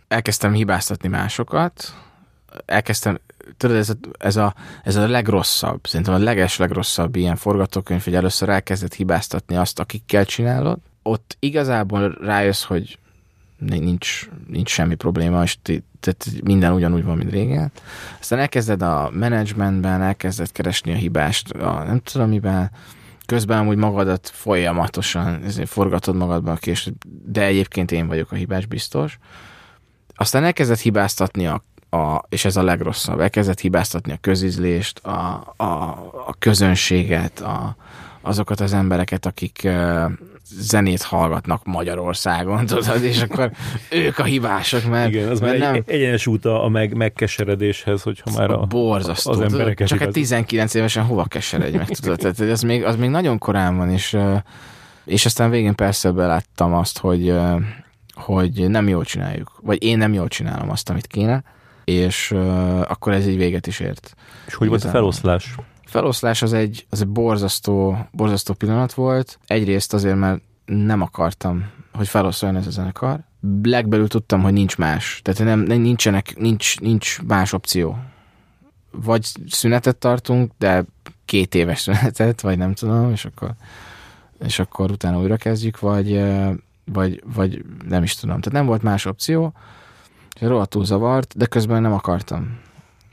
[0.09, 1.95] elkezdtem hibáztatni másokat,
[2.67, 3.19] elkezdtem,
[3.57, 8.15] tudod, ez a, ez, a, ez a legrosszabb, szerintem a leges legrosszabb ilyen forgatókönyv, hogy
[8.15, 12.99] először elkezdett hibáztatni azt, akikkel csinálod, ott igazából rájössz, hogy
[13.59, 15.57] nincs, nincs semmi probléma, és
[16.01, 17.73] tehát minden ugyanúgy van, mint régen.
[18.21, 22.71] Aztán elkezded a menedzsmentben, elkezded keresni a hibást, a nem tudom miben,
[23.27, 26.91] közben amúgy magadat folyamatosan forgatod magadba a kés,
[27.25, 29.19] de egyébként én vagyok a hibás biztos.
[30.15, 35.65] Aztán elkezded hibáztatni a, a és ez a legrosszabb, elkezded hibáztatni a közizlést, a, a,
[36.27, 37.77] a közönséget, a,
[38.21, 39.69] azokat az embereket, akik
[40.51, 43.51] zenét hallgatnak Magyarországon, tudod, és akkor
[43.91, 45.83] ők a hibások, mert, Igen, az mert már nem...
[45.87, 51.05] egyenes út a meg, megkeseredéshez, hogyha már a, Borzasztó, az embereket Csak egy 19 évesen
[51.05, 54.17] hova keseredj meg, tudod, tehát az még, az még nagyon korán van, és,
[55.05, 57.35] és aztán végén persze beláttam azt, hogy,
[58.15, 61.43] hogy nem jól csináljuk, vagy én nem jól csinálom azt, amit kéne,
[61.85, 62.31] és
[62.89, 64.15] akkor ez így véget is ért.
[64.47, 65.55] És hogy volt a feloszlás?
[65.89, 69.39] Feloszlás az egy, az egy borzasztó, borzasztó pillanat volt.
[69.47, 73.21] Egyrészt azért, mert nem akartam, hogy feloszoljon ez a zenekar.
[73.63, 75.21] Legbelül tudtam, hogy nincs más.
[75.25, 77.99] Tehát nem, nincsenek, nincs, nincs más opció.
[78.91, 80.85] Vagy szünetet tartunk, de
[81.25, 83.55] két éves szünetet, vagy nem tudom, és akkor,
[84.45, 86.23] és akkor utána újra kezdjük, vagy,
[86.85, 88.41] vagy, vagy nem is tudom.
[88.41, 89.53] Tehát nem volt más opció,
[90.41, 92.59] rohadtul zavart, de közben nem akartam.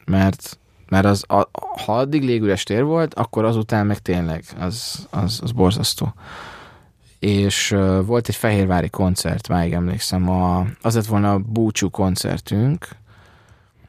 [0.05, 0.59] Mert
[0.89, 1.49] mert az, a,
[1.85, 6.13] ha addig légüres tér volt, akkor azután meg tényleg, az, az, az borzasztó.
[7.19, 12.87] És uh, volt egy fehérvári koncert, máig emlékszem, a, az lett volna a búcsú koncertünk,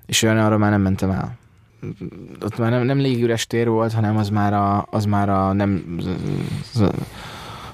[0.06, 1.36] és olyan arra már nem mentem el.
[2.42, 5.98] Ott már nem, nem légüres tér volt, hanem az már a, az már a nem,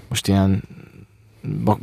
[0.08, 0.62] most ilyen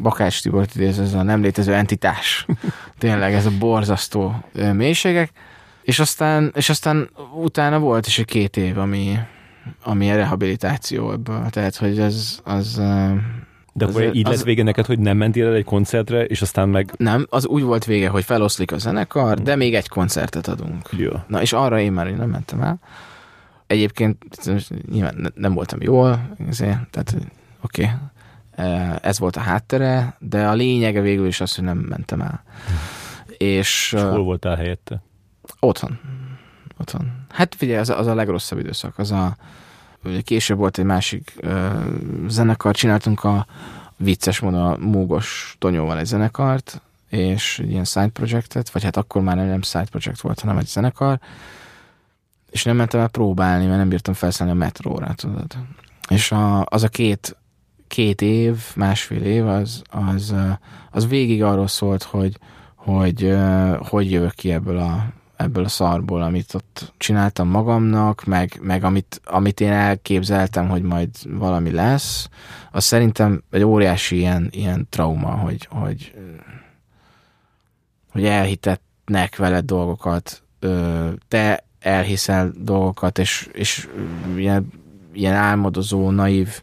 [0.01, 2.45] Bakács Tibor ez a nem létező entitás.
[2.97, 5.31] Tényleg, ez a borzasztó mélységek
[5.89, 9.17] és aztán, és aztán utána volt is egy két év, ami,
[9.83, 11.49] ami a rehabilitáció ebből.
[11.49, 12.75] Tehát, hogy ez az...
[13.73, 16.41] De akkor az, így az, lett vége neked, hogy nem mentél el egy koncertre, és
[16.41, 16.93] aztán meg...
[16.97, 20.89] Nem, az úgy volt vége, hogy feloszlik a zenekar, de még egy koncertet adunk.
[20.97, 21.11] Jó.
[21.27, 22.79] Na, és arra én már nem mentem el.
[23.67, 24.17] Egyébként
[24.91, 27.15] nyilván nem voltam jól, ezért, tehát
[27.61, 27.89] oké,
[28.55, 28.75] okay.
[29.01, 32.43] ez volt a háttere, de a lényege végül is az, hogy nem mentem el.
[32.67, 32.73] Hm.
[33.37, 35.01] És, és hol voltál helyette?
[35.59, 35.99] Otthon.
[36.77, 37.11] Otthon.
[37.29, 38.97] Hát figyelj, az, az a legrosszabb időszak.
[38.97, 39.35] Az a,
[40.23, 41.67] később volt egy másik ö,
[42.27, 43.45] zenekar, csináltunk a
[43.97, 49.21] vicces módon a Múgos Tonyóval egy zenekart, és egy ilyen side projectet, vagy hát akkor
[49.21, 51.19] már nem side project volt, hanem egy zenekar,
[52.49, 55.57] és nem mentem el próbálni, mert nem bírtam felszállni a metróra, tudod.
[56.09, 57.37] És a, az a két,
[57.87, 60.35] két év, másfél év, az, az,
[60.91, 62.37] az végig arról szólt, hogy
[62.89, 63.35] hogy,
[63.79, 65.05] hogy jövök ki ebből a,
[65.39, 71.09] ebből a szarból, amit ott csináltam magamnak, meg, meg amit, amit én elképzeltem, hogy majd
[71.29, 72.29] valami lesz,
[72.71, 76.13] az szerintem egy óriási ilyen, ilyen trauma, hogy, hogy,
[78.11, 80.43] hogy elhitetnek veled dolgokat,
[81.27, 83.87] te elhiszel dolgokat, és, és
[84.35, 84.71] ilyen,
[85.13, 86.61] ilyen álmodozó, naív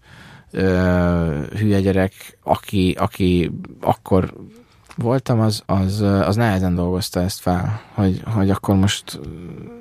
[1.59, 3.51] hülye gyerek, aki, aki
[3.81, 4.35] akkor
[4.97, 9.20] voltam, az, az, az nehezen dolgozta ezt fel, hogy, hogy akkor most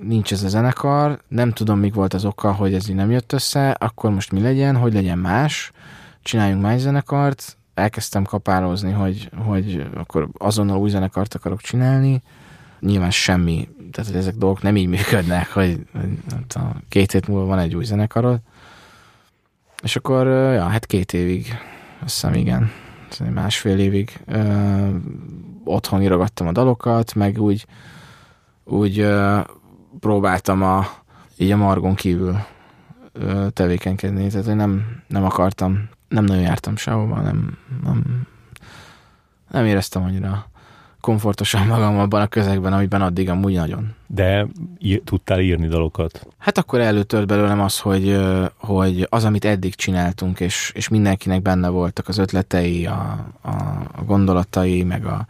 [0.01, 3.33] nincs ez a zenekar, nem tudom, mik volt az oka, hogy ez így nem jött
[3.33, 5.71] össze, akkor most mi legyen, hogy legyen más,
[6.21, 12.21] csináljunk más zenekart, elkezdtem kapálózni, hogy, hogy akkor azonnal új zenekart akarok csinálni,
[12.79, 16.09] nyilván semmi, tehát hogy ezek dolgok nem így működnek, hogy, hogy
[16.47, 18.39] tudom, két hét múlva van egy új zenekarod,
[19.83, 21.45] és akkor, ja, hát két évig,
[22.03, 22.71] azt hiszem, igen
[23.19, 24.87] másfél évig ö,
[25.63, 27.65] otthon írogattam a dalokat, meg úgy,
[28.63, 29.39] úgy ö,
[29.99, 30.87] próbáltam a,
[31.37, 32.37] így a margon kívül
[33.13, 38.27] ö, tevékenykedni, tehát hogy nem, nem akartam, nem nagyon jártam sehova, nem, nem,
[39.51, 40.45] nem éreztem annyira
[41.05, 43.95] komfortosan magam abban a közegben, amiben addig amúgy nagyon.
[44.07, 44.47] De
[44.79, 46.27] ír, tudtál írni dalokat?
[46.37, 48.19] Hát akkor előtört belőlem az, hogy,
[48.57, 53.51] hogy az, amit eddig csináltunk, és, és mindenkinek benne voltak az ötletei, a, a,
[53.95, 55.25] a gondolatai, meg a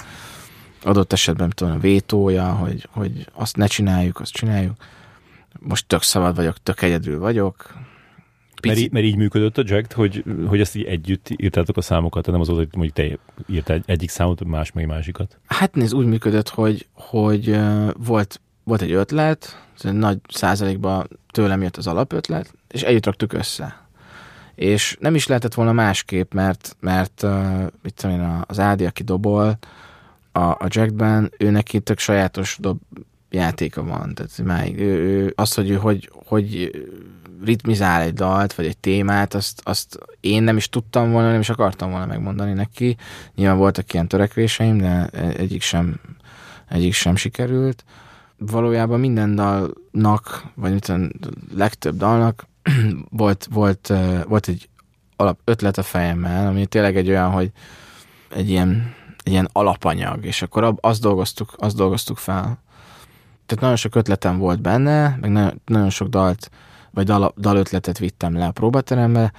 [0.84, 4.76] adott esetben tudom, a vétója, hogy, hogy azt ne csináljuk, azt csináljuk.
[5.60, 7.74] Most tök szabad vagyok, tök egyedül vagyok,
[8.68, 12.26] Mert, í- mert így működött a Jack, hogy, hogy ezt így együtt írtátok a számokat,
[12.26, 13.18] nem az volt, hogy mondjuk te
[13.54, 15.40] írtál egyik számot, más meg másikat.
[15.46, 17.60] Hát nézd, úgy működött, hogy, hogy
[17.98, 23.84] volt, volt egy ötlet, nagy százalékban tőlem jött az alapötlet, és együtt raktuk össze.
[24.56, 29.04] És nem is lehetett volna másképp, mert, mert uh, mit tudom én, az Ádi, aki
[29.04, 29.58] dobol
[30.32, 32.78] a, a Jackben, ő neki tök sajátos dob
[33.36, 34.14] játéka van.
[34.14, 36.72] Tehát már ő, ő, az, hogy hogy, hogy
[37.44, 41.50] ritmizál egy dalt, vagy egy témát, azt, azt én nem is tudtam volna, nem is
[41.50, 42.96] akartam volna megmondani neki.
[43.36, 45.08] Nyilván voltak ilyen törekvéseim, de
[45.38, 46.00] egyik sem,
[46.70, 47.84] egyik sem sikerült.
[48.38, 50.98] Valójában minden dalnak, vagy a
[51.56, 52.48] legtöbb dalnak
[53.10, 53.94] volt, volt,
[54.28, 54.70] volt egy
[55.16, 57.52] alap ötlet a fejemmel, ami tényleg egy olyan, hogy
[58.30, 62.64] egy ilyen, egy ilyen alapanyag, és akkor azt dolgoztuk, azt dolgoztuk fel.
[63.46, 66.50] Tehát nagyon sok ötletem volt benne, meg nagyon, nagyon sok dalt
[66.92, 69.32] vagy dal, dalötletet vittem le a próbaterembe,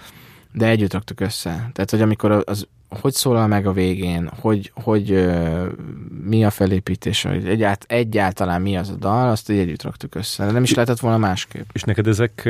[0.53, 1.71] de együtt raktuk össze.
[1.73, 5.27] Tehát, hogy amikor az, hogy szólal meg a végén, hogy, hogy
[6.25, 10.51] mi a felépítés, egyált, egyáltalán mi az a dal, azt így együtt raktuk össze.
[10.51, 11.69] Nem is lehetett volna másképp.
[11.73, 12.49] És neked ezek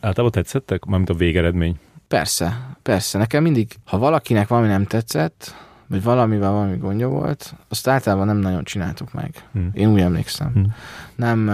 [0.00, 0.84] általában tetszettek?
[0.84, 1.78] Mármint a végeredmény?
[2.08, 3.18] Persze, persze.
[3.18, 5.54] Nekem mindig, ha valakinek valami nem tetszett,
[5.86, 9.48] vagy valamivel valami gondja volt, azt általában nem nagyon csináltuk meg.
[9.52, 9.70] Hmm.
[9.72, 10.50] Én úgy emlékszem.
[10.52, 10.74] Hmm.
[11.14, 11.50] Nem,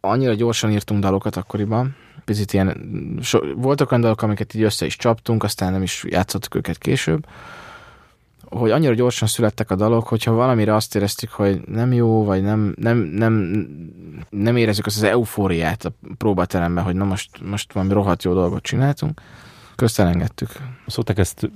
[0.00, 2.76] annyira gyorsan írtunk dalokat akkoriban, picit ilyen,
[3.22, 7.26] so, voltak olyan dalok, amiket így össze is csaptunk, aztán nem is játszottuk őket később,
[8.50, 12.74] hogy annyira gyorsan születtek a dalok, hogyha valamire azt éreztük, hogy nem jó, vagy nem,
[12.76, 13.66] nem, nem,
[14.30, 18.62] nem érezzük azt az eufóriát a próbateremben, hogy na most, most valami rohadt jó dolgot
[18.62, 19.20] csináltunk,
[19.78, 20.48] közt elengedtük.
[20.86, 21.50] Szokták ezt,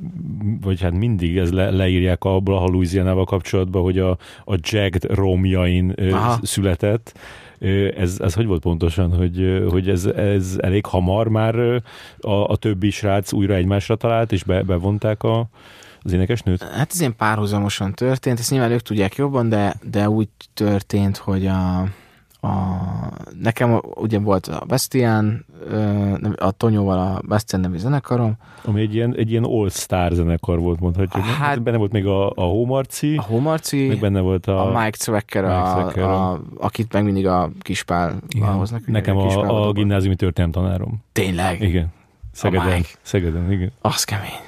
[0.61, 4.11] vagy hát mindig ez le, leírják abból a Louisianával kapcsolatban, hogy a,
[4.45, 6.39] a Jagged romjain Aha.
[6.43, 7.18] született,
[7.97, 11.55] ez, ez hogy volt pontosan, hogy, hogy ez, ez elég hamar már
[12.18, 15.49] a, a többi srác újra egymásra talált, és be, bevonták a,
[16.03, 16.62] az énekesnőt?
[16.62, 21.47] Hát ez ilyen párhuzamosan történt, ezt nyilván ők tudják jobban, de, de úgy történt, hogy
[21.47, 21.87] a,
[22.45, 22.49] a,
[23.40, 25.45] nekem ugye volt a Bastian,
[26.36, 28.36] a Tonyóval a Bastian nevű zenekarom.
[28.64, 31.24] Ami egy ilyen, egy ilyen all-star zenekar volt, mondhatjuk.
[31.24, 33.16] Hát, hát benne volt még a, a Hómarci.
[33.16, 33.86] A Hómarci.
[33.86, 34.66] Meg benne volt a...
[34.66, 38.86] A Mike Zwecker, a, a, a, akit meg mindig a Kispál hoznak.
[38.86, 41.03] Nekem a, a, a gimnáziumi történelem tanárom.
[41.12, 41.61] Tényleg?
[41.61, 41.86] Igen.
[42.32, 42.82] Szegeden.
[43.03, 43.72] Szegeden, igen.
[43.80, 44.40] Az kemény.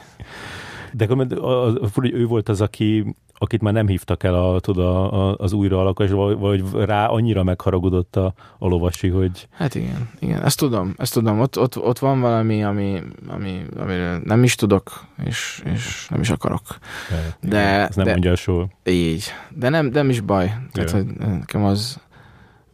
[0.93, 4.85] De a, a, a, ő volt az, aki akit már nem hívtak el a, tudod,
[4.87, 9.49] a, az újra alakos, vagy, rá annyira megharagudott a, a lovasi, hogy...
[9.51, 11.41] Hát igen, igen, ezt tudom, ezt tudom.
[11.41, 16.31] Ott, ott, ott van valami, ami, ami, amiről nem is tudok, és, és nem is
[16.31, 16.63] akarok.
[17.41, 18.69] De, ez nem de, mondja soha.
[18.85, 19.25] Így.
[19.51, 20.55] De nem, nem is baj.
[20.73, 22.01] Tehát, hogy nekem az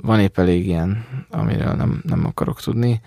[0.02, 3.00] van épp elég ilyen, amiről nem, nem akarok tudni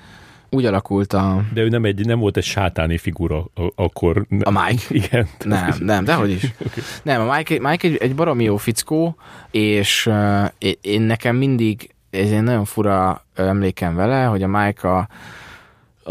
[0.54, 1.44] úgy alakult a...
[1.54, 3.46] De ő nem, egy, nem volt egy sátáni figura
[3.76, 4.26] akkor.
[4.44, 4.84] A Mike?
[5.04, 5.28] Igen.
[5.44, 6.44] Nem, nem, dehogy is.
[6.66, 6.84] okay.
[7.04, 9.16] Nem, a Mike, Mike egy, egy baromi jó fickó,
[9.52, 10.46] és uh,
[10.82, 15.08] én nekem mindig, ez egy nagyon fura emlékem vele, hogy a Mike a,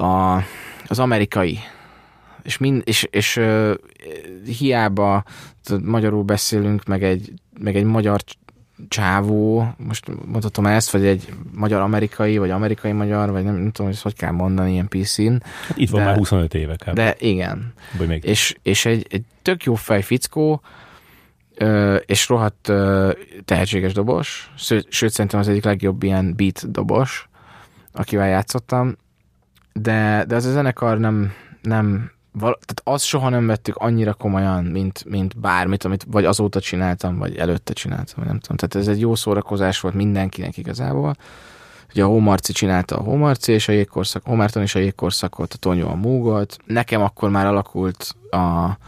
[0.01, 0.43] a,
[0.87, 1.59] az amerikai,
[2.43, 3.75] és, mind, és, és uh,
[4.59, 5.25] hiába
[5.83, 8.21] magyarul beszélünk, meg egy, meg egy magyar
[8.89, 14.03] csávó, most mondhatom ezt, vagy egy magyar-amerikai, vagy amerikai-magyar, vagy nem, nem tudom, hogy ezt
[14.03, 15.43] hogy kell mondani ilyen PC-n.
[15.67, 16.95] Hát itt van de, már 25 éve kb.
[16.95, 17.73] De igen.
[17.99, 18.25] Vagy még.
[18.25, 20.63] És, és egy, egy tök jó fej fickó,
[22.07, 22.73] és rohadt
[23.45, 24.53] tehetséges dobos,
[24.89, 27.29] sőt szerintem az egyik legjobb ilyen beat dobos,
[27.93, 28.97] akivel játszottam,
[29.73, 34.65] de, de az a zenekar nem, nem val- tehát azt soha nem vettük annyira komolyan,
[34.65, 38.57] mint, mint bármit, amit vagy azóta csináltam, vagy előtte csináltam, vagy nem tudom.
[38.57, 41.17] Tehát ez egy jó szórakozás volt mindenkinek igazából.
[41.91, 45.89] Ugye a Hómarci csinálta a Hómarci és a jégkorszak, Hómárton és a jégkorszakot, a Tonyó
[45.89, 46.57] a Múgot.
[46.67, 48.79] Nekem akkor már alakult a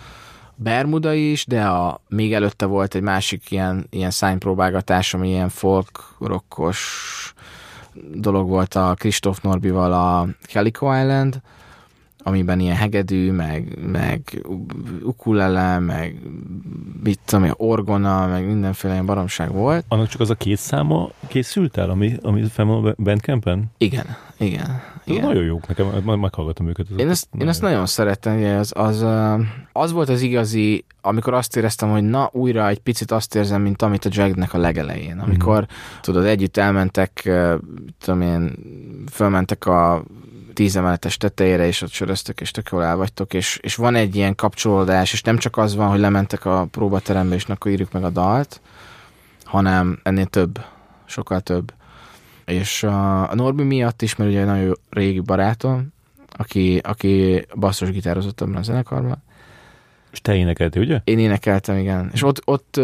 [0.56, 6.14] Bermuda is, de a, még előtte volt egy másik ilyen, ilyen szánypróbálgatás, ami ilyen folk,
[6.20, 7.34] rockos
[8.14, 11.40] dolog volt a Kristóf Norbival a Calico Island,
[12.26, 14.46] amiben ilyen hegedű, meg, meg
[15.02, 16.20] ukulele, meg
[17.02, 19.84] mit tudom, orgona, meg mindenféle ilyen baromság volt.
[19.88, 23.64] Annak csak az a két száma készült el, ami, ami fenn van a Bandcampen?
[23.78, 24.06] Igen,
[24.38, 24.82] igen.
[25.04, 25.26] igen.
[25.26, 26.86] Nagyon jók, nekem majd meghallgatom őket.
[26.96, 29.04] Én ezt, nagyon, én ezt nagyon szeretem, az, az,
[29.72, 33.82] az volt az igazi, amikor azt éreztem, hogy na, újra egy picit azt érzem, mint
[33.82, 35.18] amit a Jaggnek a legelején.
[35.18, 36.00] Amikor, mm.
[36.00, 37.30] tudod, együtt elmentek,
[37.98, 38.52] tudom én,
[39.10, 40.04] fölmentek a
[40.54, 44.16] tíz emeletes tetejére, és ott söröztök, és tök jól el vagytok, és, és van egy
[44.16, 48.04] ilyen kapcsolódás, és nem csak az van, hogy lementek a próbaterembe, és akkor írjuk meg
[48.04, 48.60] a dalt,
[49.44, 50.64] hanem ennél több,
[51.04, 51.72] sokkal több.
[52.44, 55.92] És a, Norbi miatt is, mert ugye nagyon régi barátom,
[56.36, 59.22] aki, aki basszusgitározott abban a zenekarban.
[60.12, 61.00] És te énekeltél, ugye?
[61.04, 62.10] Én énekeltem, igen.
[62.12, 62.80] És ott, ott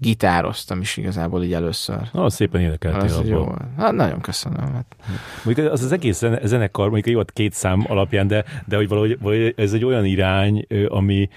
[0.00, 2.00] gitároztam is igazából így először.
[2.12, 3.26] Na, szépen énekeltél abból.
[3.30, 3.54] jó.
[3.76, 4.72] Hát nagyon köszönöm.
[4.72, 4.96] Hát.
[5.44, 9.18] Mondjuk az az egész zene- zenekar, mondjuk jó, két szám alapján, de, de hogy valahogy,
[9.20, 11.28] valahogy ez egy olyan irány, ami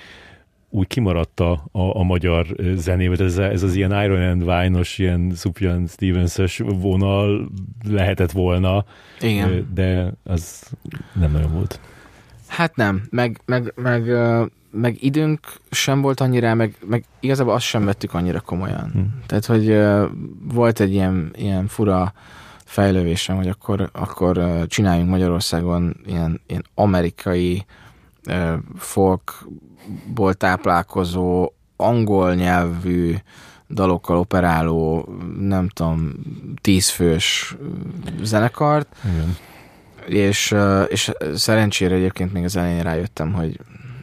[0.70, 2.46] úgy kimaradt a, a, a magyar
[2.76, 7.52] zenéből, ez, ez az ilyen Iron and Wine-os, ilyen Sufjan Stevens-es vonal
[7.90, 8.86] lehetett volna,
[9.22, 9.72] Igen.
[9.74, 10.72] de az
[11.14, 11.80] nem nagyon volt.
[12.48, 14.08] Hát nem, meg, meg, meg,
[14.72, 15.40] meg időnk
[15.72, 18.92] sem volt annyira, meg, meg igazából azt sem vettük annyira komolyan.
[18.94, 19.00] Hm.
[19.26, 20.06] Tehát, hogy ö,
[20.54, 22.14] volt egy ilyen, ilyen fura
[22.66, 27.66] fejlővésem, hogy akkor, akkor ö, csináljunk Magyarországon ilyen, ilyen amerikai
[28.28, 33.16] ö, folkból táplálkozó, angol nyelvű
[33.70, 35.10] dalokkal operáló,
[35.40, 36.12] nem tudom,
[36.62, 37.56] tízfős
[38.22, 39.38] zenekart, Igen.
[40.06, 40.56] és,
[40.88, 43.60] és szerencsére egyébként még az elején rájöttem, hogy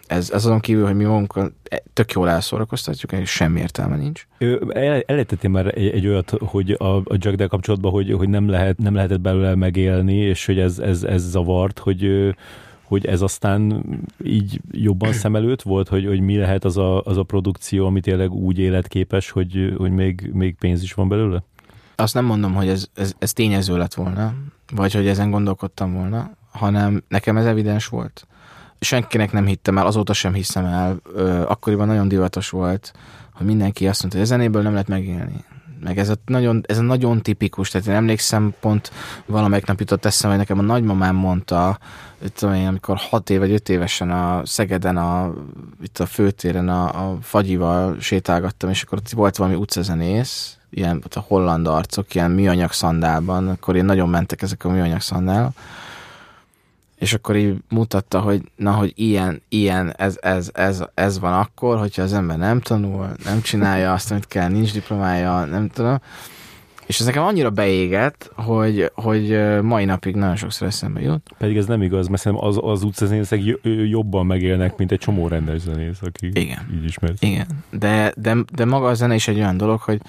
[0.08, 1.52] ez, ez azon kívül, hogy mi magunkat
[1.92, 4.26] tök jól elszórakoztatjuk, és semmi értelme nincs.
[4.68, 5.04] El,
[5.48, 9.20] már egy, egy olyat, hogy a, a jack kapcsolatban, hogy, hogy nem, lehet, nem lehetett
[9.20, 12.34] belőle megélni, és hogy ez, ez, ez zavart, hogy,
[12.82, 13.84] hogy ez aztán
[14.24, 18.00] így jobban szem előtt volt, hogy, hogy mi lehet az a, az a produkció, ami
[18.00, 21.42] tényleg úgy életképes, hogy, hogy még, még pénz is van belőle?
[21.94, 24.34] Azt nem mondom, hogy ez, ez, ez tényező lett volna,
[24.72, 28.26] vagy hogy ezen gondolkodtam volna, hanem nekem ez evidens volt.
[28.80, 31.00] Senkinek nem hittem el, azóta sem hiszem el.
[31.46, 32.92] Akkoriban nagyon divatos volt,
[33.32, 35.44] hogy mindenki azt mondta, hogy a zenéből nem lehet megélni.
[35.80, 38.92] Meg ez a nagyon, ez a nagyon tipikus, tehát én emlékszem, pont
[39.26, 41.78] valamelyik nap jutott eszembe, hogy nekem a nagymamám mondta,
[42.34, 45.34] tudom én, amikor hat év vagy öt évesen a Szegeden, a,
[45.82, 51.20] itt a főtéren a, a fagyival sétálgattam, és akkor ott volt valami utcazenész, ilyen a
[51.20, 55.52] holland arcok, ilyen műanyag szandálban, akkor én nagyon mentek ezek a műanyag szandál,
[56.98, 61.78] és akkor így mutatta, hogy na, hogy ilyen, ilyen, ez, ez, ez, ez van akkor,
[61.78, 66.00] hogyha az ember nem tanul, nem csinálja azt, amit kell, nincs diplomája, nem tudom.
[66.86, 71.30] És ez nekem annyira beégett, hogy, hogy mai napig nagyon sokszor eszembe jut.
[71.38, 73.40] Pedig ez nem igaz, mert szerintem az, az utcazenészek
[73.88, 76.58] jobban megélnek, mint egy csomó rendes zenész, aki Igen.
[76.74, 77.22] így ismert.
[77.22, 80.00] Igen, de, de, de maga a zene is egy olyan dolog, hogy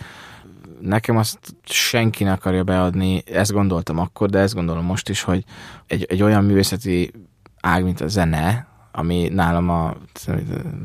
[0.82, 5.44] nekem azt senki ne akarja beadni, ezt gondoltam akkor, de ezt gondolom most is, hogy
[5.88, 7.12] egy, egy olyan művészeti
[7.62, 9.96] ág, mint a zene, ami nálam a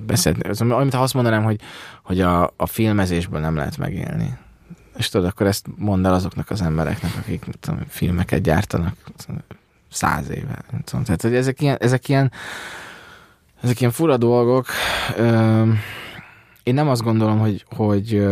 [0.07, 1.61] beszélni, az, amit ha azt mondanám, hogy,
[2.03, 4.38] hogy a, a filmezésből nem lehet megélni.
[4.97, 8.97] És tudod, akkor ezt mondd el azoknak az embereknek, akik tudom, filmeket gyártanak
[9.90, 10.59] száz éve.
[10.70, 11.05] Nem tudom.
[11.05, 12.32] Tehát, hogy ezek ilyen, ezek ilyen,
[13.62, 14.66] ezek ilyen fura dolgok.
[16.62, 18.26] Én nem azt gondolom, hogy, hogy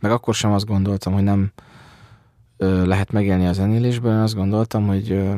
[0.00, 1.52] meg akkor sem azt gondoltam, hogy nem
[2.56, 5.34] ö, lehet megélni a zenélésből, én azt gondoltam, hogy, ö,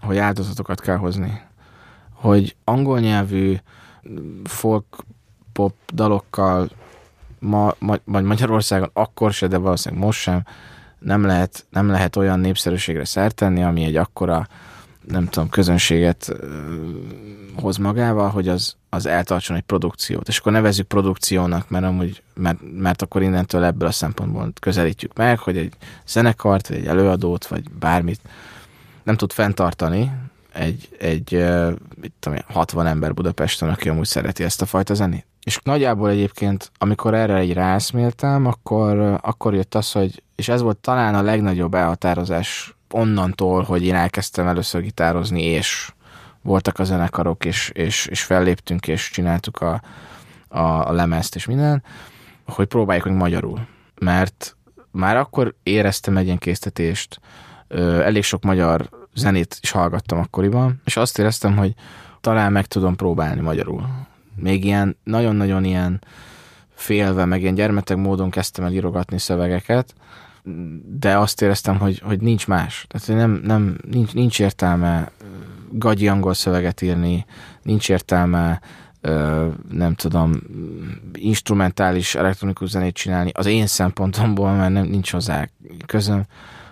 [0.00, 1.40] hogy áldozatokat kell hozni.
[2.12, 3.56] Hogy angol nyelvű
[4.44, 4.84] folk
[5.52, 6.68] pop dalokkal
[7.38, 10.42] ma, ma, vagy Magyarországon akkor se, de valószínűleg most sem
[10.98, 14.46] nem lehet, nem lehet olyan népszerűségre szert tenni, ami egy akkora
[15.10, 16.32] nem tudom, közönséget
[17.56, 20.28] hoz magával, hogy az, az eltartson egy produkciót.
[20.28, 25.38] És akkor nevezzük produkciónak, mert, amúgy, mert, mert akkor innentől ebből a szempontból közelítjük meg,
[25.38, 25.74] hogy egy
[26.06, 28.20] zenekart, vagy egy előadót, vagy bármit
[29.02, 30.12] nem tud fenntartani
[30.52, 31.44] egy, egy
[32.00, 35.26] mit tudom én, 60 ember Budapesten, aki amúgy szereti ezt a fajta zenét.
[35.44, 40.76] És nagyjából egyébként, amikor erre egy ráeszméltem, akkor, akkor jött az, hogy, és ez volt
[40.76, 45.92] talán a legnagyobb elhatározás onnantól, hogy én elkezdtem először gitározni, és
[46.42, 49.82] voltak a zenekarok, és, és, és felléptünk, és csináltuk a,
[50.48, 51.82] a, a lemezt, és minden,
[52.46, 53.66] hogy próbáljuk meg magyarul.
[54.00, 54.56] Mert
[54.90, 57.20] már akkor éreztem egy ilyen késztetést,
[58.02, 61.74] elég sok magyar zenét is hallgattam akkoriban, és azt éreztem, hogy
[62.20, 64.06] talán meg tudom próbálni magyarul.
[64.34, 66.00] Még ilyen, nagyon-nagyon ilyen
[66.74, 69.94] félve, meg ilyen gyermetek módon kezdtem el írogatni szövegeket,
[70.98, 72.86] de azt éreztem, hogy, hogy nincs más.
[72.88, 75.10] Tehát nem, nem, nincs, nincs értelme
[75.70, 77.26] gagyi angol szöveget írni,
[77.62, 78.60] nincs értelme
[79.70, 80.40] nem tudom,
[81.12, 85.48] instrumentális elektronikus zenét csinálni az én szempontomból, mert nem, nincs hozzá
[85.86, 86.24] közöm.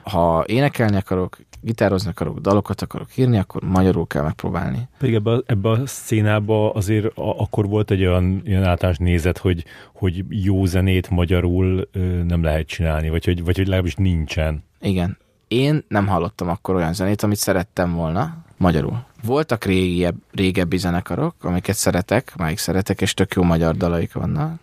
[0.03, 4.89] Ha énekelni akarok, gitározni akarok, dalokat akarok írni, akkor magyarul kell megpróbálni.
[4.99, 9.39] Pedig ebbe, a- ebbe a szénába azért a, akkor volt egy olyan, olyan általános nézet,
[9.39, 14.65] hogy, hogy jó zenét magyarul ö, nem lehet csinálni, vagy hogy, vagy hogy legalábbis nincsen.
[14.81, 15.19] Igen.
[15.49, 19.05] Én nem hallottam akkor olyan zenét, amit szerettem volna magyarul.
[19.25, 24.61] Voltak régiebb, régebbi zenekarok, amiket szeretek, máig szeretek, és tök jó magyar dalaik vannak,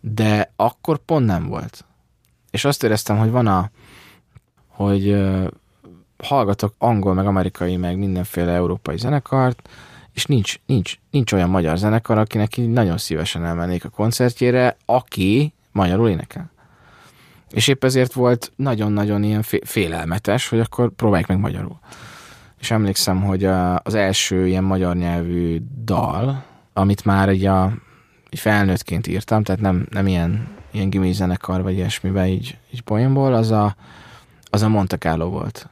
[0.00, 1.84] de akkor pont nem volt.
[2.50, 3.70] És azt éreztem, hogy van a,
[4.66, 5.16] hogy
[6.22, 9.68] hallgatok angol, meg amerikai, meg mindenféle európai zenekart,
[10.12, 15.52] és nincs, nincs, nincs olyan magyar zenekar, akinek így nagyon szívesen elmennék a koncertjére, aki
[15.72, 16.50] magyarul énekel.
[17.50, 21.78] És épp ezért volt nagyon-nagyon ilyen félelmetes, hogy akkor próbáljuk meg magyarul.
[22.60, 23.44] És emlékszem, hogy
[23.82, 27.72] az első ilyen magyar nyelvű dal, amit már egy, a,
[28.30, 33.34] egy felnőttként írtam, tehát nem, nem ilyen, ilyen gimi zenekar vagy ilyesmiben így, így poénból,
[33.34, 33.76] az a,
[34.50, 35.68] az a Monte Carlo volt.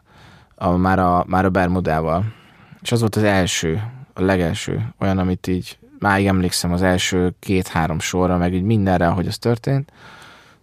[0.55, 2.25] A, már, a, már a Bermudával.
[2.83, 3.83] És az volt az első,
[4.13, 9.27] a legelső, olyan, amit így máig emlékszem az első két-három sorra, meg így mindenre, ahogy
[9.27, 9.93] az történt.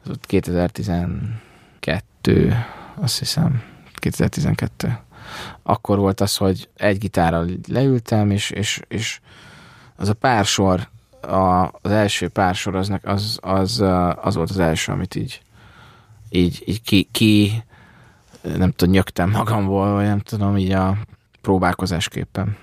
[0.04, 2.66] Az ott 2012,
[2.96, 3.64] azt hiszem,
[3.94, 4.98] 2012.
[5.64, 9.20] Akkor volt az, hogy egy gitárral leültem, és, és, és
[9.96, 10.88] az a pár sor,
[11.22, 13.84] a, az első pár sor az, az, az,
[14.16, 15.42] az volt az első, amit így,
[16.30, 17.64] így, így ki, ki,
[18.42, 20.98] nem tudom, nyögtem magamból, vagy nem tudom, így a
[21.42, 22.58] próbálkozásképpen.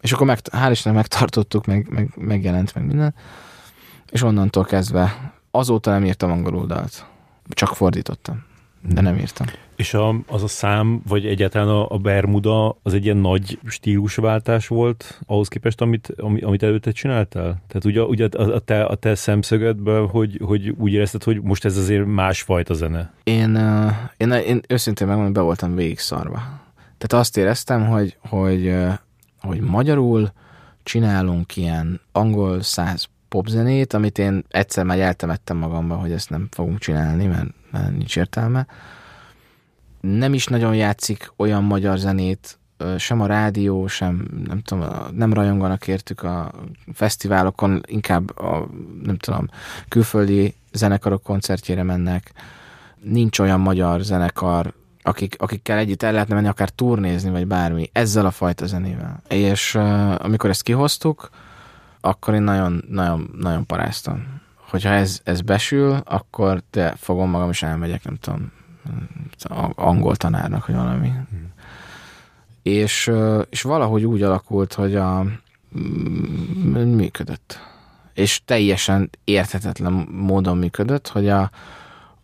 [0.00, 3.14] És akkor meg, hál' Istennek megtartottuk, meg, meg, megjelent meg minden.
[4.10, 7.06] És onnantól kezdve azóta nem írtam angolul dalt.
[7.48, 8.44] Csak fordítottam,
[8.80, 9.46] de nem írtam.
[9.76, 14.66] És a, az a szám, vagy egyáltalán a, a Bermuda, az egy ilyen nagy stílusváltás
[14.68, 17.62] volt ahhoz képest, amit, amit előtte csináltál?
[17.68, 21.64] Tehát ugye, ugye a, a, te, a te szemszögedből, hogy, hogy úgy érezted, hogy most
[21.64, 23.12] ez azért másfajta zene?
[23.24, 23.58] Én,
[24.16, 26.60] én, én őszintén megmondom, be voltam végig szarva.
[26.98, 28.74] Tehát azt éreztem, hogy, hogy,
[29.40, 30.32] hogy magyarul
[30.82, 36.78] csinálunk ilyen angol száz popzenét, amit én egyszer már eltemettem magamba, hogy ezt nem fogunk
[36.78, 38.66] csinálni, mert, mert nincs értelme
[40.02, 42.58] nem is nagyon játszik olyan magyar zenét,
[42.96, 46.52] sem a rádió, sem nem tudom, nem rajonganak értük a
[46.92, 48.68] fesztiválokon, inkább a,
[49.02, 49.48] nem tudom,
[49.88, 52.32] külföldi zenekarok koncertjére mennek.
[53.00, 54.72] Nincs olyan magyar zenekar,
[55.02, 59.22] akik, akikkel együtt el lehetne menni, akár turnézni, vagy bármi, ezzel a fajta zenével.
[59.28, 61.30] És uh, amikor ezt kihoztuk,
[62.00, 64.40] akkor én nagyon, nagyon, nagyon paráztam.
[64.70, 68.52] Hogyha ez, ez besül, akkor te fogom magam, és elmegyek, nem tudom,
[69.74, 71.08] angol tanárnak, vagy valami.
[71.08, 71.52] Hmm.
[72.62, 73.10] És,
[73.50, 75.24] és valahogy úgy alakult, hogy a
[75.78, 77.58] mm, működött.
[78.14, 81.50] És teljesen érthetetlen módon működött, hogy a,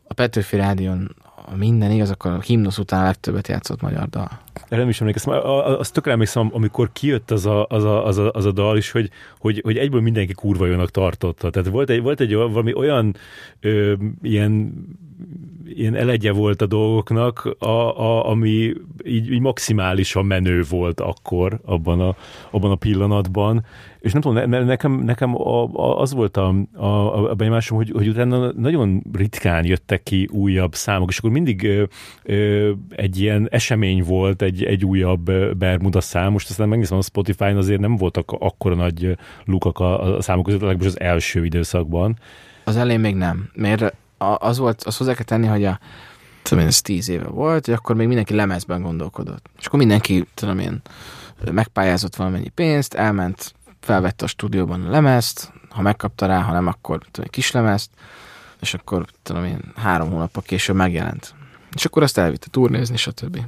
[0.07, 1.17] a Petőfi Rádion
[1.57, 4.41] minden igaz, akkor a himnusz után a legtöbbet játszott magyar dal.
[4.69, 5.33] Erre nem is emlékszem.
[5.43, 8.91] Azt tökre emlékszem, amikor kijött az a, az a, az a, az a dal is,
[8.91, 11.51] hogy, hogy, hogy egyből mindenki kurva jónak tartotta.
[11.51, 13.17] Tehát volt egy, volt egy valami olyan
[13.61, 14.73] ö, ilyen
[15.75, 18.73] ilyen elegye volt a dolgoknak, a, a, ami
[19.05, 22.17] így, így maximálisan menő volt akkor abban a,
[22.51, 23.65] abban a pillanatban.
[24.01, 27.91] És nem tudom, ne, nekem, nekem a, a, az volt a, a, a benyomásom, hogy,
[27.91, 31.87] hogy utána nagyon ritkán jöttek ki újabb számok, és akkor mindig
[32.23, 36.33] ö, egy ilyen esemény volt, egy, egy újabb Bermuda szám.
[36.33, 40.61] Most aztán megnézem a Spotify-n, azért nem voltak akkora nagy lukak a, a számok között,
[40.61, 42.19] legalábbis az első időszakban.
[42.65, 43.51] Az elején még nem,
[44.19, 45.79] az volt, az hozzá kell tenni, hogy a
[46.43, 49.51] tudom én, ez tíz éve volt, hogy akkor még mindenki lemezben gondolkodott.
[49.59, 50.83] És akkor mindenki, tudom én,
[51.53, 56.99] megpályázott valamennyi pénzt, elment, felvette a stúdióban a lemezt, ha megkapta rá, ha nem, akkor
[56.99, 57.91] tudom, egy kis lemezt,
[58.61, 61.35] és akkor tudom én, három hónappal később megjelent.
[61.75, 63.41] És akkor azt elvitte turnézni, stb.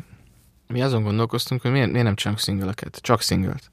[0.66, 3.70] Mi azon gondolkoztunk, hogy miért, miért nem csinálunk szingeleket, csak szingelt.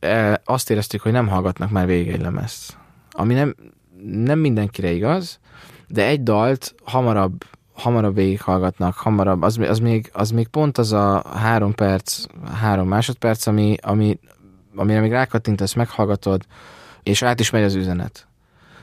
[0.00, 2.76] E, azt éreztük, hogy nem hallgatnak már végig egy lemezt.
[3.10, 3.54] Ami nem,
[4.02, 5.39] nem mindenkire igaz,
[5.90, 7.44] de egy dalt hamarabb
[7.80, 13.46] hamarabb végighallgatnak, hamarabb, az, az, még, az még pont az a három perc, három másodperc,
[13.46, 14.18] ami, ami,
[14.74, 16.46] amire még rákattintasz, meghallgatod,
[17.02, 18.26] és át is megy az üzenet.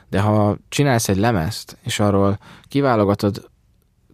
[0.08, 3.50] De ha csinálsz egy lemezt, és arról kiválogatod,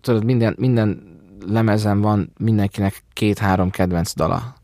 [0.00, 4.54] tudod, minden, minden lemezen van mindenkinek két-három kedvenc dala.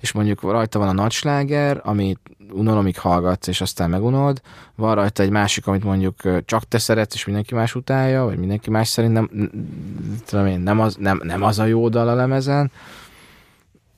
[0.00, 2.20] És mondjuk rajta van a nagysláger, amit
[2.54, 4.40] unalomig hallgatsz, és aztán megunod.
[4.74, 8.70] Van rajta egy másik, amit mondjuk csak te szeretsz, és mindenki más utálja, vagy mindenki
[8.70, 9.50] más szerint nem,
[10.26, 12.70] tudom én, nem, az, nem, nem az a jó dal a lemezen.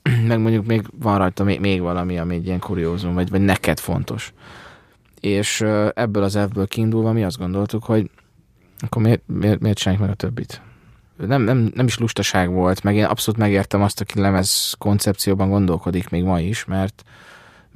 [0.27, 3.79] Meg mondjuk még van rajta még, még valami, ami egy ilyen kuriózum, vagy, vagy neked
[3.79, 4.33] fontos.
[5.19, 5.61] És
[5.93, 8.09] ebből az ebből kiindulva mi azt gondoltuk, hogy
[8.79, 10.61] akkor miért, miért, miért csináljuk meg a többit?
[11.17, 16.09] Nem, nem, nem is lustaság volt, meg én abszolút megértem azt, aki lemez koncepcióban gondolkodik
[16.09, 17.03] még ma is, mert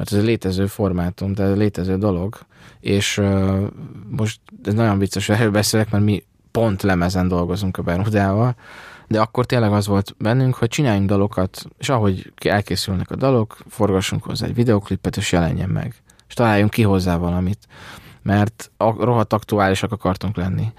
[0.01, 2.37] mert ez egy létező formátum, tehát létező dolog,
[2.79, 3.67] és uh,
[4.09, 8.55] most ez nagyon vicces, hogy erről beszélek, mert mi pont lemezen dolgozunk a Bermudával,
[9.07, 14.23] de akkor tényleg az volt bennünk, hogy csináljunk dalokat, és ahogy elkészülnek a dalok, forgassunk
[14.23, 15.95] hozzá egy videoklipet, és jelenjen meg.
[16.27, 17.67] És találjunk ki hozzá valamit.
[18.21, 20.71] Mert rohadt aktuálisak akartunk lenni.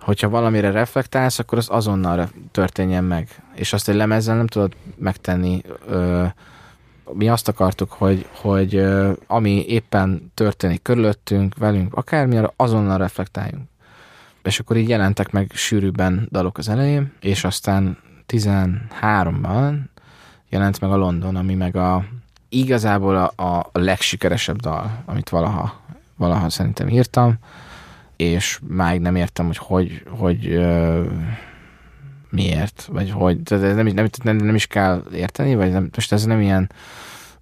[0.00, 3.42] hogyha valamire reflektálsz, akkor az azonnal történjen meg.
[3.54, 5.62] És azt egy lemezzel nem tudod megtenni.
[5.86, 6.24] Ö,
[7.12, 8.84] mi azt akartuk, hogy, hogy
[9.26, 13.68] ami éppen történik körülöttünk, velünk, akármi, azonnal reflektáljunk.
[14.42, 17.98] És akkor így jelentek meg sűrűbben dalok az elején, és aztán
[18.28, 19.74] 13-ban
[20.48, 22.04] jelent meg a London, ami meg a
[22.48, 25.80] igazából a, a legsikeresebb dal, amit valaha,
[26.16, 27.38] valaha szerintem írtam
[28.16, 30.60] és máig nem értem, hogy hogy, hogy
[32.34, 36.24] miért, vagy hogy, tehát nem, nem, nem, nem is kell érteni, vagy nem, most ez
[36.24, 36.70] nem ilyen,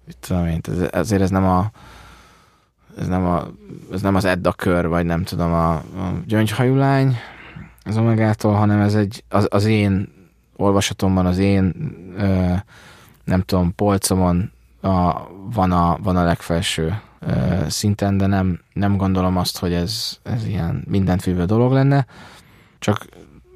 [0.05, 1.71] mit tudom én, ez, azért ez nem a
[2.97, 3.47] ez nem, a,
[3.91, 5.83] ez nem az Edda kör, vagy nem tudom, a, a
[6.25, 7.17] gyöngyhajú lány
[7.83, 10.07] az Omegától, hanem ez egy, az, az én
[10.55, 11.73] olvasatomban, az én
[12.17, 12.53] ö,
[13.23, 14.51] nem tudom, polcomon
[14.81, 15.13] a,
[15.53, 17.01] van, a, van a legfelső
[17.67, 22.05] szinten, de nem, nem gondolom azt, hogy ez, ez ilyen mindent dolog lenne,
[22.79, 23.05] csak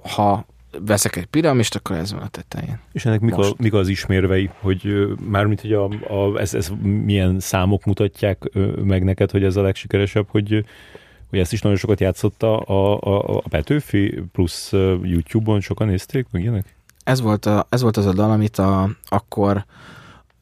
[0.04, 0.46] ha
[0.86, 2.80] veszek egy piramist, akkor ez van a tetején.
[2.92, 7.40] És ennek mik, a, mik az ismérvei, hogy mármint, hogy a, a, ez, ez milyen
[7.40, 8.50] számok mutatják
[8.84, 10.66] meg neked, hogy ez a legsikeresebb, hogy,
[11.30, 14.72] hogy ezt is nagyon sokat játszotta a, a, a Petőfi, plusz
[15.02, 16.76] YouTube-on sokan nézték, meg ilyenek?
[17.04, 19.66] Ez volt, a, ez volt az a dal, amit a, akkor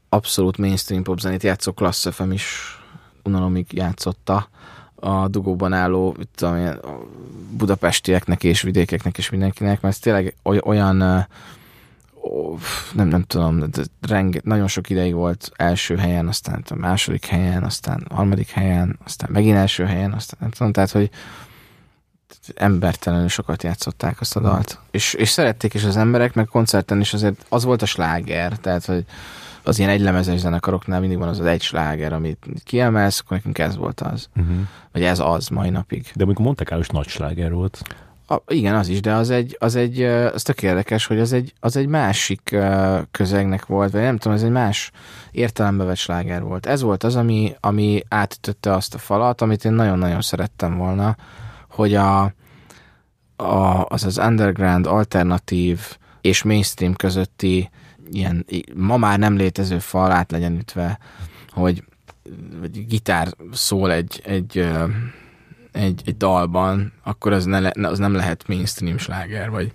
[0.10, 2.80] abszolút mainstream popzenét játszó Klassz FM is
[3.24, 4.50] unalomig játszotta
[4.96, 6.56] a dugóban álló tudom,
[7.58, 11.26] budapestieknek és vidékeknek és mindenkinek, mert ez tényleg olyan
[12.94, 17.64] nem, nem tudom, de renge, nagyon sok ideig volt első helyen, aztán a második helyen,
[17.64, 21.10] aztán harmadik helyen, aztán megint első helyen, aztán nem tudom, tehát, hogy
[22.56, 24.80] embertelenül sokat játszották azt a dalt.
[24.92, 28.86] És, és szerették is az emberek, meg koncerten is azért az volt a sláger, tehát,
[28.86, 29.06] hogy
[29.66, 33.76] az ilyen egylemezes zenekaroknál mindig van az az egy sláger, amit kiemelsz, akkor nekünk ez
[33.76, 34.30] volt az.
[34.36, 34.56] Uh-huh.
[34.92, 36.12] Vagy ez az mai napig.
[36.16, 37.82] De amikor Monte Carlo nagy sláger volt.
[38.28, 41.54] A, igen, az is, de az egy, az egy, az tök érdekes, hogy az egy,
[41.60, 42.58] az egy másik
[43.12, 44.92] közegnek volt, vagy nem tudom, ez egy más
[45.32, 46.66] értelembe vett sláger volt.
[46.66, 51.16] Ez volt az, ami, ami átütötte azt a falat, amit én nagyon-nagyon szerettem volna,
[51.70, 52.24] hogy a,
[53.36, 57.70] a, az az underground, alternatív és mainstream közötti
[58.12, 58.46] ilyen
[58.76, 61.00] ma már nem létező fal át legyen ütve,
[61.50, 61.84] hogy
[62.60, 64.70] vagy gitár szól egy, egy,
[65.72, 69.72] egy, egy dalban, akkor az, ne, az nem lehet mainstream sláger, vagy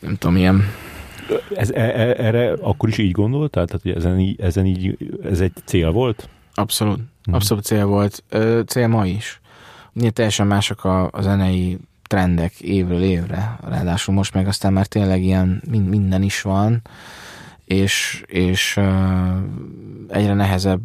[0.00, 0.64] nem tudom, ilyen
[1.56, 3.66] ez, e, e, erre akkor is így gondoltál?
[3.66, 6.28] Tehát, hogy ezen, így, ezen így, ez egy cél volt?
[6.54, 6.98] Abszolút.
[7.26, 7.34] Mhm.
[7.34, 8.24] Abszolút cél volt.
[8.66, 9.40] Cél ma is.
[9.92, 11.78] Ugye teljesen mások a, a zenei
[12.14, 16.82] trendek évről évre, ráadásul most meg aztán már tényleg ilyen minden is van,
[17.64, 18.80] és, és
[20.08, 20.80] egyre nehezebb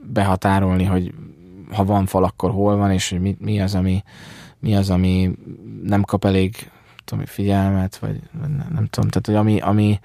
[0.00, 1.14] behatárolni, hogy
[1.72, 4.02] ha van fal, akkor hol van, és hogy mi, mi az, ami,
[4.58, 5.30] mi az, ami
[5.82, 6.70] nem kap elég
[7.04, 10.00] tudom, figyelmet, vagy nem, nem tudom, tehát hogy ami, ami,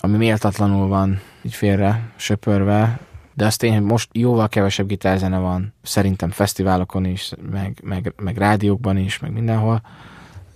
[0.00, 3.00] ami méltatlanul van így félre söpörve,
[3.34, 8.36] de azt tény, hogy most jóval kevesebb gitárzene van, szerintem fesztiválokon is, meg, meg, meg
[8.36, 9.82] rádiókban is, meg mindenhol.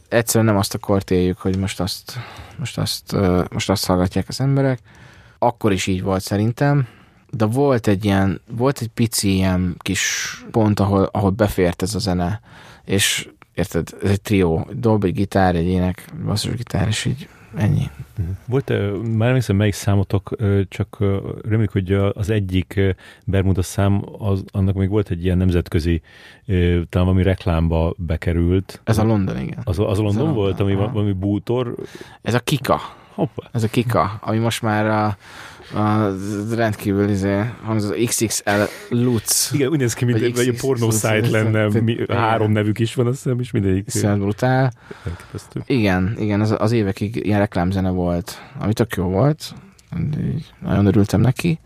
[0.08, 2.12] Egyszerűen nem azt a kort éljük, hogy most azt,
[2.58, 3.16] most azt,
[3.50, 4.78] most azt hallgatják az emberek.
[5.38, 6.86] Akkor is így volt szerintem,
[7.30, 11.98] de volt egy ilyen, volt egy pici ilyen kis pont, ahol, ahol befért ez a
[11.98, 12.40] zene,
[12.84, 17.90] és érted, ez egy trió, dob egy gitár, egy ének, basszusgitár, és így Ennyi.
[18.46, 18.68] Volt,
[19.02, 20.36] már nem hiszem, melyik számotok,
[20.68, 20.96] csak
[21.42, 22.80] reméljük, hogy az egyik
[23.24, 26.02] Bermuda szám, az, annak még volt egy ilyen nemzetközi,
[26.88, 28.80] talán valami reklámba bekerült.
[28.84, 29.58] Ez a London, igen.
[29.64, 30.92] Az, az a London, London volt, ami aha.
[30.92, 31.74] valami bútor?
[32.22, 32.80] Ez a Kika.
[33.14, 33.48] Hoppa.
[33.52, 35.16] Ez a Kika, ami most már a
[35.74, 36.10] a
[36.54, 38.50] rendkívül izé, az XXL
[38.88, 39.50] Lutz.
[39.52, 43.22] Igen, úgy néz ki, mint egy, pornó site lenne, mi, három nevük is van, azt
[43.22, 43.88] hiszem, és mindegyik.
[43.88, 44.72] Szerintem brutál.
[45.04, 45.62] Elképesztő.
[45.66, 49.54] Igen, igen, az, az évekig ilyen reklámzene volt, ami tök jó volt,
[50.60, 51.58] nagyon örültem neki,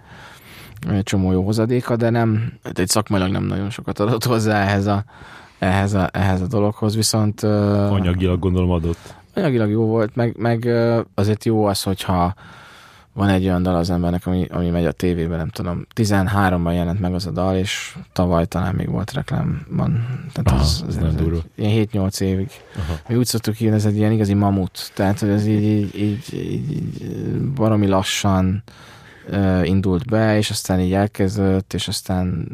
[0.89, 5.05] egy csomó jó hozadéka, de nem, egy szakmailag nem nagyon sokat adott hozzá ehhez a,
[5.59, 7.43] ehhez a, ehhez a dologhoz, viszont...
[7.43, 9.15] Anyagilag gondolom adott.
[9.35, 10.69] Anyagilag jó volt, meg, meg
[11.15, 12.35] azért jó az, hogyha
[13.13, 17.01] van egy olyan dal az embernek, ami, ami megy a tévében, nem tudom, 13-ban jelent
[17.01, 20.07] meg az a dal, és tavaly talán még volt reklámban.
[20.33, 22.51] Tehát Aha, az, az, az, az ilyen 7-8 évig.
[22.77, 22.99] Aha.
[23.09, 24.93] Mi úgy szoktuk hívni, ez egy ilyen igazi mamut.
[24.95, 26.93] Tehát, hogy ez így, így, így, így,
[27.55, 28.63] baromi lassan
[29.29, 32.49] uh, indult be, és aztán így elkezdődött, és aztán,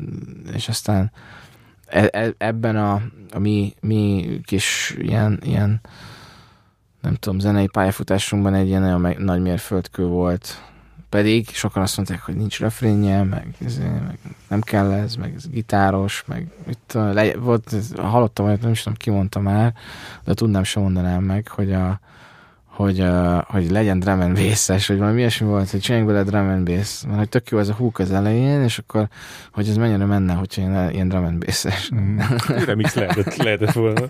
[0.55, 1.11] és aztán
[1.87, 5.81] e, e, ebben a, a mi, mi kis ilyen, ilyen
[7.07, 10.61] nem tudom, zenei pályafutásunkban egy ilyen nagyon nagy mérföldkő volt
[11.09, 13.55] Pedig sokan azt mondták, hogy nincs refrénje, meg,
[14.07, 14.19] meg
[14.49, 18.99] nem kell ez, meg ez gitáros, meg itt le, volt, hallottam olyat, nem is tudom,
[18.99, 19.73] ki mondta már,
[20.25, 22.01] de tudnám, sem mondanám meg, hogy a,
[22.65, 26.49] hogy, uh, hogy legyen drum and bass hogy valami ilyesmi volt, hogy csináljunk bele drum
[26.49, 29.09] and bass, mert hogy tök jó ez a húk az elején, és akkor,
[29.53, 31.91] hogy ez mennyire menne, hogyha ilyen, ilyen drum and bass-es.
[31.95, 32.19] Mm.
[32.67, 34.09] Remix lehetett, lehetett volna.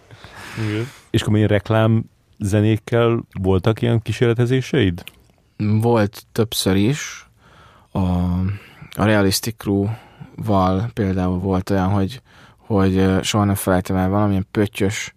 [0.69, 0.89] Igen.
[1.11, 2.05] És akkor milyen reklám
[2.39, 5.05] zenékkel voltak ilyen kísérletezéseid?
[5.57, 7.29] Volt többször is.
[7.91, 7.99] A,
[8.97, 12.23] a Realistic Crew-val például volt olyan, hogy,
[12.57, 15.15] hogy soha nem felejtem el valamilyen pöttyös,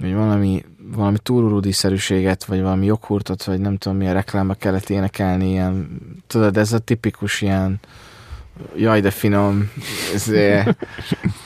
[0.00, 6.00] vagy valami, valami túlurudi-szerűséget, vagy valami joghurtot, vagy nem tudom milyen reklámba kellett énekelni, ilyen,
[6.26, 7.80] tudod, ez a tipikus ilyen
[8.76, 9.70] jaj, de finom,
[10.14, 10.30] ez,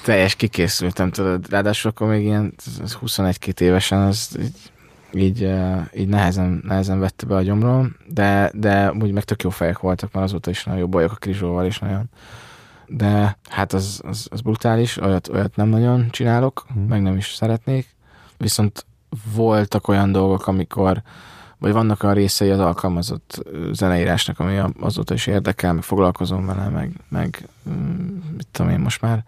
[0.04, 2.54] teljes kikészültem, tudod, ráadásul akkor még ilyen
[2.84, 4.70] 21-2 évesen, az így
[5.12, 5.52] így,
[5.94, 10.12] így nehezen, nehezen vette be a gyomról, de, de úgy meg tök jó fejek voltak,
[10.12, 12.10] mert azóta is nagyon jó bajok a Krizsóval is nagyon.
[12.86, 16.82] De hát az, az, az brutális, olyat, olyat nem nagyon csinálok, hmm.
[16.82, 17.88] meg nem is szeretnék.
[18.36, 18.86] Viszont
[19.34, 21.02] voltak olyan dolgok, amikor
[21.58, 23.42] vagy vannak olyan részei az alkalmazott
[23.72, 29.00] zeneírásnak, ami azóta is érdekel, meg foglalkozom vele, meg, meg mm, mit tudom én most
[29.00, 29.24] már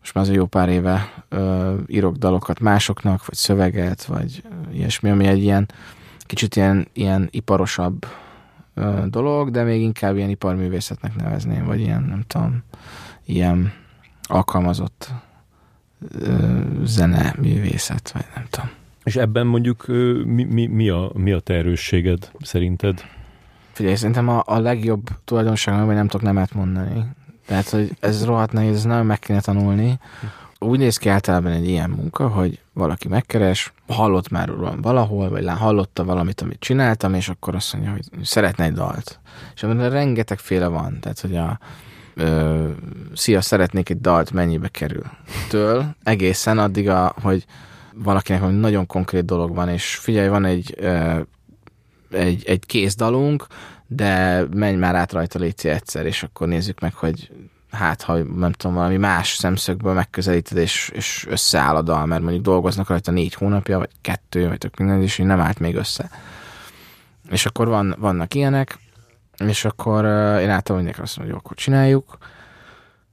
[0.00, 4.42] most már az jó pár éve ö, írok dalokat másoknak, vagy szöveget, vagy
[4.72, 5.68] ilyesmi, ami egy ilyen
[6.20, 8.06] kicsit ilyen, ilyen iparosabb
[8.74, 12.62] ö, dolog, de még inkább ilyen iparművészetnek nevezném, vagy ilyen, nem tudom,
[13.24, 13.72] ilyen
[14.22, 15.08] alkalmazott
[16.20, 18.70] ö, zene művészet, vagy nem tudom.
[19.04, 19.86] És ebben mondjuk
[20.24, 23.04] mi, mi, mi, a, mi a te erősséged szerinted?
[23.72, 27.04] Figyelj, szerintem a, a legjobb tulajdonságom, hogy nem tudok nemet mondani.
[27.48, 29.98] Tehát, hogy ez rohadt nehéz, ez nem meg kéne tanulni.
[30.58, 35.48] Úgy néz ki általában egy ilyen munka, hogy valaki megkeres, hallott már rólam valahol, vagy
[35.48, 39.20] hallotta valamit, amit csináltam, és akkor azt mondja, hogy szeretne egy dalt.
[39.54, 41.00] És abban rengetegféle van.
[41.00, 41.58] Tehát, hogy a
[42.14, 42.68] ö,
[43.14, 45.04] szia, szeretnék egy dalt, mennyibe kerül.
[45.48, 47.44] Től egészen addig, a, hogy
[47.94, 51.20] valakinek hogy nagyon konkrét dolog van, és figyelj, van egy, ö,
[52.10, 53.46] egy, egy kézdalunk,
[53.88, 57.30] de menj már át rajta léci egyszer, és akkor nézzük meg, hogy
[57.70, 62.44] hát, ha nem tudom, valami más szemszögből megközelíted, és, és összeáll a dal, mert mondjuk
[62.44, 66.10] dolgoznak rajta négy hónapja, vagy kettő, vagy tök minden, és nem állt még össze.
[67.30, 68.78] És akkor van, vannak ilyenek,
[69.36, 72.18] és akkor uh, én általában mindenki azt mondom, hogy akkor csináljuk,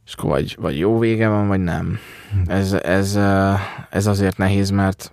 [0.06, 2.00] és akkor vagy, vagy jó vége van, vagy nem.
[2.46, 5.12] Ez, ez, uh, ez azért nehéz, mert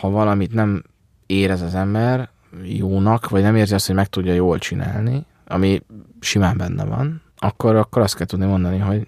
[0.00, 0.82] ha valamit nem
[1.26, 2.30] érez az ember,
[2.62, 5.82] jónak, vagy nem érzi azt, hogy meg tudja jól csinálni, ami
[6.20, 9.06] simán benne van, akkor, akkor azt kell tudni mondani, hogy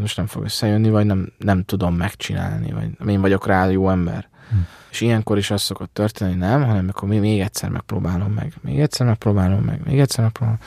[0.00, 4.28] most nem fog összejönni, vagy nem, nem tudom megcsinálni, vagy én vagyok rá jó ember.
[4.50, 4.56] Hm.
[4.90, 8.80] És ilyenkor is az szokott történni, nem, hanem akkor még, még egyszer megpróbálom meg, még
[8.80, 10.60] egyszer megpróbálom meg, még egyszer megpróbálom.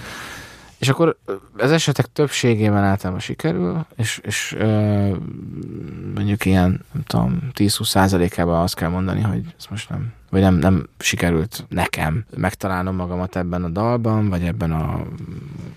[0.83, 1.17] És akkor
[1.57, 5.07] az esetek többségében általában sikerül, és, és ö,
[6.15, 10.55] mondjuk ilyen, nem tudom, 10-20 százalékában azt kell mondani, hogy ez most nem, vagy nem,
[10.55, 15.01] nem sikerült nekem megtalálnom magamat ebben a dalban, vagy ebben a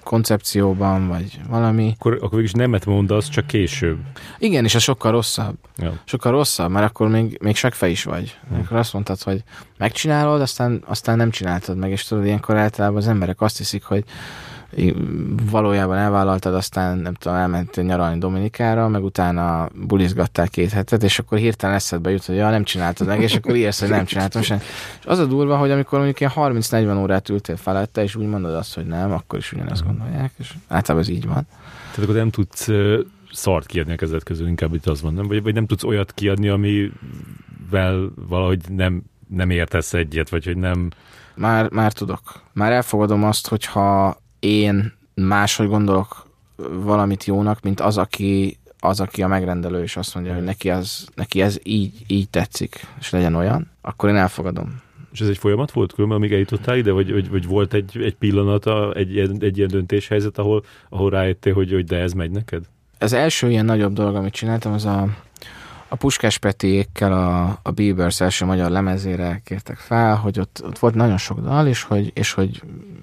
[0.03, 1.95] koncepcióban, vagy valami.
[1.99, 3.99] Akkor, akkor végülis nemet mondasz, csak később.
[4.39, 5.57] Igen, és a sokkal rosszabb.
[5.77, 5.99] Ja.
[6.05, 8.39] Sokkal rosszabb, mert akkor még, még fej is vagy.
[8.49, 8.61] Hmm.
[8.61, 9.43] Akkor azt mondtad, hogy
[9.78, 14.05] megcsinálod, aztán, aztán nem csináltad meg, és tudod, ilyenkor általában az emberek azt hiszik, hogy
[15.51, 21.39] valójában elvállaltad, aztán nem tudom, elmentél nyaralni Dominikára, meg utána bulizgattál két hetet, és akkor
[21.39, 24.59] hirtelen eszedbe jut, hogy ja, nem csináltad meg, és akkor írsz, hogy nem csináltam sem.
[25.01, 28.55] És az a durva, hogy amikor mondjuk ilyen 30-40 órát ültél felette, és úgy mondod
[28.55, 31.47] azt, hogy nem, akkor is ugyanezt gondolják, és általában ez így van.
[31.90, 32.69] Tehát akkor nem tudsz
[33.32, 35.27] szart kiadni a kezed közül, inkább itt az van, nem?
[35.27, 40.90] Vagy, vagy nem tudsz olyat kiadni, amivel valahogy nem, nem értesz egyet, vagy hogy nem...
[41.35, 42.20] Már, már tudok.
[42.53, 44.16] Már elfogadom azt, hogyha
[44.47, 46.27] én máshogy gondolok
[46.70, 51.09] valamit jónak, mint az, aki, az, aki a megrendelő, és azt mondja, hogy neki, az,
[51.14, 54.81] neki ez így, így tetszik, és legyen olyan, akkor én elfogadom.
[55.12, 58.14] És ez egy folyamat volt különben, amíg eljutottál ide, vagy, vagy, vagy volt egy, egy
[58.14, 62.64] pillanat, egy, egy, ilyen döntéshelyzet, ahol, ahol rájöttél, hogy, hogy de ez megy neked?
[62.98, 65.09] Az első ilyen nagyobb dolog, amit csináltam, az a,
[65.89, 70.94] a Puskás Petiékkel a, a Beavers első magyar lemezére kértek fel, hogy ott, ott volt
[70.94, 72.62] nagyon sok dal, és hogy, és hogy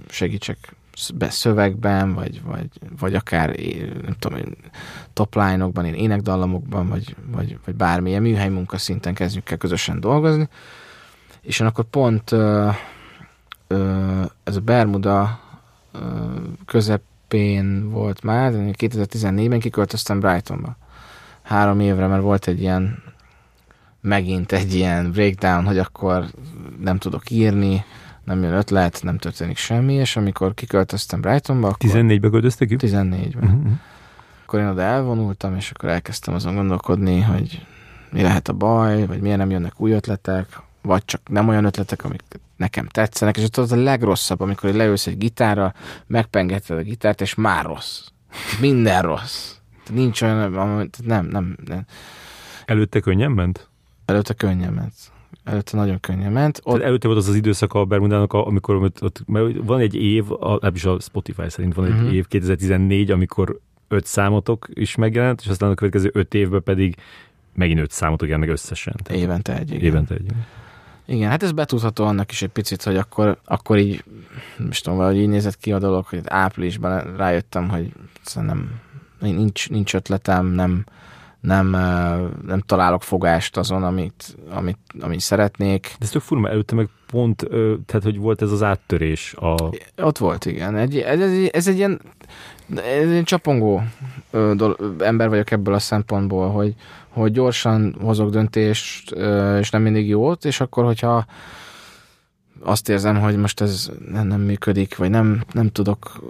[0.10, 0.76] segítsek
[1.30, 3.56] szövegben, vagy, vagy, vagy akár
[4.02, 4.40] nem tudom,
[5.14, 10.48] topline-okban, én énekdallamokban, vagy, vagy, vagy bármilyen műhely munkaszinten kezdjük el közösen dolgozni.
[11.42, 12.70] És én akkor pont ö,
[13.68, 15.40] ö, ez a Bermuda
[15.92, 16.00] ö,
[16.66, 20.78] közepén volt már, 2014-ben kiköltöztem Brightonba.
[21.42, 23.04] Három évre, mert volt egy ilyen
[24.02, 26.26] megint egy ilyen breakdown, hogy akkor
[26.80, 27.84] nem tudok írni,
[28.24, 31.90] nem jön ötlet, nem történik semmi, és amikor kiköltöztem Brightonba, akkor...
[31.90, 32.76] 14-be költöztek ki?
[32.80, 33.44] 14-ben.
[33.44, 33.72] Uh-huh.
[34.44, 37.66] Akkor én oda elvonultam, és akkor elkezdtem azon gondolkodni, hogy
[38.12, 42.04] mi lehet a baj, vagy miért nem jönnek új ötletek, vagy csak nem olyan ötletek,
[42.04, 42.22] amik
[42.58, 45.74] nekem tetszenek, és az a legrosszabb, amikor leülsz egy gitárra,
[46.08, 48.08] megpengeted a gitárt, és már rossz.
[48.60, 49.56] Minden rossz.
[49.90, 51.86] Nincs olyan, nem, nem, nem.
[52.66, 53.70] Előtte könnyen ment?
[54.06, 54.94] Előtte könnyen ment.
[55.44, 56.60] Előtte nagyon könnyen ment.
[56.64, 56.82] Ott...
[56.82, 60.86] előtte volt az az időszak a Bermudának, amikor ott, ott, mert van egy év, legalábbis
[60.86, 62.14] a Spotify szerint van egy uh-huh.
[62.14, 66.96] év, 2014, amikor öt számotok is megjelent, és aztán a következő öt évben pedig
[67.56, 68.96] megint öt számotok jelennek összesen.
[69.04, 69.70] Tehát évente egy.
[69.70, 69.84] Igen.
[69.84, 70.32] Évente egy.
[71.06, 74.04] Igen, hát ez betudható annak is egy picit, hogy akkor, akkor így,
[74.68, 77.92] most tudom, valahogy így nézett ki a dolog, hogy áprilisban rájöttem, hogy
[78.36, 78.80] nem,
[79.20, 80.86] nincs, nincs ötletem, nem,
[81.44, 81.70] nem,
[82.46, 85.82] nem találok fogást azon, amit, amit, amit szeretnék.
[85.82, 87.48] De ez tök furma, előtte meg pont,
[87.86, 89.34] tehát hogy volt ez az áttörés.
[89.34, 89.56] A...
[90.02, 90.76] Ott volt, igen.
[90.76, 92.02] Egy, ez, ez, ez egy ilyen,
[92.76, 93.84] ez egy csapongó
[95.00, 96.76] ember vagyok ebből a szempontból, hogy,
[97.10, 99.12] hogy gyorsan hozok döntést,
[99.60, 101.26] és nem mindig jót, és akkor, hogyha
[102.64, 106.24] azt érzem, hogy most ez nem, nem működik, vagy nem, nem tudok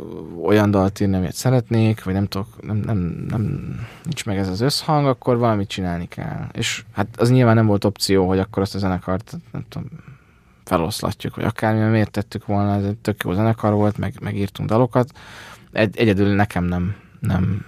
[0.43, 4.61] olyan dalt írni, amit szeretnék, vagy nem tudok, nem, nem, nem, nincs meg ez az
[4.61, 6.47] összhang, akkor valamit csinálni kell.
[6.51, 9.87] És hát az nyilván nem volt opció, hogy akkor azt a zenekart, nem tudom,
[10.63, 15.11] feloszlatjuk, vagy akármilyen miért tettük volna, ez egy tök jó zenekar volt, meg, megírtunk dalokat.
[15.71, 17.65] Egy, egyedül nekem nem, nem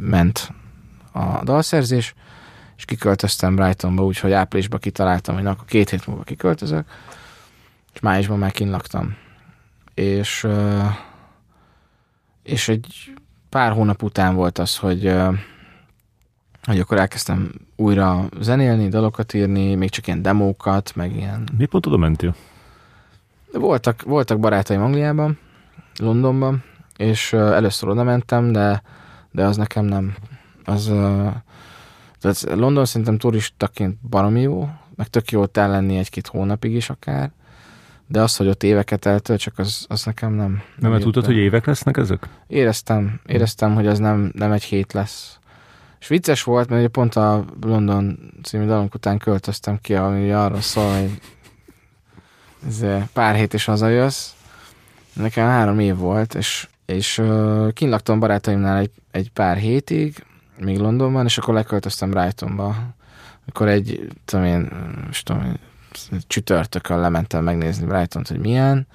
[0.00, 0.52] ment
[1.12, 2.14] a dalszerzés,
[2.76, 6.86] és kiköltöztem Brightonba, úgyhogy áprilisban kitaláltam, hogy na, akkor két hét múlva kiköltözök,
[7.92, 9.16] és májusban már kint laktam.
[9.94, 10.46] És,
[12.42, 13.14] és egy
[13.48, 15.14] pár hónap után volt az, hogy,
[16.62, 21.48] hogy akkor elkezdtem újra zenélni, dalokat írni, még csak ilyen demókat, meg ilyen...
[21.58, 22.34] Mi pont oda mentél?
[23.52, 25.38] Voltak, voltak barátaim Angliában,
[25.98, 26.62] Londonban,
[26.96, 28.82] és először oda mentem, de,
[29.30, 30.16] de az nekem nem,
[30.64, 30.84] az,
[32.20, 37.30] tehát London szerintem turistaként baromi jó, meg tök jó ott lenni egy-két hónapig is akár,
[38.10, 40.50] de az, hogy ott éveket eltölt, csak az, az nekem nem...
[40.50, 42.28] Nem, nem mert tudtad, hogy évek lesznek ezek?
[42.46, 45.38] Éreztem, éreztem, hogy az nem, nem egy hét lesz.
[46.00, 50.92] És vicces volt, mert pont a London című dalunk után költöztem ki, ami arra szól,
[50.92, 51.20] hogy
[52.66, 54.30] ez pár hét is hazajössz.
[55.12, 60.24] Nekem három év volt, és, és uh, kinlaktam barátaimnál egy, egy pár hétig,
[60.58, 62.76] még Londonban, és akkor leköltöztem Brightonba.
[63.48, 64.68] Akkor egy, tudom én,
[65.06, 65.54] most tudom,
[66.26, 68.86] csütörtökön lementem megnézni brighton hogy milyen,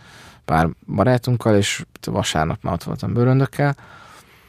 [0.45, 3.75] pár barátunkkal, és vasárnap már ott voltam bőröndökkel,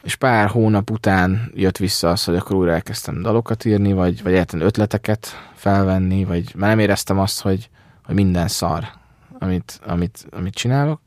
[0.03, 4.31] és pár hónap után jött vissza az, hogy akkor újra elkezdtem dalokat írni, vagy, vagy
[4.31, 7.69] egyáltalán ötleteket felvenni, vagy már nem éreztem azt, hogy,
[8.03, 8.87] hogy minden szar,
[9.39, 11.01] amit, amit, amit csinálok,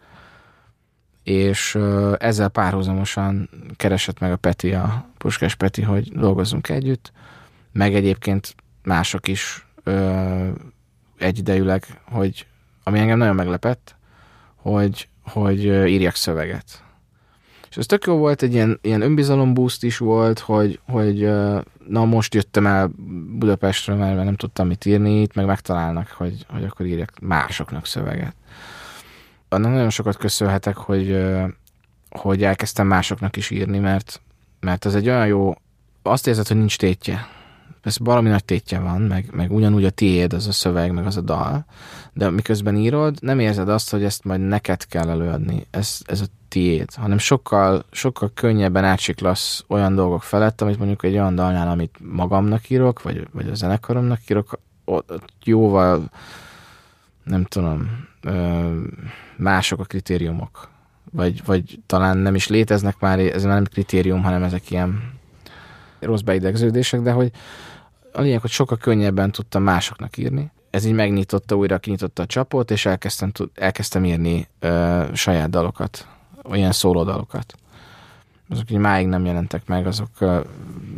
[1.22, 1.78] és
[2.18, 7.12] ezzel párhuzamosan keresett meg a Peti, a Puskás Peti, hogy dolgozzunk együtt,
[7.72, 9.66] meg egyébként mások is
[11.18, 12.46] egyidejűleg, hogy
[12.82, 13.96] ami engem nagyon meglepett,
[14.54, 16.82] hogy, hogy írjak szöveget.
[17.70, 21.30] És ez tök jó volt, egy ilyen, ilyen önbizalomboost is volt, hogy, hogy
[21.88, 22.90] na most jöttem el
[23.38, 28.34] Budapestről, mert nem tudtam mit írni, itt meg megtalálnak, hogy, hogy akkor írjak másoknak szöveget
[29.48, 31.26] annak nagyon sokat köszönhetek, hogy,
[32.10, 34.20] hogy elkezdtem másoknak is írni, mert,
[34.60, 35.54] mert ez egy olyan jó,
[36.02, 37.28] azt érzed, hogy nincs tétje.
[37.82, 41.16] Ez valami nagy tétje van, meg, meg ugyanúgy a tiéd, az a szöveg, meg az
[41.16, 41.64] a dal,
[42.12, 46.26] de miközben írod, nem érzed azt, hogy ezt majd neked kell előadni, ez, ez a
[46.48, 51.96] tiéd, hanem sokkal, sokkal könnyebben átsiklasz olyan dolgok felett, amit mondjuk egy olyan dalnál, amit
[52.00, 56.10] magamnak írok, vagy, vagy a zenekaromnak írok, ott jóval
[57.24, 58.06] nem tudom,
[59.36, 60.68] mások a kritériumok.
[61.10, 65.12] Vagy, vagy talán nem is léteznek már, ez már nem kritérium, hanem ezek ilyen
[66.00, 67.30] rossz beidegződések, de hogy
[68.18, 70.50] a lényeg, hogy sokkal könnyebben tudtam másoknak írni.
[70.70, 76.06] Ez így megnyitotta, újra kinyitotta a csapot, és elkezdtem, elkezdtem írni ö, saját dalokat,
[76.42, 77.54] olyan szólódalokat.
[78.48, 80.40] Azok így máig nem jelentek meg, azok ö,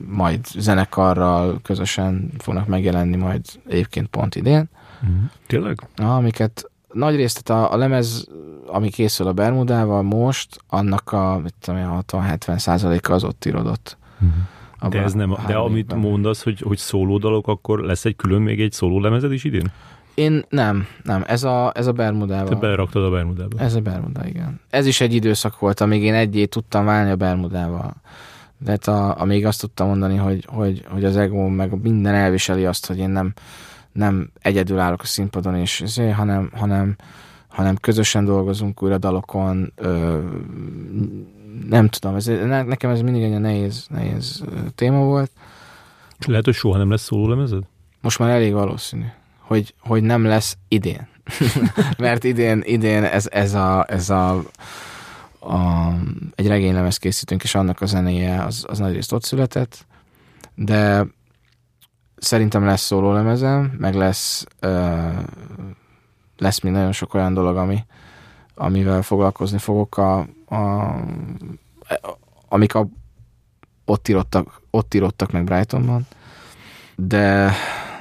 [0.06, 4.68] majd zenekarral közösen fognak megjelenni majd egyébként pont idén.
[5.06, 5.24] Mm.
[5.46, 5.88] Tényleg?
[5.96, 8.28] Amiket nagy részt, a, a lemez,
[8.66, 13.98] ami készül a Bermudával most, annak a, mit tudom 60-70 százaléka az ott irodott.
[14.88, 18.72] De ez nem, de amit mondasz, hogy, hogy szólódalok, akkor lesz egy külön még egy
[18.72, 19.72] szóló lemezed is idén?
[20.14, 22.48] Én nem, nem, ez a, ez a Bermudával.
[22.48, 23.58] Te beleraktad a Bermudába.
[23.58, 24.60] Ez a Bermuda, igen.
[24.70, 27.94] Ez is egy időszak volt, amíg én egyé tudtam válni a Bermudával.
[28.58, 32.64] De hát a, amíg azt tudtam mondani, hogy, hogy, hogy az ego meg minden elviseli
[32.64, 33.32] azt, hogy én nem,
[33.92, 36.96] nem egyedül állok a színpadon, és ezért, hanem, hanem
[37.50, 40.18] hanem közösen dolgozunk újra dalokon, ö,
[41.68, 44.44] nem tudom, ez, nekem ez mindig egy nehéz, nehéz
[44.74, 45.30] téma volt.
[46.18, 47.62] És lehet, hogy soha nem lesz lemezed?
[48.00, 49.06] Most már elég valószínű,
[49.38, 51.08] hogy, hogy nem lesz idén.
[51.98, 54.30] Mert idén, idén ez, ez, a, ez a,
[55.40, 55.92] a,
[56.34, 59.86] egy regénylemez készítünk, és annak a zenéje az, az nagy részt ott született,
[60.54, 61.06] de
[62.16, 65.08] szerintem lesz szólólemezem, meg lesz ö,
[66.40, 67.84] lesz még nagyon sok olyan dolog, ami,
[68.54, 70.18] amivel foglalkozni fogok, a,
[70.48, 70.94] a,
[72.48, 72.86] amik a,
[73.84, 76.06] ott, írottak, ott írottak meg Brightonban,
[76.96, 77.52] de,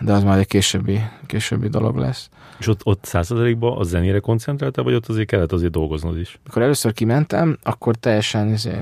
[0.01, 2.29] de az már egy későbbi, későbbi dolog lesz.
[2.59, 6.39] És ott, ott századékban a zenére koncentráltál, vagy ott azért kellett azért dolgoznod is?
[6.43, 8.81] Amikor először kimentem, akkor teljesen izé,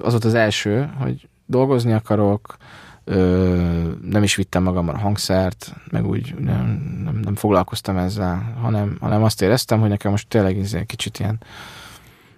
[0.00, 2.56] az volt az első, hogy dolgozni akarok,
[3.04, 9.22] Ö, nem is vittem magammal hangszert, meg úgy nem, nem, nem foglalkoztam ezzel, hanem, hanem
[9.22, 11.40] azt éreztem, hogy nekem most tényleg egy kicsit ilyen,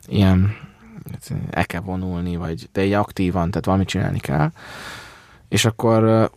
[0.07, 0.57] ilyen
[1.51, 4.51] el kell vonulni, vagy de egy aktívan, tehát valamit csinálni kell.
[5.49, 6.31] És akkor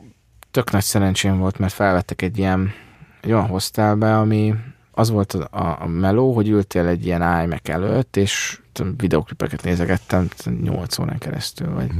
[0.51, 2.73] tök nagy szerencsém volt, mert felvettek egy ilyen
[3.21, 4.55] egy olyan hostelbe, ami
[4.99, 8.59] az volt a, a meló, hogy ültél egy ilyen iMac előtt, és
[8.97, 10.27] videoklipeket nézegettem
[10.61, 11.73] 8 órán keresztül.
[11.73, 11.91] Vagy,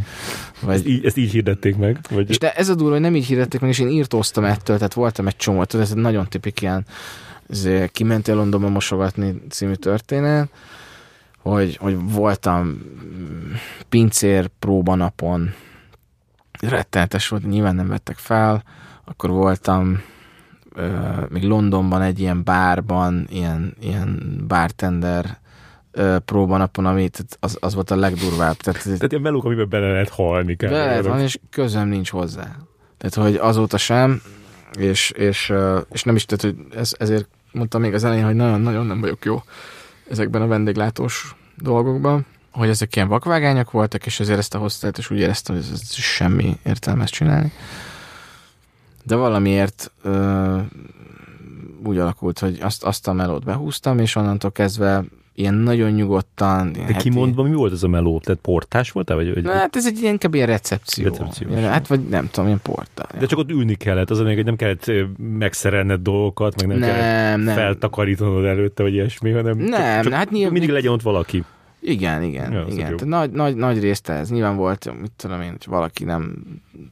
[0.62, 0.76] vagy...
[0.76, 2.00] Ezt, így, ezt így hirdették meg?
[2.10, 2.30] Vagy...
[2.30, 4.94] És de ez a durva, hogy nem így hirdették meg, és én írtóztam ettől, tehát
[4.94, 6.86] voltam egy csomó, tudod, ez egy nagyon tipik ilyen
[7.92, 10.50] kimentél Londonba mosogatni című történet,
[11.38, 12.82] hogy, hogy voltam
[13.90, 15.54] pincér próbanapon,
[16.60, 18.64] rettenetes volt, nyilván nem vettek fel,
[19.06, 20.02] akkor voltam
[21.30, 25.38] még Londonban egy ilyen bárban, ilyen, ilyen bartender
[26.26, 27.10] próbanapon, ami
[27.40, 28.56] az, az volt a legdurvább.
[28.56, 30.56] Tehát, tehát ilyen melók, amiben bele lehet halni.
[30.56, 32.56] Kell bele lehet halni, és közöm nincs hozzá.
[32.98, 34.22] Tehát, hogy azóta sem,
[34.78, 35.54] és, és,
[35.92, 39.26] és nem is, tehát, hogy ez, ezért mondtam még az elején, hogy nagyon-nagyon nem vagyok
[39.26, 39.44] jó
[40.10, 45.12] ezekben a vendéglátós dolgokban, hogy ezek ilyen vakvágányok voltak, és ezért ezt a hoztát, és
[45.12, 47.52] úgy éreztem, hogy ez, ez semmi értelmes csinálni.
[49.10, 50.58] De valamiért ö,
[51.86, 55.04] úgy alakult, hogy azt, azt a melót behúztam, és onnantól kezdve
[55.36, 56.72] ilyen nagyon nyugodtan.
[56.72, 58.20] De kimondva, mi volt ez a meló?
[58.20, 59.14] Tehát portás volt-e?
[59.14, 59.48] Vagy, vagy...
[59.48, 61.04] Hát ez egy ilyen, inkább ilyen recepció.
[61.04, 61.54] Recepció.
[61.56, 63.20] Hát vagy nem tudom, ilyen portál.
[63.20, 66.90] De csak ott ülni kellett, az a hogy nem kellett megszerelned dolgokat, meg nem, nem
[66.90, 67.56] kellett nem.
[67.56, 70.52] feltakarítanod előtte, vagy ilyesmi, hanem nem, csak, hát nyilván...
[70.52, 71.44] mindig legyen ott valaki.
[71.82, 72.78] Igen, igen, ja, igen.
[72.78, 74.30] Tehát nagy, nagy, nagy részt ez.
[74.30, 76.44] Nyilván volt, mit tudom én, hogy valaki nem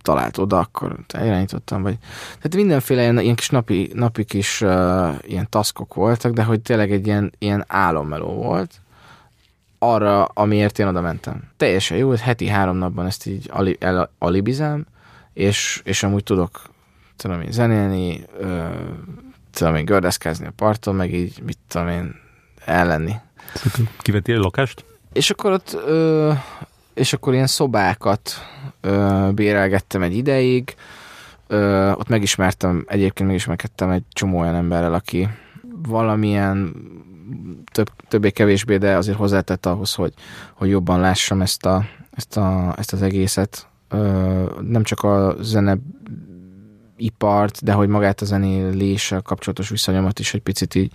[0.01, 1.97] talált oda, akkor elirányítottam, vagy...
[2.25, 6.91] Tehát mindenféle ilyen, ilyen kis napi, napi kis uh, ilyen taszkok voltak, de hogy tényleg
[6.91, 8.81] egy ilyen, ilyen álommeló volt
[9.79, 11.43] arra, amiért én oda mentem.
[11.57, 14.85] Teljesen jó, hogy heti három napban ezt így ali, el, alibizem,
[15.33, 16.61] és, és amúgy tudok
[17.15, 18.65] tudom én zenélni, uh,
[19.51, 22.15] tudom én gördeszkázni a parton, meg így, mit tudom én,
[22.65, 23.13] ellenni
[23.97, 24.85] Kivettél lakást?
[25.13, 25.77] És akkor ott,
[26.93, 28.31] és akkor ilyen szobákat
[28.81, 30.75] ö, bérelgettem egy ideig,
[31.93, 35.29] ott megismertem, egyébként megismerkedtem egy csomó olyan emberrel, aki
[35.87, 36.75] valamilyen
[37.71, 40.13] több, többé-kevésbé, de azért hozzátett ahhoz, hogy,
[40.53, 43.67] hogy jobban lássam ezt, a, ezt, a, ezt az egészet.
[44.61, 45.77] Nem csak a zene
[46.97, 50.91] ipart, de hogy magát a zenéléssel kapcsolatos viszonyomat is egy picit így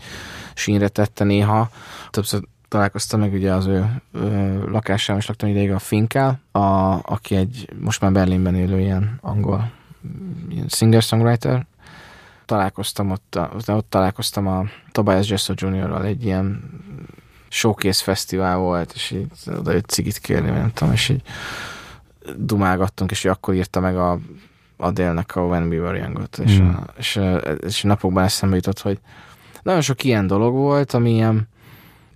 [0.55, 1.71] sínre tette néha.
[2.11, 2.43] Többször
[2.73, 6.59] találkoztam meg ugye az ő, ő lakásán, és laktam ideig a Finkel, a,
[7.03, 9.71] aki egy most már Berlinben élő ilyen angol
[10.49, 11.67] ilyen singer-songwriter.
[12.47, 16.61] Találkoztam ott, ott találkoztam a Tobias Jesso Jr.-ral egy ilyen
[17.49, 21.23] showcase fesztivál volt, és így oda jött cigit kérni, nem tudom, és így
[22.37, 24.19] dumálgattunk, és akkor írta meg a
[24.77, 26.69] Adélnek a When We Were Young-ot, és, mm.
[26.69, 27.21] a, és,
[27.61, 28.99] és napokban eszembe jutott, hogy
[29.63, 31.49] nagyon sok ilyen dolog volt, ami ilyen,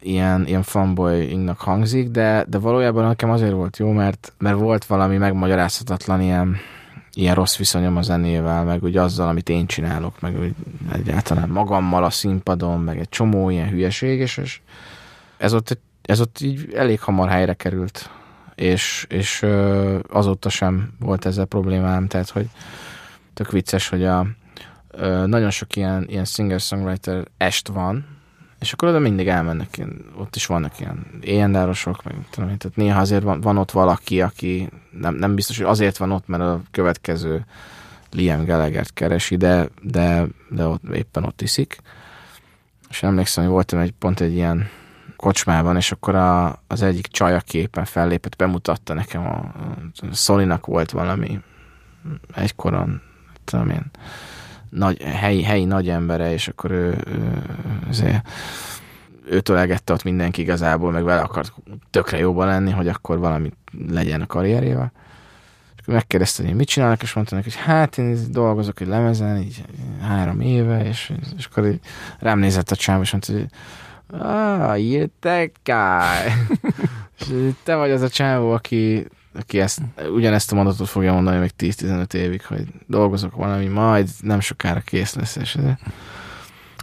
[0.07, 5.17] ilyen, ilyen fanboyingnak hangzik, de, de valójában nekem azért volt jó, mert, mert volt valami
[5.17, 6.57] megmagyarázhatatlan ilyen,
[7.13, 10.55] ilyen rossz viszonyom a zenével, meg úgy azzal, amit én csinálok, meg úgy
[10.93, 14.61] egyáltalán magammal a színpadon, meg egy csomó ilyen hülyeség, és, és
[15.37, 18.11] ez, ott, ez ott így elég hamar helyre került,
[18.55, 19.47] és, és
[20.11, 22.49] azóta sem volt ezzel problémám, tehát hogy
[23.35, 24.27] tök vicces, hogy a,
[25.27, 28.16] nagyon sok ilyen, ilyen singer-songwriter est van,
[28.61, 29.83] és akkor oda mindig elmennek,
[30.17, 34.69] ott is vannak ilyen éjjendárosok, meg tudom tehát néha azért van, van ott valaki, aki
[34.91, 37.45] nem, nem biztos, hogy azért van ott, mert a következő
[38.11, 41.79] Liam Gallagher keresi, de, de, de ott, éppen ott iszik.
[42.91, 44.69] És emlékszem, hogy voltam egy pont egy ilyen
[45.17, 50.67] kocsmában, és akkor a, az egyik csaj, aki éppen fellépett, bemutatta nekem, a, a Szolinak
[50.67, 51.41] volt valami
[52.35, 53.01] egykoron,
[53.45, 53.91] tudom én,
[54.77, 57.43] nagy, helyi, helyi nagy embere, és akkor ő, ő,
[58.03, 58.23] ő
[59.31, 61.53] őtől elgette ott mindenki igazából, meg vele akart
[61.91, 63.53] tökre jóban lenni, hogy akkor valami
[63.89, 64.93] legyen a karrierjével.
[65.75, 69.37] És akkor megkérdezte, hogy mit csinálok, és mondta neki, hogy hát én dolgozok egy lemezen,
[69.37, 69.65] így
[70.01, 71.81] három éve, és, és akkor így
[72.19, 73.47] rám nézett a csám, és mondta, hogy
[74.21, 76.33] ah, you're that guy.
[77.19, 79.07] és te vagy az a csávó, aki,
[79.39, 79.81] aki ezt,
[80.15, 85.15] ugyanezt a mondatot fogja mondani még 10-15 évig, hogy dolgozok valami, majd nem sokára kész
[85.15, 85.65] lesz, és ez,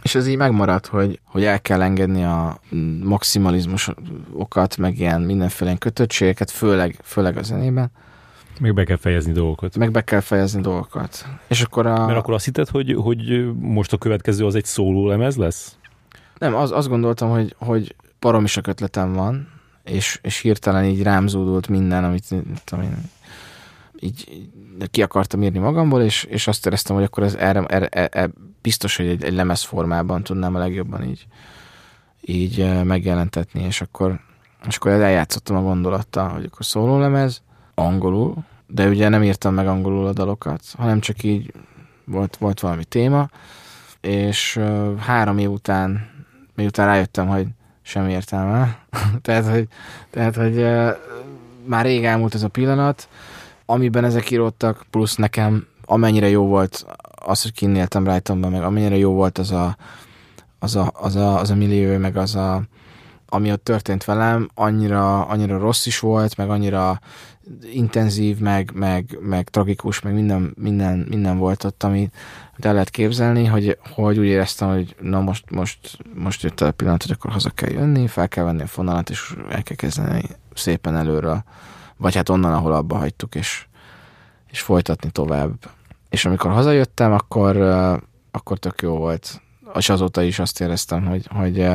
[0.02, 2.60] és ez így megmaradt, hogy, hogy el kell engedni a
[3.02, 7.90] maximalizmusokat, meg ilyen mindenféle kötöttségeket, főleg, főleg a zenében.
[8.60, 9.76] Meg be kell fejezni dolgokat.
[9.76, 11.26] Meg be kell fejezni dolgokat.
[11.46, 12.06] És akkor a...
[12.06, 15.76] Mert akkor azt hitted, hogy, hogy most a következő az egy szóló lemez lesz?
[16.38, 19.48] Nem, az, azt gondoltam, hogy, hogy parom is a ötletem van,
[19.84, 22.34] és, és hirtelen így rám zúdult minden, amit
[22.64, 22.96] tudom én,
[24.00, 24.48] így,
[24.90, 28.30] ki akartam írni magamból, és, és azt éreztem, hogy akkor ez erre, erre, erre
[28.62, 31.26] biztos, hogy egy, egy lemez formában tudnám a legjobban így,
[32.20, 34.20] így megjelentetni, és akkor,
[34.66, 37.42] és akkor eljátszottam a gondolattal, hogy akkor szóló lemez,
[37.74, 38.36] angolul,
[38.66, 41.52] de ugye nem írtam meg angolul a dalokat, hanem csak így
[42.04, 43.28] volt, volt valami téma,
[44.00, 44.60] és
[44.98, 46.10] három év után,
[46.54, 47.46] miután rájöttem, hogy
[47.86, 48.78] semmi értelme,
[49.22, 49.68] tehát, hogy,
[50.10, 50.88] tehát, hogy uh,
[51.64, 53.08] már rég elmúlt ez a pillanat,
[53.66, 59.12] amiben ezek íródtak, plusz nekem amennyire jó volt az, hogy kinnéltem rajtomban, meg amennyire jó
[59.12, 59.76] volt az a,
[60.58, 62.62] az a, az a, az a millió, meg az a,
[63.28, 67.00] ami ott történt velem, annyira, annyira rossz is volt, meg annyira
[67.72, 72.14] intenzív, meg, meg, meg tragikus, meg minden, minden, minden volt ott, amit
[72.58, 77.02] el lehet képzelni, hogy, hogy úgy éreztem, hogy na most, most, most jött a pillanat,
[77.02, 80.22] hogy akkor haza kell jönni, fel kell venni a fonalat, és el kell kezdeni
[80.54, 81.44] szépen előről,
[81.96, 83.66] vagy hát onnan, ahol abba hagytuk, és,
[84.50, 85.54] és folytatni tovább.
[86.08, 87.56] És amikor hazajöttem, akkor,
[88.30, 89.42] akkor tök jó volt.
[89.74, 91.66] És azóta is azt éreztem, hogy, hogy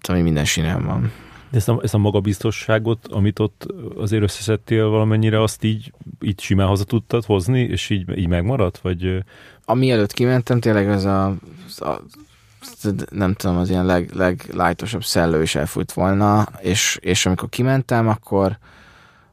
[0.00, 1.12] tudom, minden sinem van.
[1.54, 3.66] De ezt a, ezt a magabiztosságot, amit ott
[3.96, 8.78] azért összeszedtél valamennyire, azt így, így simán haza tudtad hozni, és így, így megmaradt?
[8.78, 9.24] Vagy...
[9.64, 11.26] Ami előtt kimentem, tényleg ez a,
[11.78, 12.00] a
[13.10, 18.58] nem tudom, az ilyen leg, leglájtosabb szellő is elfújt volna, és, és amikor kimentem, akkor,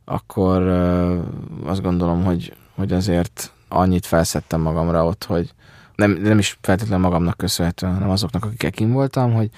[0.05, 0.61] akkor
[1.65, 5.53] azt gondolom, hogy, hogy azért annyit felszettem magamra ott, hogy
[5.95, 9.49] nem, nem is feltétlenül magamnak köszönhetően, hanem azoknak, akik kim voltam, hogy,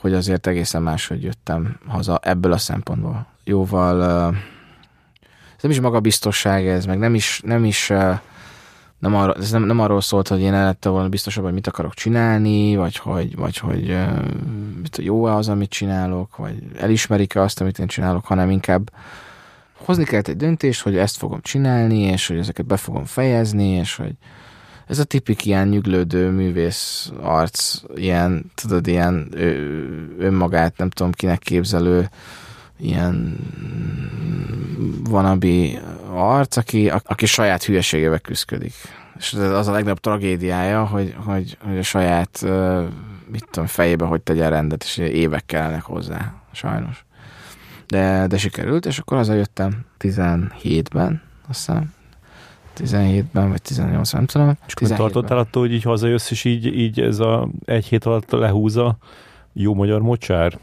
[0.00, 3.26] hogy azért egészen máshogy jöttem haza ebből a szempontból.
[3.44, 4.02] Jóval
[5.56, 7.92] ez nem is magabiztosság ez, meg nem is, nem is
[8.98, 11.94] nem, arra, ez nem, nem arról szólt, hogy én ellettem volna biztosabb, hogy mit akarok
[11.94, 13.98] csinálni, vagy hogy, vagy hogy
[14.96, 18.90] jó-e az, amit csinálok, vagy elismerik-e azt, amit én csinálok, hanem inkább
[19.72, 23.96] hozni kellett egy döntést, hogy ezt fogom csinálni, és hogy ezeket be fogom fejezni, és
[23.96, 24.12] hogy
[24.88, 29.34] ez a tipik ilyen nyüglődő művész arc, ilyen, tudod, ilyen
[30.18, 32.10] önmagát, nem tudom kinek képzelő,
[32.78, 33.36] ilyen
[35.08, 35.78] vanabi
[36.10, 38.74] arc, aki, aki saját hülyeségével küzdik.
[39.18, 42.44] És az a legnagyobb tragédiája, hogy, hogy, hogy a saját,
[43.30, 47.04] mit tudom, fejébe hogy tegye rendet, és évek kellene hozzá, sajnos.
[47.86, 51.92] De, de sikerült, és akkor hazajöttem 17-ben, azt hiszem,
[52.78, 54.56] 17-ben, vagy 18 nem tudom.
[54.66, 58.30] És akkor tartottál attól, hogy így hazajössz, és így, így ez a egy hét alatt
[58.30, 58.96] lehúza
[59.52, 60.58] jó magyar mocsár?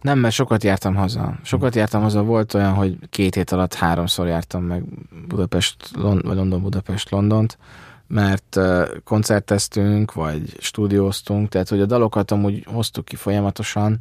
[0.00, 1.34] Nem, mert sokat jártam haza.
[1.42, 4.84] Sokat jártam haza, volt olyan, hogy két hét alatt háromszor jártam meg
[5.28, 7.58] Budapest, Lond- vagy London-Budapest, Londont,
[8.06, 8.58] mert
[9.04, 13.98] koncerteztünk, vagy stúdióztunk, tehát hogy a dalokat amúgy hoztuk ki folyamatosan.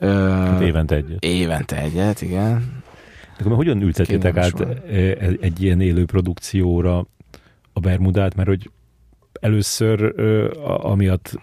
[0.00, 1.24] Hát évente egyet.
[1.24, 2.82] Évente egyet, igen.
[3.44, 4.60] Akkor hogyan ültettétek át
[5.40, 7.06] egy ilyen élő produkcióra
[7.72, 8.70] a Bermudát, mert hogy
[9.40, 10.14] először
[10.64, 11.40] amiatt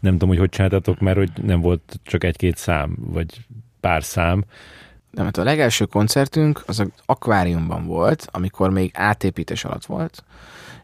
[0.00, 3.46] nem tudom, hogy hogy csináltatok, mert hogy nem volt csak egy-két szám, vagy
[3.80, 4.44] pár szám.
[5.10, 10.24] Nem, hát a legelső koncertünk az az akváriumban volt, amikor még átépítés alatt volt,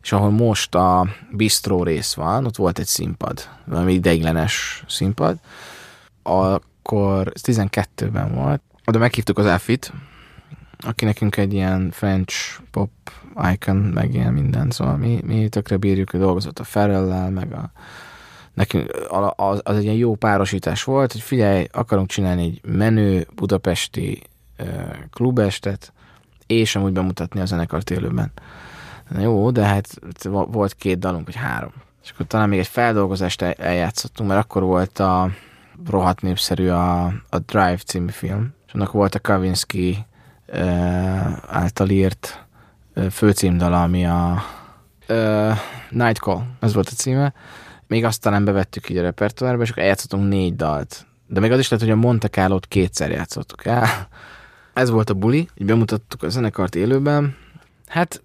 [0.03, 5.39] és ahol most a bistró rész van, ott volt egy színpad, valami ideiglenes színpad,
[6.23, 9.93] akkor ez 12-ben volt, oda meghívtuk az Elfit,
[10.79, 12.91] aki nekünk egy ilyen French pop
[13.53, 17.71] icon, meg ilyen minden, szóval mi, mi tökre bírjuk, hogy dolgozott a Ferrellel, meg a
[18.55, 18.91] nekünk
[19.37, 24.23] az, az egy ilyen jó párosítás volt, hogy figyelj, akarunk csinálni egy menő budapesti
[25.11, 25.93] klubestet,
[26.47, 28.33] és amúgy bemutatni a zenekart élőben.
[29.19, 31.73] Jó, de hát volt két dalunk, vagy három.
[32.03, 35.31] És akkor talán még egy feldolgozást eljátszottunk, mert akkor volt a
[35.91, 40.07] rohadt népszerű a, a Drive című film, és annak volt a Kavinsky
[41.47, 42.47] által írt
[43.11, 44.43] főcímdala, ami a
[45.91, 47.33] Night Call, ez volt a címe.
[47.87, 51.07] Még azt talán bevettük így a repertoárba, és akkor eljátszottunk négy dalt.
[51.27, 53.87] De még az is lehet, hogy a Monte Carlo-t kétszer játszottuk el.
[54.75, 57.37] Ez volt a buli, így bemutattuk a zenekart élőben.
[57.87, 58.23] Hát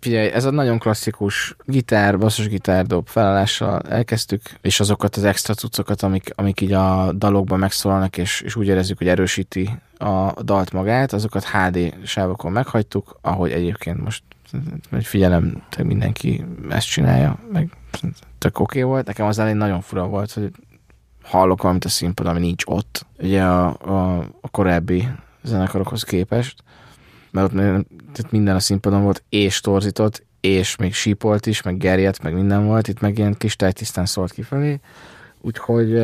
[0.00, 6.02] figyelj, ez a nagyon klasszikus gitár, basszusgitár dob felállással elkezdtük, és azokat az extra cuccokat,
[6.02, 9.70] amik, amik így a dalokban megszólalnak, és, és úgy érezzük, hogy erősíti
[10.02, 14.22] a dalt magát, azokat HD sávokon meghagytuk, ahogy egyébként most
[15.00, 17.70] figyelem, mindenki ezt csinálja, meg
[18.38, 19.06] tök oké okay volt.
[19.06, 20.50] Nekem az elején nagyon fura volt, hogy
[21.22, 23.06] hallok valamit a színpadon, ami nincs ott.
[23.18, 25.08] Ugye a, a, a korábbi
[25.42, 26.62] zenekarokhoz képest,
[27.30, 27.52] mert
[28.18, 32.66] ott minden a színpadon volt, és torzított, és még sípolt is, meg gerjedt, meg minden
[32.66, 34.80] volt, itt meg ilyen kis tisztán szólt kifelé,
[35.40, 36.02] úgyhogy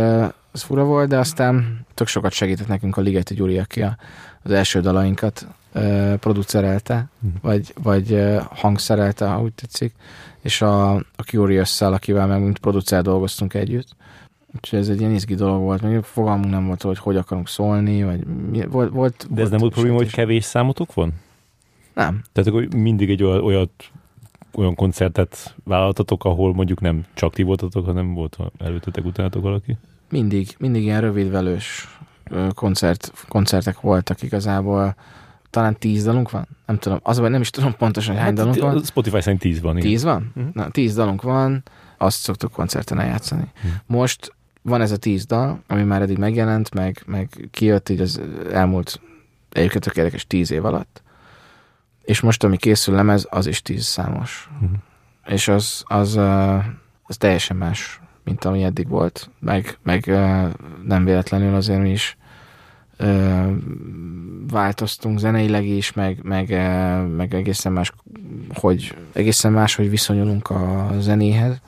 [0.52, 3.96] az fura volt, de aztán tök sokat segített nekünk a Ligeti Gyuri, aki a,
[4.42, 9.94] az első dalainkat uh, producerelte, uh vagy, vagy hangszerelte, ha úgy tetszik,
[10.42, 13.96] és a, a Curious-szel, akivel meg mint producer dolgoztunk együtt,
[14.56, 18.04] Úgyhogy ez egy ilyen izgi dolog volt, még fogalmunk nem volt, hogy hogy akarunk szólni,
[18.04, 21.12] vagy mi, volt, volt De ez nem volt probléma, hogy kevés számotok van?
[21.94, 22.22] Nem.
[22.32, 23.90] Tehát akkor mindig egy olyat
[24.54, 29.76] olyan koncertet vállaltatok, ahol mondjuk nem csak ti voltatok, hanem volt előttetek, utánatok valaki?
[30.10, 31.98] Mindig, mindig ilyen rövidvelős
[32.54, 34.94] koncert, koncertek voltak igazából.
[35.50, 36.48] Talán tíz dalunk van?
[36.66, 36.98] Nem tudom.
[37.02, 38.84] Az nem is tudom pontosan, hogy hány hát, dalunk van.
[38.84, 39.76] Spotify szerint tíz van.
[39.76, 39.88] Igen.
[39.88, 40.32] Tíz van?
[40.36, 40.54] Uh-huh.
[40.54, 41.62] Na, tíz dalunk van,
[41.96, 43.52] azt szoktuk koncerten eljátszani.
[43.56, 43.72] Uh-huh.
[43.86, 48.20] Most van ez a tíz dal, ami már eddig megjelent, meg, meg kijött így az
[48.52, 49.00] elmúlt
[49.52, 51.02] egyébként tök érdekes tíz év alatt,
[52.02, 54.48] és most, ami készül lemez, az is tíz számos.
[54.54, 54.78] Uh-huh.
[55.26, 56.16] És az, az,
[57.02, 60.06] az teljesen más, mint ami eddig volt, meg, meg
[60.84, 62.16] nem véletlenül azért mi is
[64.50, 66.48] változtunk zeneileg is, meg, meg,
[67.16, 67.92] meg egészen más,
[68.54, 71.60] hogy egészen más, hogy viszonyulunk a zenéhez,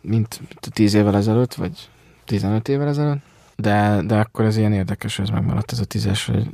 [0.00, 1.88] mint tíz évvel ezelőtt, vagy
[2.24, 3.22] 15 évvel ezelőtt,
[3.56, 6.48] de, de akkor ez ilyen érdekes, hogy ez megmaradt ez a tízes, hogy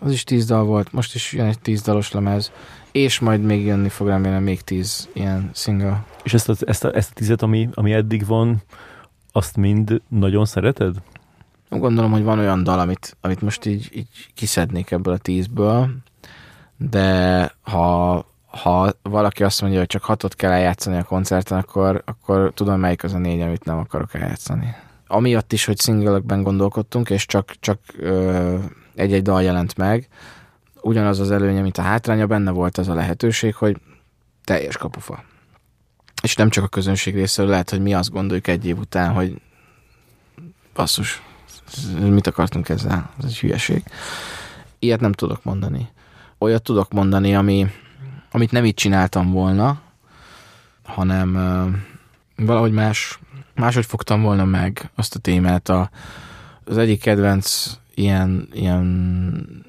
[0.00, 2.52] az is tíz dal volt, most is jön egy tíz dalos lemez,
[2.94, 6.04] és majd még jönni fog remélem még tíz ilyen single.
[6.22, 8.62] És ezt a, ezt a, ezt a tízet, ami, ami eddig van,
[9.32, 10.96] azt mind nagyon szereted?
[11.68, 15.90] Gondolom, hogy van olyan dal, amit, amit most így, így kiszednék ebből a tízből,
[16.76, 22.52] de ha, ha valaki azt mondja, hogy csak hatot kell eljátszani a koncerten, akkor, akkor
[22.54, 24.74] tudom, melyik az a négy, amit nem akarok eljátszani
[25.06, 28.58] amiatt is, hogy szingelekben gondolkodtunk, és csak, csak ö,
[28.94, 30.08] egy-egy dal jelent meg,
[30.84, 33.76] ugyanaz az előnye, mint a hátránya, benne volt az a lehetőség, hogy
[34.44, 35.24] teljes kapufa.
[36.22, 39.40] És nem csak a közönség részéről lehet, hogy mi azt gondoljuk egy év után, hogy
[40.74, 41.22] basszus,
[42.00, 43.10] mit akartunk ezzel?
[43.18, 43.82] Ez egy hülyeség.
[44.78, 45.88] Ilyet nem tudok mondani.
[46.38, 47.66] Olyat tudok mondani, ami,
[48.30, 49.80] amit nem így csináltam volna,
[50.82, 53.18] hanem uh, valahogy más
[53.54, 55.68] máshogy fogtam volna meg azt a témát.
[55.68, 55.90] A,
[56.64, 58.84] az egyik kedvenc ilyen, ilyen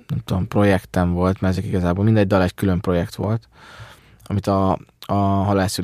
[0.08, 3.48] nem tudom, projektem volt, mert ezek igazából mindegy dal egy külön projekt volt,
[4.24, 5.80] amit a, a Halász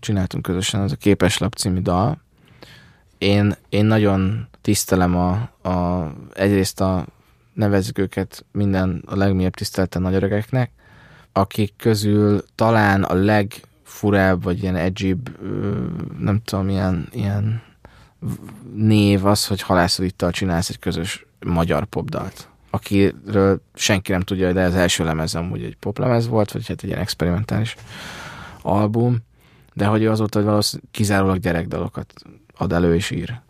[0.00, 2.20] csináltunk közösen, az a Képeslap című dal.
[3.18, 5.30] Én, én nagyon tisztelem a,
[5.68, 7.06] a, egyrészt a
[7.52, 10.70] nevezzük őket minden a legmélyebb tisztelten nagyöregeknek,
[11.32, 13.52] akik közül talán a leg
[13.82, 15.38] furább, vagy ilyen edgybb,
[16.18, 17.62] nem tudom, ilyen, ilyen
[18.74, 24.74] név az, hogy halászodittal csinálsz egy közös magyar popdalt akiről senki nem tudja, de ez
[24.74, 27.76] első lemez amúgy egy poplemez volt, vagy hát egy ilyen experimentális
[28.62, 29.18] album,
[29.72, 32.12] de hogy ő azóta, valószínűleg kizárólag gyerekdalokat
[32.56, 33.40] ad elő és ír.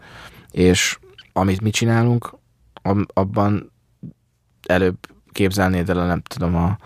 [0.50, 0.98] És
[1.32, 2.34] amit mi csinálunk,
[3.06, 3.72] abban
[4.66, 4.96] előbb
[5.32, 6.78] képzelnéd el, nem tudom, a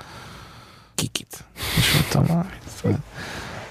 [0.95, 1.45] kikit.
[1.77, 3.01] És mondtam, valamit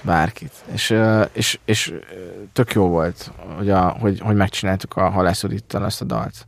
[0.06, 0.52] bárkit.
[0.72, 0.94] És,
[1.32, 1.94] és, és
[2.52, 6.46] tök jó volt, hogy, a, hogy, hogy megcsináltuk a halászodittal ezt a dalt.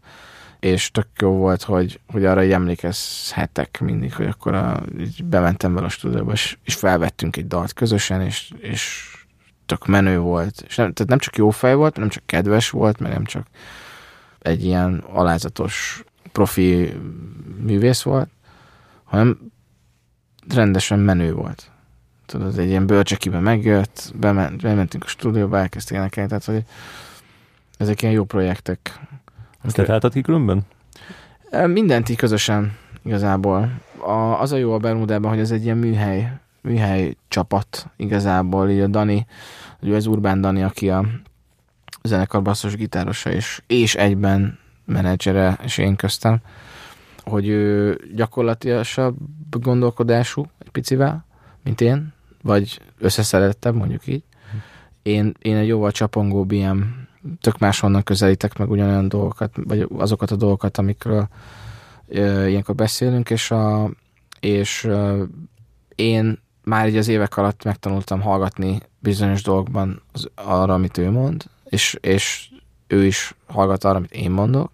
[0.61, 5.87] És tök jó volt, hogy, hogy arra emlékezhetek mindig, hogy akkor a, így bementem vele
[5.87, 9.13] a stúdióba, és, és felvettünk egy dalt közösen, és, és
[9.67, 10.65] tök menő volt.
[10.67, 13.47] És nem, tehát nem csak jó fej volt, nem csak kedves volt, meg nem csak
[14.39, 16.93] egy ilyen alázatos profi
[17.61, 18.29] művész volt,
[19.05, 19.39] hanem
[20.49, 21.71] rendesen menő volt
[22.29, 26.65] tudod, egy ilyen bölcsekiben megjött, bement, bementünk a stúdióba, elkezdték énekelni, tehát hogy
[27.77, 29.01] ezek ilyen jó projektek.
[29.69, 30.63] Ezt találtad ki különben?
[31.67, 33.71] Mindent így közösen igazából.
[33.99, 38.81] A, az a jó a Bermudában, hogy ez egy ilyen műhely, műhely csapat igazából, így
[38.81, 39.27] a Dani,
[39.81, 41.05] ugye ez Urbán Dani, aki a
[42.03, 46.39] zenekar basszus gitárosa, és, és egyben menedzsere, és én köztem,
[47.25, 49.15] hogy ő gyakorlatilag
[49.51, 51.25] gondolkodású egy picivel,
[51.65, 52.13] mint én,
[52.43, 54.23] vagy összeszerettebb, mondjuk így.
[55.03, 57.08] Én, én egy jóval csapongóbb ilyen,
[57.41, 61.29] tök máshonnan közelítek meg ugyanolyan dolgokat, vagy azokat a dolgokat, amikről
[62.47, 63.91] ilyenkor beszélünk, és, a,
[64.41, 64.89] és
[65.95, 71.45] én már így az évek alatt megtanultam hallgatni bizonyos dolgokban az, arra, amit ő mond,
[71.65, 72.51] és, és
[72.87, 74.73] ő is hallgat arra, amit én mondok,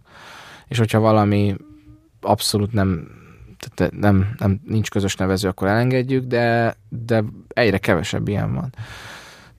[0.69, 1.57] és hogyha valami
[2.21, 3.09] abszolút nem,
[3.59, 8.75] tehát nem, nem nincs közös nevező, akkor elengedjük, de, de egyre kevesebb ilyen van.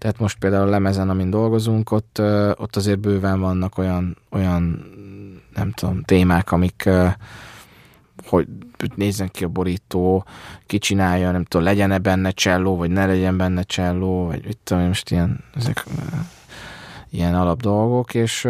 [0.06, 2.22] Tehát most például a lemezen, amin dolgozunk, ott,
[2.56, 4.92] ott azért bőven vannak olyan, olyan
[5.56, 6.90] nem tudom, témák, amik
[8.30, 8.48] hogy
[8.96, 10.26] nézzen ki a borító,
[10.66, 14.84] ki csinálja, nem tudom, legyen-e benne cselló, vagy ne legyen benne cselló, vagy mit tudom,
[14.84, 15.86] most ilyen, ezek
[17.10, 18.48] ilyen alap dolgok, és,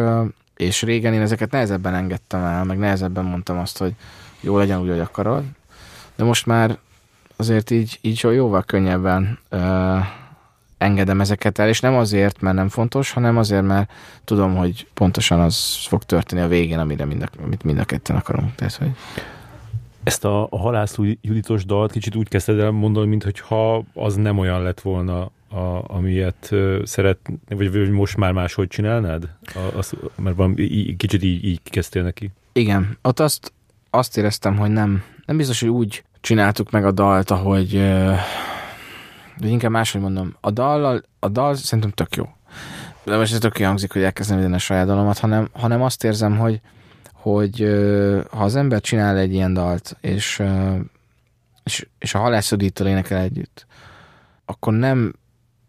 [0.56, 3.96] és régen én ezeket nehezebben engedtem el, meg nehezebben mondtam azt, hogy
[4.40, 5.44] jó legyen úgy, hogy akarod,
[6.16, 6.78] de most már
[7.36, 10.24] azért így, így jóval könnyebben uh,
[10.86, 13.92] engedem ezeket el, és nem azért, mert nem fontos, hanem azért, mert
[14.24, 18.16] tudom, hogy pontosan az fog történni a végén, amire mind a, amit mind a ketten
[18.16, 18.56] akarunk.
[18.56, 18.92] Tehát, hogy...
[20.04, 24.62] Ezt a, a halászló Juditos dalt kicsit úgy kezdted el mondani, mintha az nem olyan
[24.62, 26.52] lett volna, a, amilyet
[26.84, 27.18] szeret,
[27.50, 29.30] vagy, vagy most már máshogy csinálnád?
[29.54, 32.30] A, az, mert valami, í, kicsit így, így kezdtél neki.
[32.54, 33.54] Igen, ott azt,
[33.90, 37.82] azt éreztem, hogy nem, nem biztos, hogy úgy csináltuk meg a dalt, ahogy
[39.38, 42.30] de inkább máshogy mondom, a dal, a dal szerintem tök jó.
[43.04, 46.38] De most ez tök hangzik, hogy elkezdem ide a saját dalomat, hanem, hanem azt érzem,
[46.38, 46.62] hogy,
[47.14, 47.60] hogy
[48.32, 50.44] ha az ember csinál egy ilyen dalt, és,
[51.64, 53.66] és, és a halászodítól énekel együtt,
[54.46, 55.14] akkor nem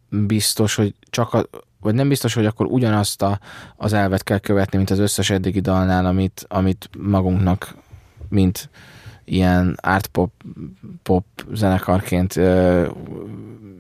[0.09, 1.47] biztos, hogy csak a,
[1.81, 3.39] vagy nem biztos, hogy akkor ugyanazt a,
[3.77, 7.75] az elvet kell követni, mint az összes eddigi dalnál, amit, amit magunknak,
[8.29, 8.69] mint
[9.27, 10.33] ilyen art pop,
[11.03, 12.87] pop zenekarként ö,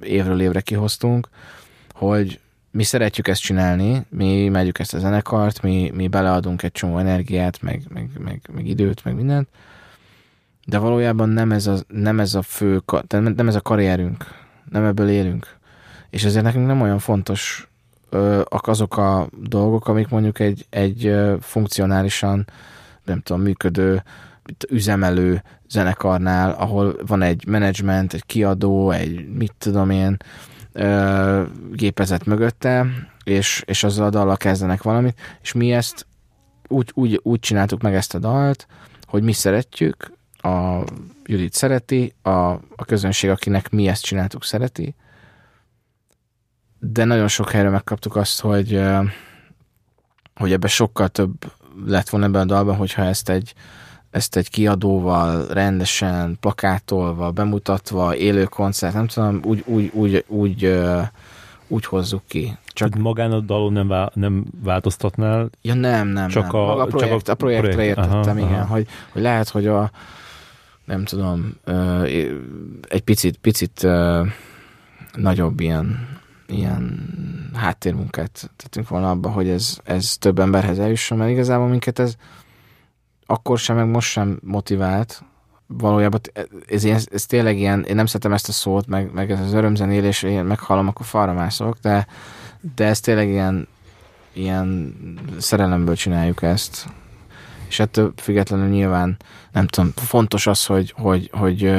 [0.03, 1.29] évről évre kihoztunk,
[1.93, 2.41] hogy
[2.71, 7.63] mi szeretjük ezt csinálni, mi megyük ezt a zenekart, mi, mi beleadunk egy csomó energiát,
[7.63, 9.49] meg, meg, meg, meg időt, meg mindent,
[10.67, 14.25] de valójában nem ez a, nem ez a fő, nem ez a karrierünk,
[14.71, 15.57] nem ebből élünk.
[16.11, 17.69] És ezért nekünk nem olyan fontos
[18.49, 22.47] azok a dolgok, amik mondjuk egy, egy funkcionálisan,
[23.05, 24.03] nem tudom, működő,
[24.71, 30.17] üzemelő zenekarnál, ahol van egy menedzsment, egy kiadó, egy mit tudom én,
[30.73, 31.43] ö,
[31.73, 32.87] gépezet mögötte,
[33.25, 36.07] és, és azzal a dallal kezdenek valamit, és mi ezt
[36.69, 38.67] úgy, úgy, úgy csináltuk meg ezt a dalt,
[39.07, 40.15] hogy mi szeretjük,
[40.47, 40.85] a
[41.25, 42.31] Judit szereti, a,
[42.77, 44.95] a közönség, akinek mi ezt csináltuk, szereti,
[46.79, 48.83] de nagyon sok helyre megkaptuk azt, hogy,
[50.35, 51.53] hogy ebbe sokkal több
[51.87, 53.55] lett volna ebben a dalban, hogyha ezt egy,
[54.11, 60.79] ezt egy kiadóval rendesen, plakátolva, bemutatva, élő koncert, nem tudom, úgy, úgy, úgy, úgy,
[61.69, 62.57] úgy hozzuk ki.
[62.67, 65.51] Csak magán a dalon nem, vá- nem változtatnál?
[65.63, 66.61] Ja nem, nem, csak nem.
[66.61, 67.99] A, Maga a, projekt, csak a, a projektre projekt.
[67.99, 68.75] értettem, aha, igen, aha.
[68.75, 69.91] Hogy, hogy lehet, hogy a
[70.85, 71.55] nem tudom,
[72.89, 73.87] egy picit, picit
[75.15, 76.15] nagyobb ilyen
[76.49, 77.11] ilyen
[77.55, 82.17] háttérmunkát tettünk volna abba, hogy ez, ez több emberhez eljusson, mert igazából minket ez
[83.27, 85.23] akkor sem, meg most sem motivált.
[85.67, 86.21] Valójában
[86.69, 89.53] ez, ez, ez tényleg ilyen, én nem szeretem ezt a szót, meg, meg ez az
[89.53, 92.07] örömzenélés, én meghallom, akkor falra mászok, de,
[92.75, 93.69] de ez tényleg ilyen,
[94.33, 94.95] ilyen
[95.39, 96.87] szerelemből csináljuk ezt.
[97.69, 99.17] És ettől függetlenül nyilván,
[99.53, 101.73] nem tudom, fontos az, hogy, hogy, hogy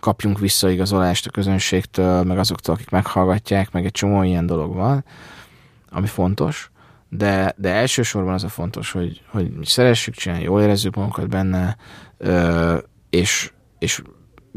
[0.00, 5.04] kapjunk visszaigazolást a közönségtől, meg azoktól, akik meghallgatják, meg egy csomó ilyen dolog van,
[5.90, 6.70] ami fontos,
[7.08, 11.76] de, de elsősorban az a fontos, hogy, hogy szeressük csinálni, jól érezzük magunkat benne,
[13.10, 14.02] és, és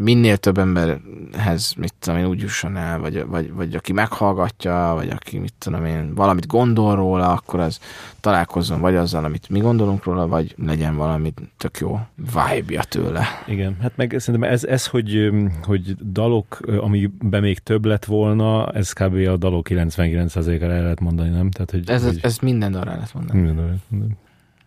[0.02, 5.10] minél több emberhez, mit tudom én, úgy jusson el, vagy, vagy, vagy aki meghallgatja, vagy
[5.10, 7.80] aki, mit tudom én, valamit gondol róla, akkor az
[8.20, 13.26] találkozzon vagy azzal, amit mi gondolunk róla, vagy legyen valami tök jó vibe-ja tőle.
[13.48, 15.30] Igen, hát meg szerintem ez, ez hogy,
[15.64, 19.28] hogy dalok, amiben még több lett volna, ez kb.
[19.28, 21.52] a dalok 99%-ára el lehet mondani, nem?
[21.52, 22.20] Tehát, hogy, ez, hogy...
[22.22, 23.40] ez minden dalra lehet mondani.
[23.40, 24.06] Minden dalra.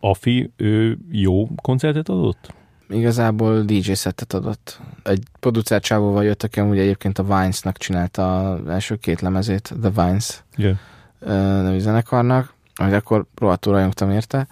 [0.00, 2.54] Afi, ő jó koncertet adott?
[2.88, 4.80] Igazából DJ szettet adott.
[5.02, 9.90] Egy producer csávóval jött, aki amúgy egyébként a Vines-nak csinálta az első két lemezét, The
[9.90, 10.76] Vines yeah.
[11.62, 14.46] nevű zenekarnak, amit akkor rohadtul rajongtam érte,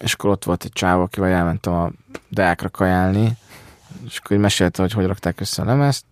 [0.00, 1.90] és akkor ott volt egy csávó, akivel elmentem a
[2.28, 3.36] Deákra kajálni,
[4.06, 6.04] és akkor mesélte, hogy hogy rakták össze a lemezt,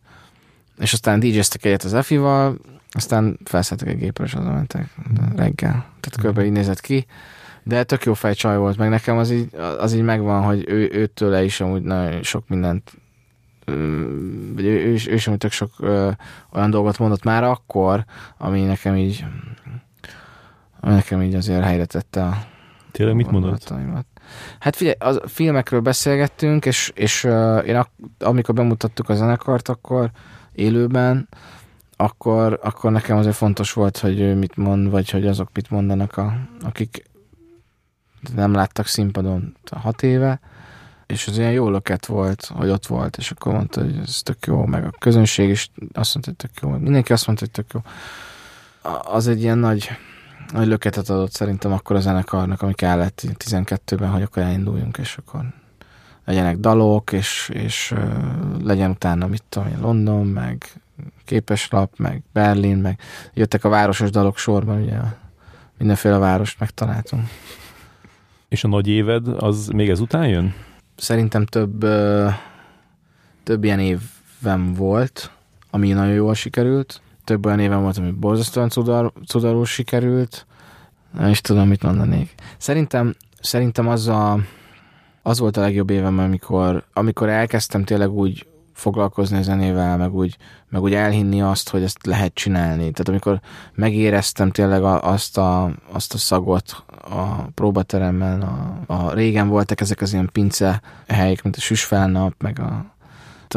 [0.78, 2.58] és aztán DJ-ztek egyet az Efival,
[2.90, 4.94] aztán felszálltak egy gépre, és azon mentek
[5.36, 5.86] reggel.
[6.00, 6.28] Tehát mm.
[6.28, 6.38] kb.
[6.38, 7.06] így nézett ki
[7.62, 11.36] de tök jó fejcsaj volt, meg nekem az így, az így megvan, hogy ő, őtől
[11.36, 12.92] is amúgy nagyon sok mindent
[14.54, 16.10] vagy ő, ő, is, ő is tök sok ö,
[16.52, 18.04] olyan dolgot mondott már akkor,
[18.38, 19.24] ami nekem így
[20.80, 22.44] ami nekem így azért helyre tette a
[22.92, 23.72] Tényleg mit mondott?
[24.58, 30.10] Hát figyelj, a filmekről beszélgettünk, és, és uh, én ak- amikor bemutattuk a zenekart, akkor
[30.52, 31.28] élőben,
[31.96, 36.16] akkor, akkor nekem azért fontos volt, hogy ő mit mond, vagy hogy azok mit mondanak,
[36.16, 36.32] a,
[36.62, 37.09] akik
[38.34, 40.40] nem láttak színpadon hat éve,
[41.06, 44.46] és az ilyen jó löket volt, hogy ott volt, és akkor mondta, hogy ez tök
[44.46, 47.72] jó, meg a közönség is azt mondta, hogy tök jó, mindenki azt mondta, hogy tök
[47.72, 47.80] jó.
[49.02, 49.90] Az egy ilyen nagy,
[50.52, 55.44] nagy löketet adott szerintem akkor a zenekarnak, ami kellett 12-ben, hogy akkor elinduljunk, és akkor
[56.24, 57.94] legyenek dalok, és, és
[58.62, 60.66] legyen utána, mit tudom én, London, meg
[61.24, 63.00] képeslap, meg Berlin, meg
[63.34, 64.96] jöttek a városos dalok sorban, ugye
[65.78, 67.28] mindenféle várost megtaláltunk.
[68.50, 70.54] És a nagy éved, az még ezután jön?
[70.96, 71.86] Szerintem több,
[73.42, 75.30] több ilyen évem volt,
[75.70, 77.00] ami nagyon jól sikerült.
[77.24, 80.46] Több olyan évem volt, ami borzasztóan cudar, cudarul sikerült.
[81.18, 82.34] Nem is tudom, mit mondanék.
[82.58, 84.38] Szerintem, szerintem az, a,
[85.22, 88.46] az volt a legjobb évem, amikor, amikor elkezdtem tényleg úgy
[88.80, 90.36] foglalkozni a zenével, meg úgy,
[90.68, 92.90] meg úgy elhinni azt, hogy ezt lehet csinálni.
[92.90, 93.40] Tehát amikor
[93.74, 100.12] megéreztem tényleg azt a, azt a szagot a próbateremben, a, a régen voltak ezek az
[100.12, 102.94] ilyen pince helyek, mint a Süsfelnap, meg a,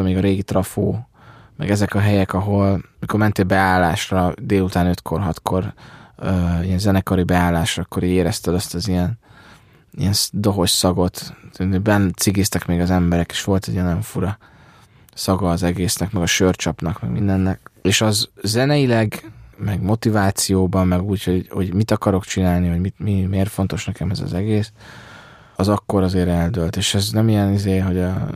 [0.02, 1.08] még a régi trafó,
[1.56, 5.72] meg ezek a helyek, ahol mikor mentél beállásra délután 5-kor, 6-kor,
[6.18, 9.18] uh, ilyen zenekari beállásra, akkor érezted azt az ilyen,
[9.96, 11.34] ilyen dohos szagot,
[11.82, 14.38] benn cigiztek még az emberek, és volt egy ilyen nagyon fura
[15.14, 17.70] szaga az egésznek, meg a sörcsapnak, meg mindennek.
[17.82, 23.22] És az zeneileg, meg motivációban, meg úgy, hogy, hogy mit akarok csinálni, hogy mit, mi,
[23.22, 24.72] miért fontos nekem ez az egész,
[25.56, 26.76] az akkor azért eldőlt.
[26.76, 28.28] És ez nem ilyen izé, hogy a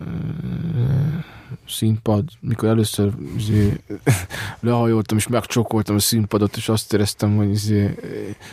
[1.68, 3.80] színpad, mikor először izé,
[4.60, 7.94] lehajoltam és megcsokoltam a színpadot, és azt éreztem, hogy izé,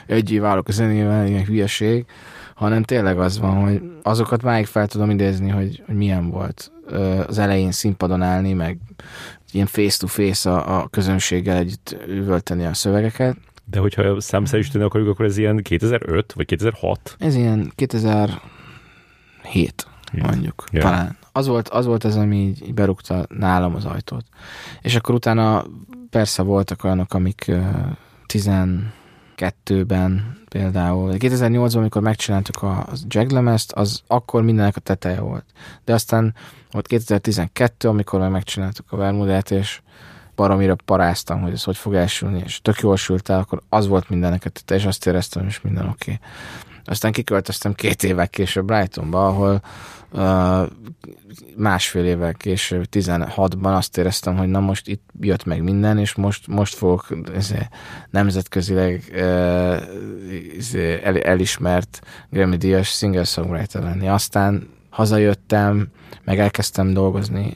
[0.05, 2.05] egy év állok a zenével, ilyen hülyeség,
[2.55, 6.71] hanem tényleg az van, hogy azokat máig fel tudom idézni, hogy, hogy milyen volt
[7.27, 8.77] az elején színpadon állni, meg
[9.51, 13.37] ilyen face-to-face a, a közönséggel együtt üvölteni a szövegeket.
[13.65, 17.15] De hogyha számszerűsíteni akarjuk, akkor ez ilyen 2005 vagy 2006?
[17.19, 18.39] Ez ilyen 2007
[20.11, 20.85] mondjuk, yeah.
[20.85, 21.17] talán.
[21.31, 24.25] Az volt, az volt az, ami így, berúgta nálam az ajtót.
[24.81, 25.65] És akkor utána
[26.09, 27.65] persze voltak olyanok, amik uh,
[28.33, 35.45] 12-ben például, 2008-ban, amikor megcsináltuk a Jaglemezt, az akkor mindenek a teteje volt.
[35.85, 36.33] De aztán
[36.75, 39.81] volt 2012, amikor már megcsináltuk a Vermudát, és
[40.35, 44.09] baromira paráztam, hogy ez hogy fog elsülni, és tök jól sült el, akkor az volt
[44.09, 45.93] mindenek a teteje, és azt éreztem, hogy minden oké.
[46.11, 46.19] Okay.
[46.85, 49.61] Aztán kiköltöztem két évek később Brightonba, ahol
[50.11, 50.69] uh,
[51.55, 56.47] másfél évvel később, 16-ban azt éreztem, hogy na most itt jött meg minden, és most,
[56.47, 57.75] most fogok ezért,
[58.09, 59.19] nemzetközileg uh,
[61.03, 64.07] el, elismert Grammy-díjas singer-songwriter lenni.
[64.07, 65.87] Aztán hazajöttem,
[66.23, 67.55] meg elkezdtem dolgozni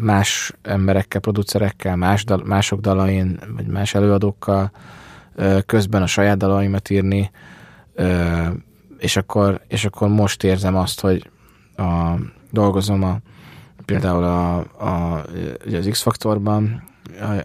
[0.00, 4.70] más emberekkel, producerekkel, más dal, mások dalain, vagy más előadókkal,
[5.66, 7.30] közben a saját dalaimat írni,
[8.98, 11.30] és akkor, és akkor most érzem azt, hogy
[11.76, 12.14] a,
[12.50, 13.18] dolgozom a,
[13.84, 15.24] például a, a,
[15.72, 16.82] az X-faktorban,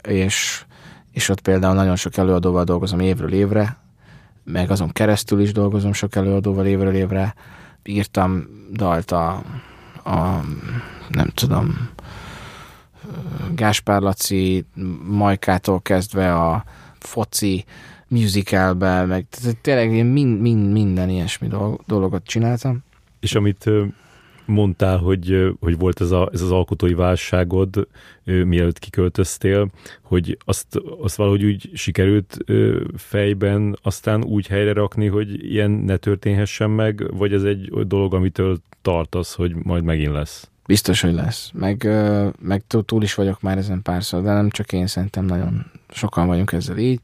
[0.01, 0.65] és,
[1.11, 3.77] és ott például nagyon sok előadóval dolgozom évről évre,
[4.43, 7.35] meg azon keresztül is dolgozom sok előadóval évről évre.
[7.83, 9.43] Írtam dalt a,
[10.03, 10.43] a
[11.09, 11.89] nem tudom,
[13.55, 14.65] Gáspár Laci,
[15.07, 16.63] Majkától kezdve a
[16.99, 17.65] foci,
[18.07, 19.25] musicalbe, meg
[19.61, 21.47] tényleg én mind, mind, minden ilyesmi
[21.85, 22.83] dolgot csináltam.
[23.19, 23.69] És amit
[24.47, 27.87] mondtál, hogy, hogy volt ez, a, ez az alkotói válságod,
[28.23, 29.69] mielőtt kiköltöztél,
[30.01, 32.37] hogy azt, azt valahogy úgy sikerült
[32.95, 38.57] fejben aztán úgy helyre rakni, hogy ilyen ne történhessen meg, vagy ez egy dolog, amitől
[38.81, 40.49] tartasz, hogy majd megint lesz?
[40.65, 41.51] Biztos, hogy lesz.
[41.53, 41.87] Meg,
[42.39, 46.51] meg túl is vagyok már ezen párszor, de nem csak én, szerintem nagyon sokan vagyunk
[46.51, 47.01] ezzel így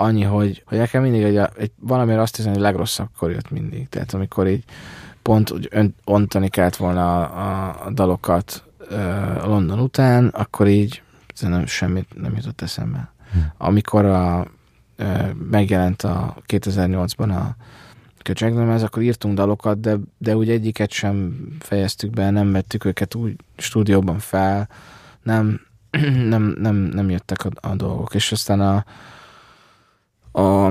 [0.00, 3.88] annyi, hogy, hogy nekem mindig egy, egy valamire azt hiszem, hogy legrosszabbkor jött mindig.
[3.88, 4.64] Tehát amikor így
[5.22, 11.02] pont hogy ön, ontani kellett volna a, a, dalokat uh, London után, akkor így
[11.40, 13.12] nem, semmit nem jutott eszembe.
[13.32, 13.38] Hm.
[13.58, 14.46] Amikor a,
[14.98, 17.56] uh, megjelent a 2008-ban a
[18.72, 23.36] ez akkor írtunk dalokat, de, de úgy egyiket sem fejeztük be, nem vettük őket úgy
[23.56, 24.68] stúdióban fel,
[25.22, 25.60] nem,
[26.32, 28.14] nem, nem, nem jöttek a, a dolgok.
[28.14, 28.84] És aztán a,
[30.40, 30.66] a,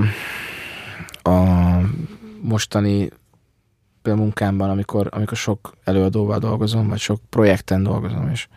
[1.30, 1.80] a
[2.42, 3.10] mostani
[4.04, 8.48] munkámban, amikor, amikor sok előadóval dolgozom, vagy sok projekten dolgozom, és,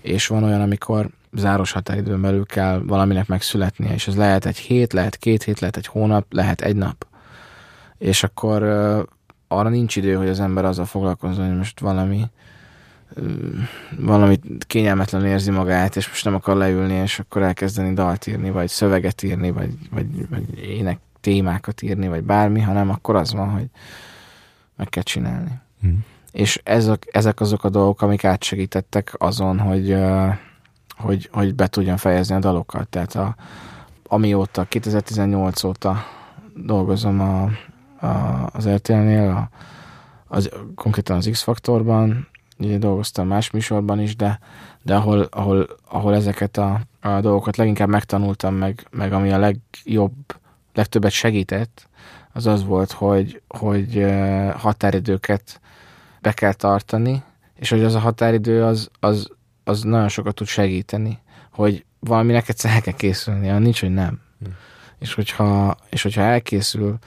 [0.00, 4.92] és van olyan, amikor záros határidőn belül kell valaminek megszületnie, és ez lehet egy hét,
[4.92, 7.06] lehet két hét, lehet egy hónap, lehet egy nap.
[7.98, 8.62] És akkor
[9.48, 12.24] arra nincs idő, hogy az ember azzal foglalkozzon, hogy most valami
[13.98, 18.68] valami kényelmetlen érzi magát, és most nem akar leülni, és akkor elkezdeni dalt írni, vagy
[18.68, 23.66] szöveget írni, vagy, vagy, vagy ének témákat írni, vagy bármi, hanem akkor az van, hogy
[24.78, 25.60] meg kell csinálni.
[25.80, 26.04] Hmm.
[26.32, 29.96] És ezek, ezek azok a dolgok, amik átsegítettek azon, hogy,
[30.96, 32.88] hogy, hogy be tudjam fejezni a dalokat.
[32.88, 33.34] Tehát a,
[34.06, 36.04] amióta, 2018 óta
[36.54, 37.42] dolgozom a,
[38.06, 39.48] a, az RTL-nél, a,
[40.26, 42.28] az, konkrétan az X-faktorban,
[42.58, 44.38] ugye dolgoztam más műsorban is, de,
[44.82, 50.14] de ahol, ahol, ahol ezeket a, a dolgokat leginkább megtanultam, meg, meg ami a legjobb,
[50.74, 51.87] legtöbbet segített,
[52.32, 54.06] az az volt, hogy, hogy
[54.56, 55.60] határidőket
[56.20, 57.22] be kell tartani,
[57.54, 59.30] és hogy az a határidő az, az,
[59.64, 61.18] az nagyon sokat tud segíteni,
[61.52, 64.20] hogy valaminek egyszer el kell készülni, nincs, hogy nem.
[64.44, 64.50] Hm.
[64.98, 66.98] És, hogyha, és hogyha elkészül,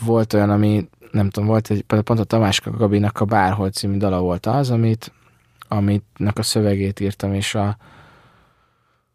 [0.00, 4.20] volt olyan, ami nem tudom, volt egy, pont a Tamáska Gabinak a Bárhol című dala
[4.20, 5.12] volt az, amit,
[5.68, 7.76] amitnek a szövegét írtam, és a,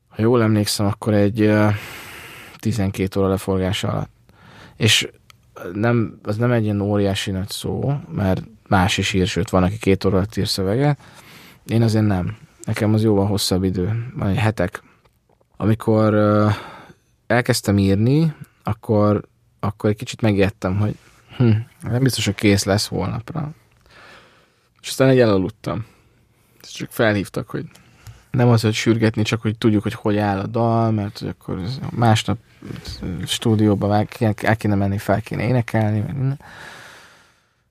[0.08, 1.52] ha jól emlékszem, akkor egy
[2.58, 4.10] 12 óra leforgás alatt.
[4.76, 5.10] És
[5.74, 9.78] nem, az nem egy ilyen óriási nagy szó, mert más is ír, sőt van, aki
[9.78, 11.00] két óra alatt ír szöveget.
[11.68, 12.38] Én azért nem.
[12.64, 14.84] Nekem az jóval hosszabb idő, van egy hetek.
[15.58, 16.54] Amikor uh,
[17.28, 18.34] elkezdtem írni,
[18.64, 19.24] akkor,
[19.60, 20.96] akkor egy kicsit megijedtem, hogy
[21.38, 23.50] hm, nem biztos, hogy kész lesz holnapra.
[24.82, 25.86] És aztán egy elaludtam.
[26.62, 27.66] Csak felhívtak, hogy
[28.32, 32.38] nem az, hogy sürgetni, csak hogy tudjuk, hogy hogy áll a dal, mert akkor másnap
[33.26, 34.06] stúdióba
[34.42, 36.40] el kéne menni, fel kéne énekelni, meg minden.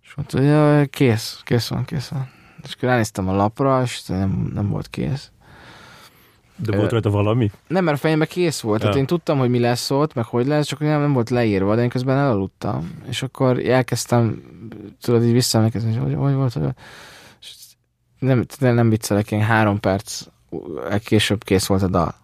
[0.03, 2.31] És mondta, hogy ja, kész, kész van, kész van.
[2.63, 5.31] És akkor ránéztem a lapra, és nem, nem volt kész.
[6.57, 7.51] De volt rajta valami?
[7.67, 8.79] Nem, mert a fejemben kész volt.
[8.79, 8.85] Ja.
[8.85, 11.75] Tehát én tudtam, hogy mi lesz ott, meg hogy lesz, csak nem, nem volt leírva,
[11.75, 13.03] de én közben elaludtam.
[13.09, 14.43] És akkor elkezdtem,
[15.01, 16.69] tudod, így visszaemlékezni, hogy hogy volt, hogy
[17.41, 17.55] és
[18.19, 20.27] nem, nem viccelek, én három perc
[21.05, 22.15] később kész volt a dal.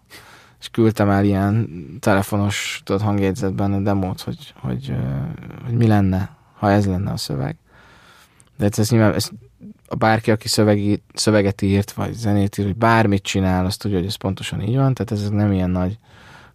[0.59, 1.69] És küldtem el ilyen
[1.99, 4.93] telefonos tudod, hangjegyzetben a demót, hogy, hogy,
[5.65, 7.57] hogy mi lenne, ha ez lenne a szöveg.
[8.57, 9.29] De ez nyilván, ez
[9.87, 14.07] a bárki, aki szövegi, szöveget írt, vagy zenét írt, hogy bármit csinál, azt tudja, hogy
[14.07, 15.97] ez pontosan így van, tehát ez nem ilyen nagy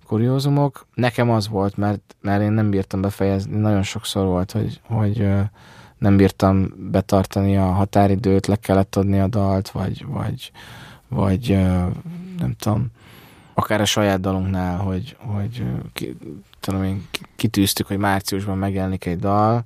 [0.07, 0.87] kuriózumok.
[0.95, 5.29] Nekem az volt, mert, mert én nem bírtam befejezni, nagyon sokszor volt, hogy, hogy
[5.99, 10.53] nem bírtam betartani a határidőt, le kellett adni a dalt, vagy, vagy,
[11.11, 11.49] vagy
[12.39, 12.91] nem tudom,
[13.55, 15.63] akár a saját dalunknál, hogy, hogy
[15.93, 16.17] ki,
[16.61, 19.65] tudom én, kitűztük, hogy márciusban megjelenik egy dal,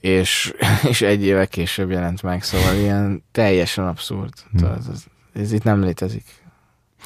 [0.00, 0.52] és,
[0.90, 4.32] és egy éve később jelent meg, szóval ilyen teljesen abszurd.
[4.50, 4.60] Hmm.
[4.60, 6.24] Tehát ez, ez itt nem létezik.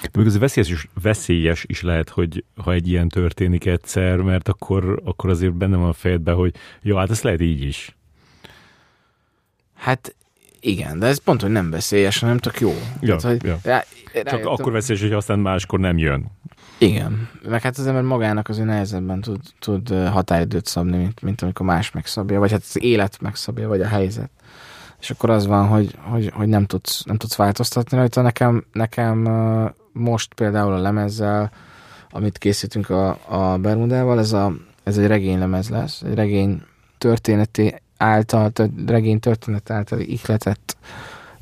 [0.02, 4.48] De még az veszélyes is, veszélyes is lehet, hogy ha egy ilyen történik egyszer, mert
[4.48, 7.96] akkor, akkor azért benne van a fejedben, hogy jó, hát ez lehet így is.
[9.74, 10.14] Hát
[10.60, 12.74] igen, de ez pont, hogy nem veszélyes, hanem csak jó.
[13.00, 13.58] Ja, Tehát, hogy ja.
[13.62, 13.84] Rá,
[14.24, 16.26] csak akkor veszélyes, hogy aztán máskor nem jön.
[16.78, 21.66] Igen, meg hát az ember magának azért nehezebben tud, tud határidőt szabni, mint, mint amikor
[21.66, 24.30] más megszabja, vagy hát az élet megszabja, vagy a helyzet.
[25.00, 28.22] És akkor az van, hogy, hogy, hogy nem, tudsz, nem tudsz változtatni rajta.
[28.22, 29.28] Nekem, nekem
[29.92, 31.52] most például a lemezzel,
[32.10, 36.62] amit készítünk a, a Bermudával, ez, a, ez egy regénylemez lesz, egy regény
[36.98, 38.52] történeti által,
[38.86, 40.76] regény történet által ihletett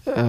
[0.05, 0.21] ö,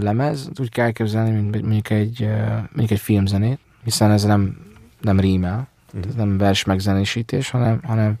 [0.00, 0.50] lemez.
[0.60, 2.28] Úgy kell elképzelni, mint mondjuk egy,
[2.68, 4.56] mondjuk egy filmzenét, hiszen ez nem,
[5.00, 5.68] nem rímel,
[6.08, 8.14] ez nem vers megzenésítés, hanem, hanem,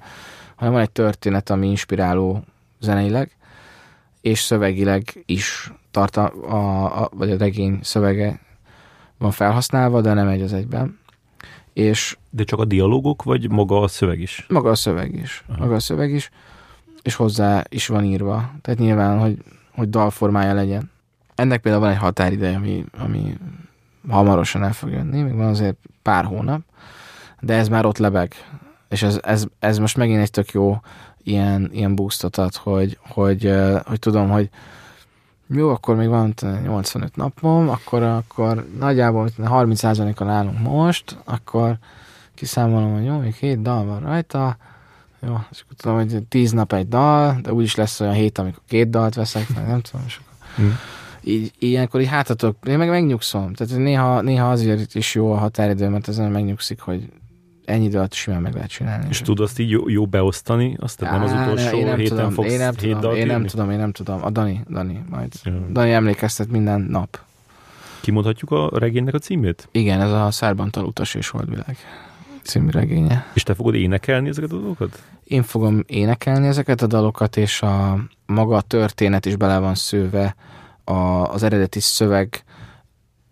[0.56, 2.44] hanem van egy történet, ami inspiráló
[2.80, 3.30] zeneileg,
[4.20, 8.40] és szövegileg is tart a, a, a, vagy a regény szövege
[9.18, 10.98] van felhasználva, de nem egy az egyben.
[11.72, 14.46] És de csak a dialógok, vagy maga a szöveg is?
[14.48, 15.44] Maga a szöveg is.
[15.48, 15.58] Aha.
[15.58, 16.30] Maga a szöveg is,
[17.08, 18.50] és hozzá is van írva.
[18.62, 19.42] Tehát nyilván, hogy,
[19.74, 20.90] hogy dalformája legyen.
[21.34, 23.36] Ennek például van egy határideje, ami, ami
[24.08, 26.60] hamarosan el fog jönni, még van azért pár hónap,
[27.40, 28.34] de ez már ott lebeg.
[28.88, 30.80] És ez, ez, ez most megint egy tök jó
[31.22, 33.54] ilyen, ilyen boostot ad, hogy, hogy,
[33.84, 34.50] hogy tudom, hogy
[35.46, 41.78] jó, akkor még van 85 napom, akkor, akkor nagyjából 30%-on állunk most, akkor
[42.34, 44.56] kiszámolom, hogy jó, még 7 dal van rajta,
[45.26, 48.62] jó, és akkor tudom, hogy 10 nap egy dal, de úgyis lesz olyan hét, amikor
[48.68, 50.54] két dalt veszek, nem tudom, és akkor...
[50.56, 50.78] Hmm
[51.28, 53.52] így, ilyenkor így hátatok, én meg megnyugszom.
[53.52, 57.08] Tehát néha, néha azért is jó a határidő, mert ezen megnyugszik, hogy
[57.64, 59.06] ennyi idő alatt simán meg lehet csinálni.
[59.08, 60.76] És tudod azt így jó, jó beosztani?
[60.80, 63.46] Azt nem az utolsó én nem héten tudom, fogsz én nem hét tudom, én nem
[63.46, 64.24] tudom, én nem tudom.
[64.24, 65.32] A Dani, Dani, majd.
[65.42, 65.66] Ja.
[65.72, 67.20] Dani emlékeztet minden nap.
[68.00, 69.68] Kimondhatjuk a regénynek a címét?
[69.72, 71.76] Igen, ez a Szárbantal utas és holdvilág
[72.48, 73.26] című regénye.
[73.32, 75.02] És te fogod énekelni ezeket a dolgokat?
[75.24, 80.34] Én fogom énekelni ezeket a dalokat, és a maga a történet is bele van szőve,
[80.84, 80.92] a,
[81.32, 82.44] az eredeti szöveg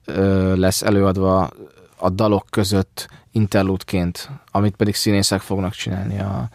[0.05, 1.51] ö, lesz előadva
[1.97, 6.48] a dalok között interlúdként, amit pedig színészek fognak csinálni a,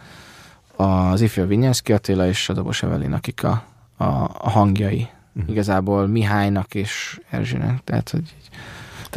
[0.76, 3.64] az ifjú Vinyánszki Attila és a Dobos Evelin, akik a,
[3.96, 4.04] a,
[4.38, 5.08] a hangjai.
[5.32, 5.50] Mhm.
[5.50, 8.48] Igazából Mihálynak és Erzsinek, tehát hogy így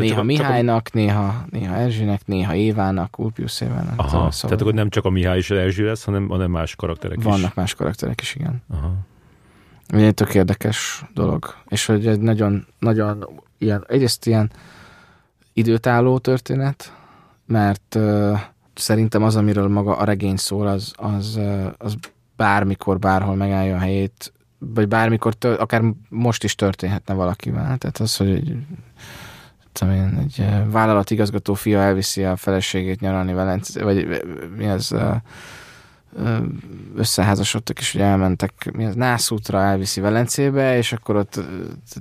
[0.01, 3.93] néha csak a- Mihálynak, néha, néha Erzsinek, néha Évának, Ulpius Évának.
[3.95, 6.75] Aha, szóval tehát akkor nem csak a Mihály és az Erzsi lesz, hanem, hanem más
[6.75, 7.23] karakterek is.
[7.23, 8.61] vannak más karakterek is, igen.
[8.73, 8.93] Aha.
[9.93, 11.55] Ugye egy tök érdekes dolog.
[11.67, 13.25] És hogy egy nagyon, nagyon
[13.57, 14.51] ilyen, egyrészt ilyen
[15.53, 16.93] időtálló történet,
[17.45, 18.39] mert uh,
[18.73, 21.95] szerintem az, amiről maga a regény szól, az, az, uh, az
[22.35, 27.77] bármikor, bárhol megállja a helyét, vagy bármikor, tör, akár most is történhetne valakivel.
[27.77, 28.55] Tehát az, hogy
[29.79, 34.17] tudom én, egy uh, vállalatigazgató fia elviszi a feleségét nyaralni Velence, vagy uh,
[34.57, 36.37] mi az, ö,
[36.95, 41.39] összeházasodtak, és ugye elmentek, mi az, Nászútra elviszi Velencébe, és akkor ott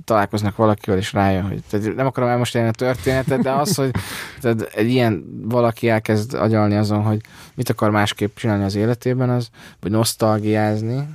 [0.03, 3.91] találkoznak valakivel, és rájön, hogy nem akarom elmosni a történetet, de az, hogy
[4.41, 7.21] tehát egy ilyen valaki elkezd agyalni azon, hogy
[7.53, 9.49] mit akar másképp csinálni az életében, az,
[9.79, 11.07] vagy nosztalgiázni,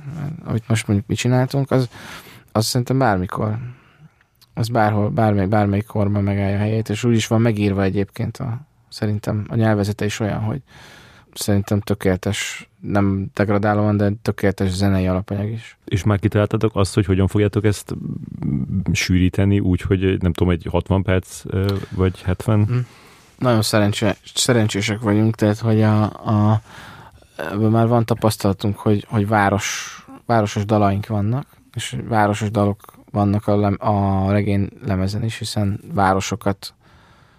[0.45, 1.89] amit most mondjuk mi csináltunk, az,
[2.51, 3.57] az szerintem bármikor
[4.53, 8.61] az bárhol, bármely, bármelyik korban megállja a helyét, és úgy is van megírva egyébként a,
[8.89, 10.61] szerintem a nyelvezete is olyan, hogy
[11.33, 15.77] szerintem tökéletes, nem degradálóan, de tökéletes zenei alapanyag is.
[15.85, 17.95] És már kitaláltatok azt, hogy hogyan fogjátok ezt
[18.45, 21.43] mm, sűríteni úgy, hogy nem tudom, egy 60 perc
[21.89, 22.85] vagy 70?
[23.37, 26.61] Nagyon szerencsé, szerencsések vagyunk, tehát hogy a, a
[27.69, 33.77] már van tapasztalatunk, hogy, hogy város, városos dalaink vannak, és városos dalok vannak a, lem,
[33.79, 36.73] a regény lemezen is, hiszen városokat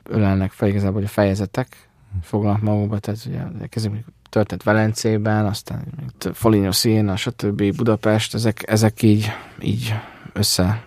[0.03, 1.89] ölelnek fel igazából, hogy a fejezetek
[2.23, 5.85] foglalnak magukba, tehát ugye kezdjük történt Velencében, aztán
[6.32, 7.77] Foligno Siena, stb.
[7.77, 9.31] Budapest, ezek, ezek így,
[9.61, 9.94] így
[10.32, 10.85] össze,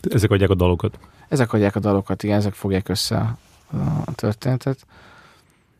[0.00, 0.98] Ezek adják a dalokat.
[1.28, 3.36] ezek adják a dalokat, igen, ezek fogják össze a,
[4.04, 4.86] a történetet.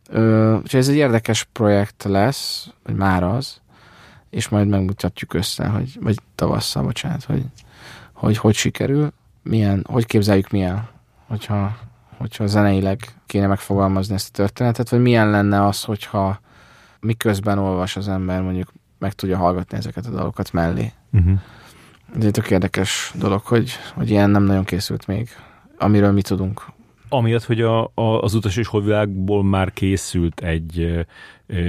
[0.08, 3.60] Ö, úgyhogy ez egy érdekes projekt lesz, vagy már az,
[4.30, 7.44] és majd megmutatjuk össze, hogy, vagy tavasszal, bocsánat, hogy,
[8.18, 9.12] hogy hogy sikerül,
[9.42, 10.88] milyen, hogy képzeljük milyen,
[11.26, 11.76] hogyha,
[12.16, 16.40] hogyha zeneileg kéne megfogalmazni ezt a történetet, vagy milyen lenne az, hogyha
[17.00, 20.92] miközben olvas az ember, mondjuk meg tudja hallgatni ezeket a dalokat mellé.
[21.12, 21.38] Uh-huh.
[22.16, 25.28] Ez egy tök érdekes dolog, hogy, hogy ilyen nem nagyon készült még,
[25.78, 26.66] amiről mi tudunk.
[27.08, 31.06] Amiatt, hogy a, a, az utas és holvilágból már készült egy,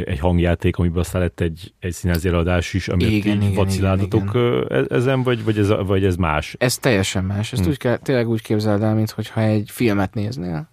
[0.06, 4.66] egy hangjáték, amiből aztán lett egy, egy színházi előadás is, amit Igen, igen, vaciláltatok igen,
[4.70, 6.56] e- ezen, vagy, vagy, ez, vagy ez más?
[6.60, 7.53] Ez teljesen más.
[7.53, 7.70] Ezt Hm.
[7.70, 10.70] úgy kell, tényleg úgy képzeld el, mintha egy filmet néznél,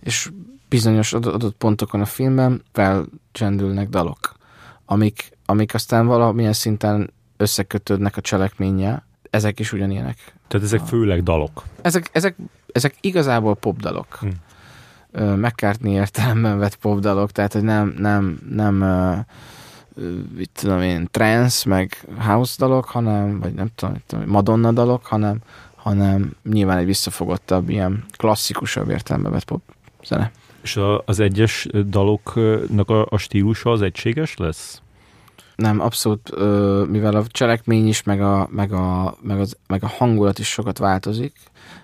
[0.00, 0.30] és
[0.68, 4.34] bizonyos ad- adott pontokon a filmben felcsendülnek dalok,
[4.84, 9.06] amik, amik aztán valamilyen szinten összekötődnek a cselekménnyel.
[9.30, 10.16] Ezek is ugyanilyenek.
[10.48, 11.62] Tehát ezek főleg dalok.
[11.82, 12.36] Ezek, ezek,
[12.74, 14.18] ezek igazából popdalok.
[14.20, 14.28] Hm.
[15.22, 18.74] McCartney értelemben vett popdalok, tehát hogy nem, nem, nem
[20.36, 25.38] mit tudom én, trance, meg house dalok, hanem, vagy nem tudom, tudom, Madonna dalok, hanem,
[25.74, 29.62] hanem nyilván egy visszafogottabb, ilyen klasszikusabb értelemben vett pop
[30.04, 30.30] zene.
[30.62, 34.82] És az egyes daloknak a, a stílusa az egységes lesz?
[35.56, 36.36] Nem, abszolút,
[36.88, 40.78] mivel a cselekmény is, meg a, meg, a, meg, az, meg a hangulat is sokat
[40.78, 41.32] változik,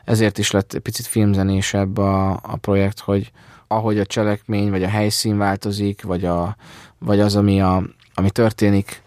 [0.05, 3.33] ezért is lett picit filmzenésebb a, a projekt, hogy
[3.67, 6.57] ahogy a cselekmény, vagy a helyszín változik, vagy, a,
[6.99, 7.83] vagy az, ami, a,
[8.15, 9.03] ami történik,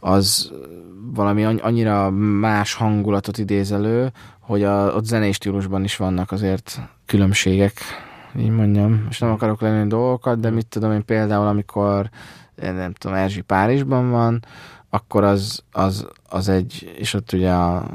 [0.00, 0.52] az
[1.12, 6.80] valami anny- annyira más hangulatot idéz elő, hogy a, ott zenei stílusban is vannak azért
[7.06, 7.80] különbségek,
[8.38, 9.06] így mondjam.
[9.10, 12.10] És nem akarok lenni dolgokat, de mit tudom én például, amikor
[12.56, 14.44] nem tudom, Erzsi Párizsban van,
[14.90, 17.86] akkor az, az, az egy, és ott ugye a,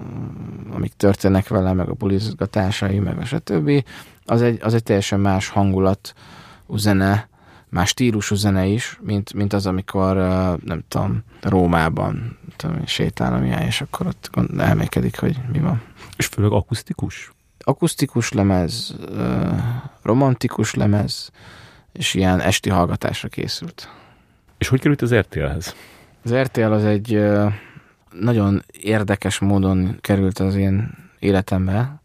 [0.73, 3.83] amik történnek vele, meg a bulizgatásai, meg a stb.,
[4.25, 6.13] az egy, az egy teljesen más hangulat
[6.75, 7.29] zene,
[7.69, 13.33] más stílusú zene is, mint, mint az, amikor ö, nem tudom, Rómában tudom, én, sétál
[13.33, 15.81] a Mihály, és akkor ott elmélkedik, hogy mi van.
[16.17, 17.31] És főleg akusztikus?
[17.59, 19.47] Akusztikus lemez, ö,
[20.01, 21.31] romantikus lemez,
[21.91, 23.89] és ilyen esti hallgatásra készült.
[24.59, 25.75] És hogy került az RTL-hez?
[26.23, 27.23] Az RTL az egy
[28.11, 32.01] nagyon érdekes módon került az én életembe.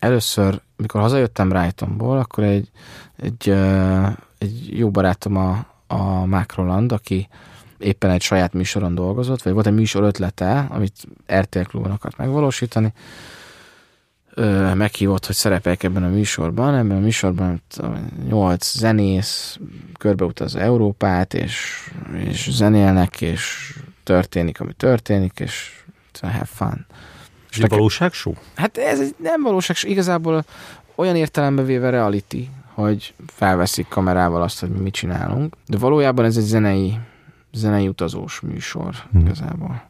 [0.00, 2.70] Először, mikor hazajöttem Brightonból, akkor egy,
[3.16, 3.48] egy,
[4.38, 7.28] egy jó barátom a, a Mark Roland, aki
[7.78, 12.92] éppen egy saját műsoron dolgozott, vagy volt egy műsor ötlete, amit RTL klubon akart megvalósítani,
[14.40, 16.74] ö, meghívott, hogy szerepeljek ebben a műsorban.
[16.74, 17.62] Ebben a műsorban
[18.28, 19.58] nyolc zenész
[19.98, 21.88] körbeutaz Európát, és,
[22.24, 25.82] és zenélnek, és történik, ami történik, és
[26.20, 26.86] have fun.
[27.50, 28.34] És egy valóság show?
[28.54, 30.44] Hát ez egy nem valóság show, igazából
[30.94, 36.36] olyan értelembe véve reality, hogy felveszik kamerával azt, hogy mi mit csinálunk, de valójában ez
[36.36, 36.98] egy zenei,
[37.52, 39.20] zenei utazós műsor hmm.
[39.20, 39.82] igazából,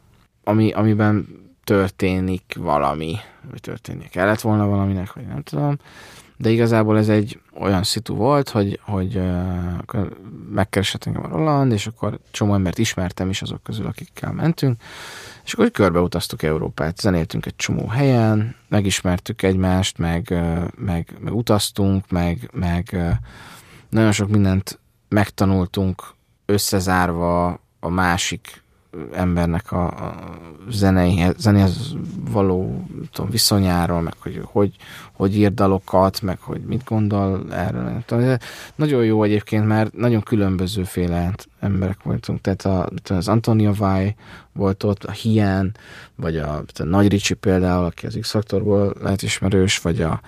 [0.43, 1.40] ami, amiben
[1.71, 3.15] történik valami,
[3.49, 5.77] vagy történik kellett volna valaminek, vagy nem tudom,
[6.37, 10.05] de igazából ez egy olyan szitu volt, hogy, hogy uh,
[10.49, 14.81] megkeresett engem a Roland, és akkor csomó embert ismertem is azok közül, akikkel mentünk,
[15.45, 20.33] és akkor körbeutaztuk Európát, zenéltünk egy csomó helyen, megismertük egymást, meg,
[20.75, 22.97] meg, meg utaztunk, meg, meg
[23.89, 24.79] nagyon sok mindent
[25.09, 26.03] megtanultunk
[26.45, 27.47] összezárva
[27.79, 28.63] a másik
[29.13, 30.15] embernek a, a
[30.69, 31.95] zeneihez, zenéhez
[32.31, 34.75] való tudom, viszonyáról, meg hogy, hogy
[35.11, 38.03] hogy ír dalokat, meg hogy mit gondol erről.
[38.75, 42.41] Nagyon jó egyébként, mert nagyon különbözőféle emberek voltunk.
[42.41, 44.15] Tehát a, az Antonia Vai
[44.53, 45.75] volt ott, a Hien,
[46.15, 50.21] vagy a, a Nagy Ricsi például, aki az X-Faktorból lehet ismerős, vagy a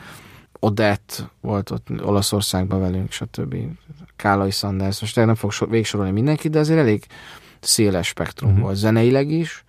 [0.60, 3.56] Odette volt ott Olaszországban velünk, stb.
[4.15, 7.06] Kálai Sanders, most nem fog végsorolni mindenki, de azért elég
[7.64, 8.65] széles spektrum uh-huh.
[8.65, 9.64] volt, zeneileg is,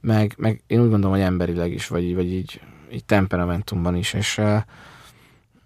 [0.00, 2.60] meg, meg én úgy gondolom, hogy emberileg is, vagy, vagy így,
[2.92, 4.40] így temperamentumban is, és,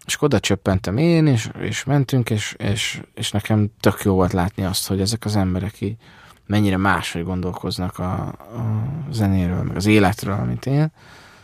[0.07, 4.65] és oda csöppentem én, és, és mentünk, és, és, és nekem tök jó volt látni
[4.65, 5.97] azt, hogy ezek az emberek így
[6.47, 10.93] mennyire máshogy gondolkoznak a, a zenéről, meg az életről, mint én.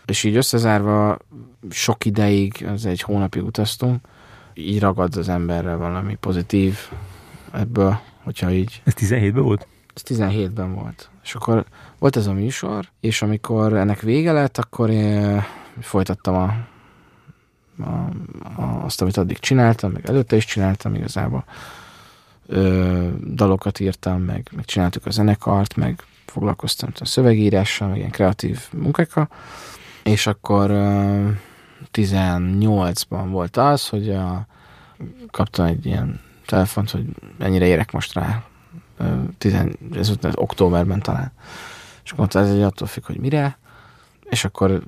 [0.04, 1.18] És így összezárva
[1.70, 4.06] sok ideig, az egy hónapig utaztunk,
[4.54, 6.78] így ragad az emberre valami pozitív
[7.52, 8.82] ebből, hogyha így...
[8.84, 9.66] Ez 17-ben volt?
[9.94, 11.10] Ez 17-ben volt.
[11.22, 11.64] És akkor
[11.98, 15.42] volt ez a műsor, és amikor ennek vége lett, akkor én
[15.80, 16.54] folytattam a,
[17.84, 18.08] a,
[18.62, 21.44] a, azt, amit addig csináltam, meg előtte is csináltam igazából.
[22.46, 28.60] Ö, dalokat írtam, meg, meg csináltuk a zenekart, meg foglalkoztam a szövegírással, meg ilyen kreatív
[28.72, 29.28] munkákkal,
[30.02, 31.28] és akkor ö,
[31.92, 34.46] 18-ban volt az, hogy a,
[35.30, 37.04] kaptam egy ilyen telefont, hogy
[37.38, 38.42] mennyire érek most rá
[39.38, 41.32] tizen, ez októberben talán.
[42.04, 43.58] És akkor ez egy attól függ, hogy mire,
[44.28, 44.82] és akkor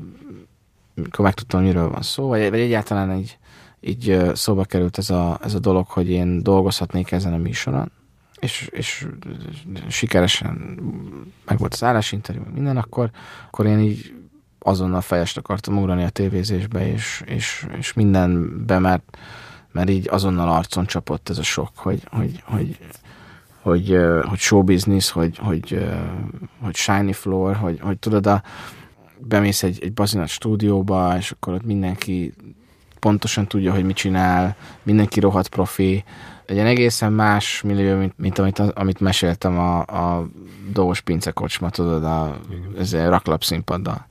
[0.97, 3.39] akkor megtudtam, miről van szó, vagy, vagy egyáltalán egy,
[3.81, 7.93] így szóba került ez a, ez a dolog, hogy én dolgozhatnék ezen a műsoron,
[8.39, 9.07] és, és
[9.89, 10.79] sikeresen
[11.45, 13.11] meg volt az állásinterjú, minden, akkor,
[13.47, 14.15] akkor én így
[14.59, 19.19] azonnal fejest akartam ugrani a tévézésbe, és, és, és mindenbe, mert,
[19.73, 22.79] mert így azonnal arcon csapott ez a sok, hogy, hogy, hogy
[23.65, 25.87] hogy, hogy show business, hogy, hogy,
[26.63, 28.43] hogy shiny floor, hogy, hogy tudod, a,
[29.19, 32.35] bemész egy, egy bazinat stúdióba, és akkor ott mindenki
[33.01, 36.05] pontosan tudja, hogy mit csinál, mindenki rohadt profi,
[36.47, 40.29] egy egészen más millió, mint, mint amit, amit meséltem a, a
[40.73, 42.39] Dós Pince kocsma, tudod, a,
[42.79, 44.07] ezzel raklap színpaddal.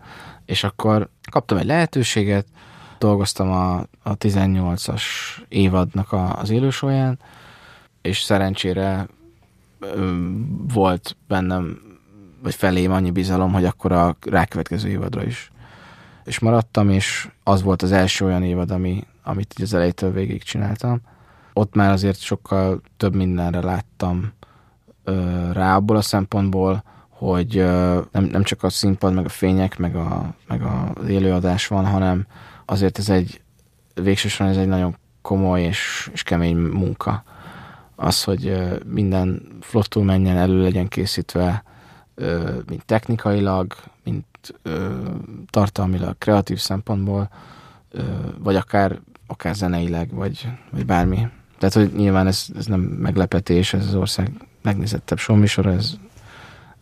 [0.46, 2.46] És akkor kaptam egy lehetőséget,
[2.98, 5.02] dolgoztam a, a 18-as
[5.48, 7.20] évadnak a, az élősóján,
[8.02, 9.08] és szerencsére
[10.74, 11.78] volt bennem,
[12.44, 15.52] vagy felém annyi bizalom, hogy akkor a rákövetkező évadra is
[16.24, 20.44] és maradtam, és az volt az első olyan évad, ami, amit így az elejétől végig
[20.44, 21.02] csináltam.
[21.54, 24.34] Ott már azért sokkal több mindenre láttam
[25.04, 29.78] ö, rá abból a szempontból, hogy ö, nem, nem csak a színpad, meg a fények,
[29.78, 32.26] meg, a, meg az élőadás van, hanem
[32.66, 33.42] azért ez egy
[33.94, 37.24] végsősorban ez egy nagyon komoly és, és kemény munka
[37.96, 41.64] az, hogy minden flottul menjen, elő legyen készítve,
[42.70, 44.26] mint technikailag, mint
[45.50, 47.30] tartalmilag, kreatív szempontból,
[48.38, 51.28] vagy akár, akár zeneileg, vagy, vagy bármi.
[51.58, 55.94] Tehát, hogy nyilván ez, ez nem meglepetés, ez az ország megnézettebb showműsor, ez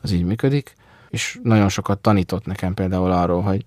[0.01, 0.75] az így működik,
[1.09, 3.65] és nagyon sokat tanított nekem például arról, hogy,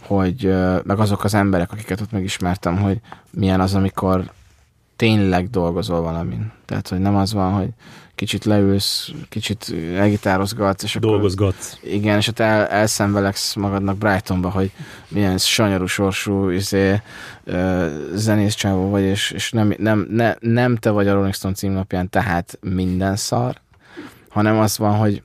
[0.00, 0.54] hogy
[0.84, 3.00] meg azok az emberek, akiket ott megismertem, hogy
[3.30, 4.32] milyen az, amikor
[5.02, 6.52] tényleg dolgozol valamin.
[6.64, 7.68] Tehát, hogy nem az van, hogy
[8.14, 11.74] kicsit leülsz, kicsit elgitározgatsz, és Dolgozgatsz.
[11.76, 14.70] Akkor, igen, és ott el, elszenvelegsz magadnak Brightonba, hogy
[15.08, 17.00] milyen sanyarú sorsú izé,
[18.14, 22.10] zenész csávó vagy, és, és nem, nem, ne, nem te vagy a Rolling Stone címlapján,
[22.10, 23.60] tehát minden szar,
[24.28, 25.22] hanem az van, hogy,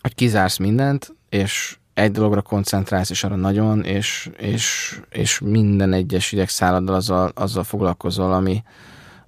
[0.00, 6.32] hogy kizársz mindent, és egy dologra koncentrálsz, és arra nagyon, és, és, és minden egyes
[6.32, 8.62] idegszálladdal azzal, azzal foglalkozol, ami,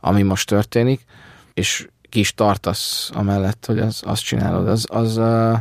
[0.06, 1.04] ami most történik,
[1.54, 4.68] és ki is tartasz amellett, hogy az, azt csinálod.
[4.68, 5.56] Az, az uh,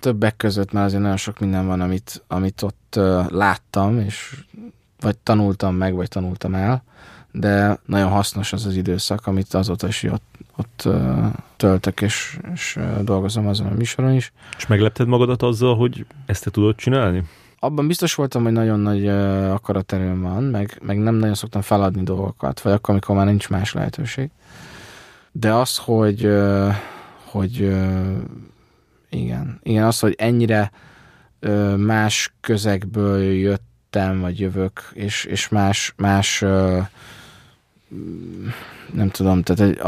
[0.00, 2.98] többek között már azért nagyon sok minden van, amit, amit ott
[3.28, 4.44] láttam, és
[5.00, 6.82] vagy tanultam meg, vagy tanultam el,
[7.32, 10.88] de nagyon hasznos az az időszak, amit azóta is ott, ott
[11.56, 14.32] töltök, és, és dolgozom azon a műsoron is.
[14.56, 17.22] És meglepted magadat azzal, hogy ezt te tudod csinálni?
[17.58, 19.08] Abban biztos voltam, hogy nagyon nagy
[19.50, 23.72] akaraterőm van, meg, meg nem nagyon szoktam feladni dolgokat, vagy akkor, amikor már nincs más
[23.72, 24.30] lehetőség.
[25.32, 26.32] De az, hogy,
[27.24, 27.54] hogy
[29.10, 30.70] igen, igen, az, hogy ennyire
[31.76, 36.44] más közegből jöttem, vagy jövök, és, és más, más
[38.92, 39.82] nem tudom, tehát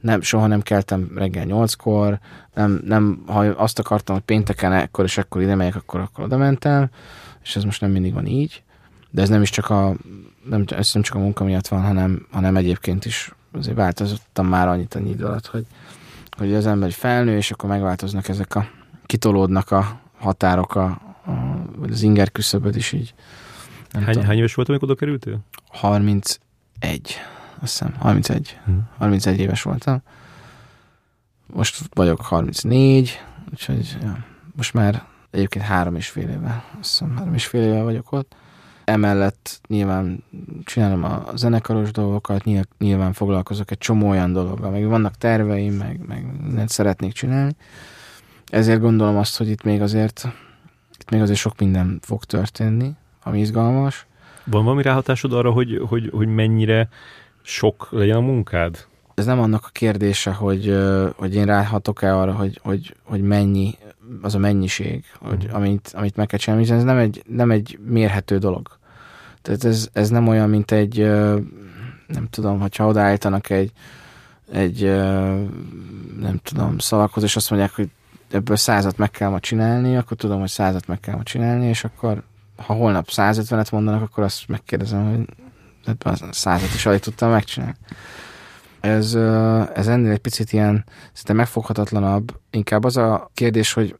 [0.00, 2.18] nem, soha nem keltem reggel nyolckor,
[2.54, 6.36] nem, nem, ha azt akartam, hogy pénteken ekkor és ekkor ide megyek, akkor, akkor oda
[6.36, 6.90] mentem,
[7.42, 8.62] és ez most nem mindig van így,
[9.10, 9.94] de ez nem is csak a,
[10.44, 14.68] nem, ez nem csak a munka miatt van, hanem, hanem egyébként is azért változottam már
[14.68, 15.66] annyit a idő alatt, hogy,
[16.36, 18.68] hogy az ember felnő, és akkor megváltoznak ezek a,
[19.06, 21.32] kitolódnak a határok, a, a,
[21.76, 23.14] vagy az inger küszöböd is így.
[23.92, 25.38] hány, hány éves volt, amikor oda kerültél?
[25.68, 26.38] 30
[26.78, 27.14] egy,
[27.60, 28.58] azt hiszem, 31.
[28.64, 28.88] Hmm.
[28.98, 30.02] 31 éves voltam.
[31.46, 34.24] Most vagyok 34, úgyhogy ja,
[34.56, 38.34] most már egyébként három és fél éve, azt hiszem, három és fél éve vagyok ott.
[38.84, 40.24] Emellett nyilván
[40.64, 42.44] csinálom a zenekaros dolgokat,
[42.78, 47.56] nyilván foglalkozok egy csomó olyan dologgal, meg vannak terveim, meg, meg mindent szeretnék csinálni.
[48.46, 50.28] Ezért gondolom azt, hogy itt még azért
[50.98, 52.92] itt még azért sok minden fog történni,
[53.22, 54.06] ami izgalmas.
[54.50, 56.88] Van valami ráhatásod arra, hogy, hogy, hogy mennyire
[57.42, 58.86] sok legyen a munkád?
[59.14, 60.78] Ez nem annak a kérdése, hogy,
[61.16, 63.74] hogy én ráhatok-e arra, hogy, hogy, hogy mennyi
[64.22, 65.54] az a mennyiség, hogy, mm.
[65.54, 68.68] amit, amit meg kell csinálni, ez nem egy, nem egy mérhető dolog.
[69.42, 70.98] Tehát ez, ez nem olyan, mint egy,
[72.06, 73.72] nem tudom, hogyha odaállítanak egy,
[74.52, 74.82] egy
[76.20, 77.88] nem tudom, szavakhoz, és azt mondják, hogy
[78.30, 81.84] ebből százat meg kell ma csinálni, akkor tudom, hogy százat meg kell ma csinálni, és
[81.84, 82.22] akkor
[82.66, 85.26] ha holnap 150-et mondanak, akkor azt megkérdezem, hogy
[86.04, 87.76] hát százat is alig tudtam megcsinálni.
[88.80, 89.14] Ez,
[89.74, 92.40] ez ennél egy picit ilyen szinte megfoghatatlanabb.
[92.50, 93.96] Inkább az a kérdés, hogy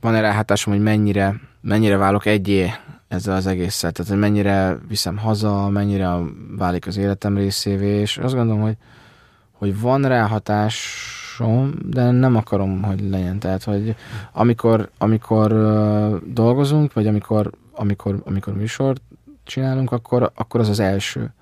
[0.00, 2.72] van-e ráhatásom, hogy mennyire, mennyire válok egyé
[3.08, 6.10] ezzel az egésszel, tehát hogy mennyire viszem haza, mennyire
[6.56, 8.76] válik az életem részévé, és azt gondolom, hogy,
[9.52, 13.38] hogy van ráhatásom, de nem akarom, hogy legyen.
[13.38, 13.94] Tehát, hogy
[14.32, 15.52] amikor, amikor
[16.26, 19.02] dolgozunk, vagy amikor amikor, amikor műsort
[19.44, 21.32] csinálunk, akkor, akkor az az első,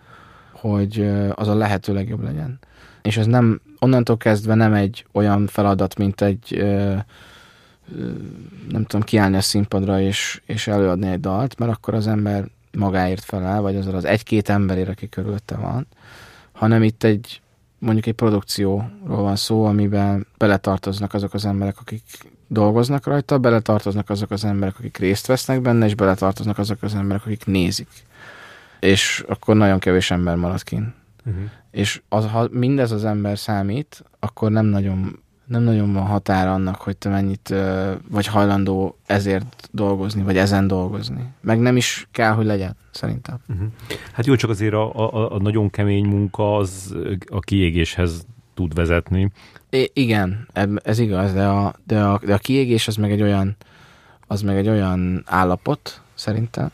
[0.53, 2.59] hogy az a lehető legjobb legyen.
[3.03, 6.65] És ez nem, onnantól kezdve nem egy olyan feladat, mint egy
[8.69, 13.25] nem tudom, kiállni a színpadra és, és előadni egy dalt, mert akkor az ember magáért
[13.25, 15.87] felel, vagy az az egy-két emberért, aki körülötte van,
[16.53, 17.41] hanem itt egy
[17.79, 22.03] mondjuk egy produkcióról van szó, amiben beletartoznak azok az emberek, akik
[22.49, 27.25] dolgoznak rajta, beletartoznak azok az emberek, akik részt vesznek benne, és beletartoznak azok az emberek,
[27.27, 27.89] akik nézik.
[28.81, 30.95] És akkor nagyon kevés ember marad kint.
[31.27, 31.43] Uh-huh.
[31.71, 36.77] És az, ha mindez az ember számít, akkor nem nagyon, nem nagyon van határa annak,
[36.77, 37.55] hogy te mennyit
[38.11, 41.33] vagy hajlandó ezért dolgozni, vagy ezen dolgozni.
[41.41, 43.39] Meg nem is kell, hogy legyen, szerintem.
[43.49, 43.67] Uh-huh.
[44.13, 46.97] Hát jó, csak azért a, a, a nagyon kemény munka az
[47.27, 49.31] a kiégéshez tud vezetni.
[49.93, 50.49] Igen,
[50.83, 53.57] ez igaz, de a, de, a, de a kiégés az meg egy olyan
[54.27, 56.71] az meg egy olyan állapot, szerintem,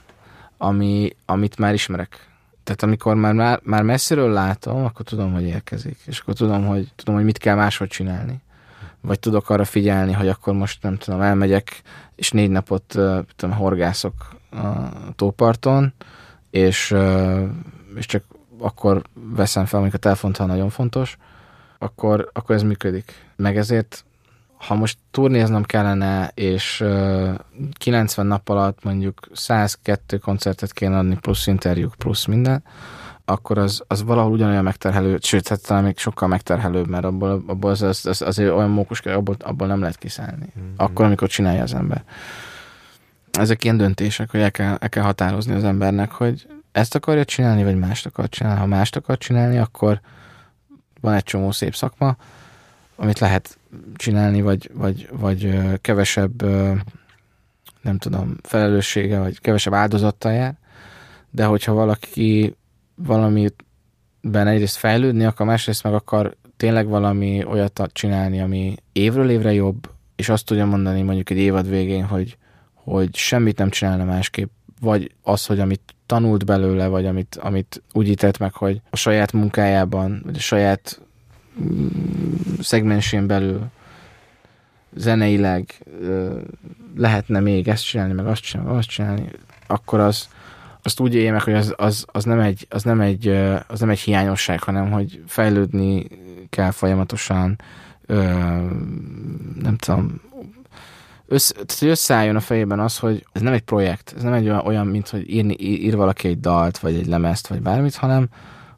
[0.56, 2.26] ami, amit már ismerek.
[2.64, 5.98] Tehát amikor már, már, már messziről látom, akkor tudom, hogy érkezik.
[6.06, 8.40] És akkor tudom, hogy, tudom, hogy mit kell máshogy csinálni.
[9.00, 11.82] Vagy tudok arra figyelni, hogy akkor most nem tudom, elmegyek,
[12.14, 12.98] és négy napot
[13.36, 14.14] tudom, horgászok
[14.50, 15.92] a tóparton,
[16.50, 16.94] és,
[17.96, 18.24] és csak
[18.58, 21.16] akkor veszem fel, amikor a telefont, ha nagyon fontos,
[21.82, 23.12] akkor, akkor ez működik.
[23.36, 24.04] Meg ezért,
[24.54, 26.84] ha most turnéznom kellene, és
[27.72, 32.62] 90 nap alatt mondjuk 102 koncertet kéne adni, plusz interjúk, plusz minden,
[33.24, 37.70] akkor az, az valahol ugyanolyan megterhelő, sőt, hát talán még sokkal megterhelőbb, mert abból, abból
[37.70, 40.52] az, az, az azért olyan mókus, abból, abból nem lehet kiszállni.
[40.58, 40.74] Mm-hmm.
[40.76, 42.04] Akkor, amikor csinálja az ember.
[43.30, 47.64] Ezek ilyen döntések, hogy el kell, el kell határozni az embernek, hogy ezt akarja csinálni,
[47.64, 48.60] vagy mást akar csinálni.
[48.60, 50.00] Ha mást akar csinálni, akkor,
[51.02, 52.16] van egy csomó szép szakma,
[52.96, 53.58] amit lehet
[53.94, 56.42] csinálni, vagy, vagy, vagy kevesebb,
[57.82, 60.58] nem tudom, felelőssége, vagy kevesebb áldozattal jár,
[61.30, 62.56] de hogyha valaki
[62.94, 69.90] valamiben egyrészt fejlődni akar, másrészt meg akar tényleg valami olyat csinálni, ami évről évre jobb,
[70.16, 72.36] és azt tudja mondani mondjuk egy évad végén, hogy,
[72.74, 74.50] hogy semmit nem csinálna másképp,
[74.80, 79.32] vagy az, hogy amit tanult belőle, vagy amit, amit úgy ített meg, hogy a saját
[79.32, 81.00] munkájában, vagy a saját
[81.62, 81.86] mm,
[82.60, 83.60] szegmensén belül
[84.94, 85.86] zeneileg
[86.96, 89.28] lehetne még ezt csinálni, meg azt csinálni, azt csinálni,
[89.66, 90.28] akkor az,
[90.82, 93.28] azt úgy élje meg, hogy az, az, az, nem egy, az, nem egy,
[93.66, 96.06] az nem egy hiányosság, hanem hogy fejlődni
[96.50, 97.58] kell folyamatosan,
[98.06, 98.22] ö,
[99.62, 100.20] nem tudom,
[101.32, 104.44] össz, tehát, hogy összeálljon a fejében az, hogy ez nem egy projekt, ez nem egy
[104.44, 108.28] olyan, olyan mint hogy írni, ír valaki egy dalt, vagy egy lemezt, vagy bármit, hanem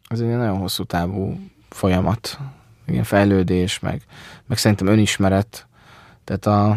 [0.08, 2.38] ez egy nagyon hosszú távú folyamat,
[2.86, 4.02] ilyen fejlődés, meg,
[4.46, 5.66] meg szerintem önismeret,
[6.24, 6.68] tehát a...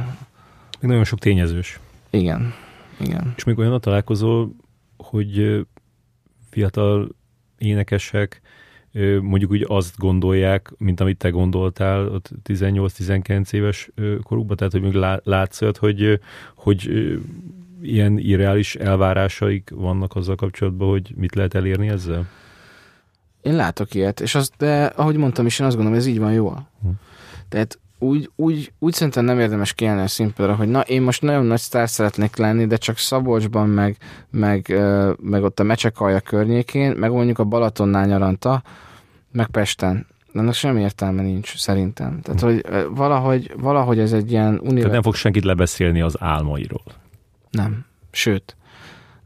[0.80, 1.80] Még nagyon sok tényezős.
[2.10, 2.54] Igen,
[3.00, 3.34] igen.
[3.36, 4.48] És még olyan a találkozó,
[4.98, 5.66] hogy
[6.50, 7.16] fiatal
[7.58, 8.42] énekesek
[9.22, 13.90] mondjuk úgy azt gondolják, mint amit te gondoltál ott 18-19 éves
[14.24, 14.94] korukban, tehát hogy még
[15.24, 16.20] látszod, hogy,
[16.56, 16.92] hogy
[17.82, 22.28] ilyen irreális elvárásaik vannak azzal kapcsolatban, hogy mit lehet elérni ezzel?
[23.42, 26.34] Én látok ilyet, és azt, de ahogy mondtam is, én azt gondolom, ez így van
[26.34, 26.50] jó.
[26.50, 26.90] Hm.
[27.50, 31.46] Tehát úgy, úgy, úgy szerintem nem érdemes kiállni a színpadra, hogy na, én most nagyon
[31.46, 33.98] nagy sztár szeretnék lenni, de csak Szabolcsban, meg,
[34.30, 34.76] meg,
[35.22, 38.64] meg ott a Mecsekalja környékén, meg mondjuk a Balatonnál nyaranta,
[39.32, 40.08] meg Pesten.
[40.34, 42.20] Ennek semmi értelme nincs, szerintem.
[42.22, 42.66] Tehát, hogy
[42.96, 44.76] valahogy, valahogy ez egy ilyen univer...
[44.76, 46.84] Tehát nem fog senkit lebeszélni az álmairól.
[47.52, 47.86] Nem.
[48.12, 48.56] Sőt.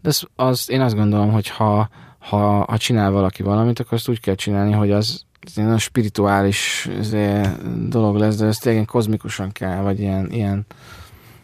[0.01, 1.89] De az, az, én azt gondolom, hogy ha,
[2.19, 6.89] ha, ha csinál valaki valamit, akkor azt úgy kell csinálni, hogy az, ez nagyon spirituális
[7.87, 10.65] dolog lesz, de ez tényleg kozmikusan kell, vagy ilyen, ilyen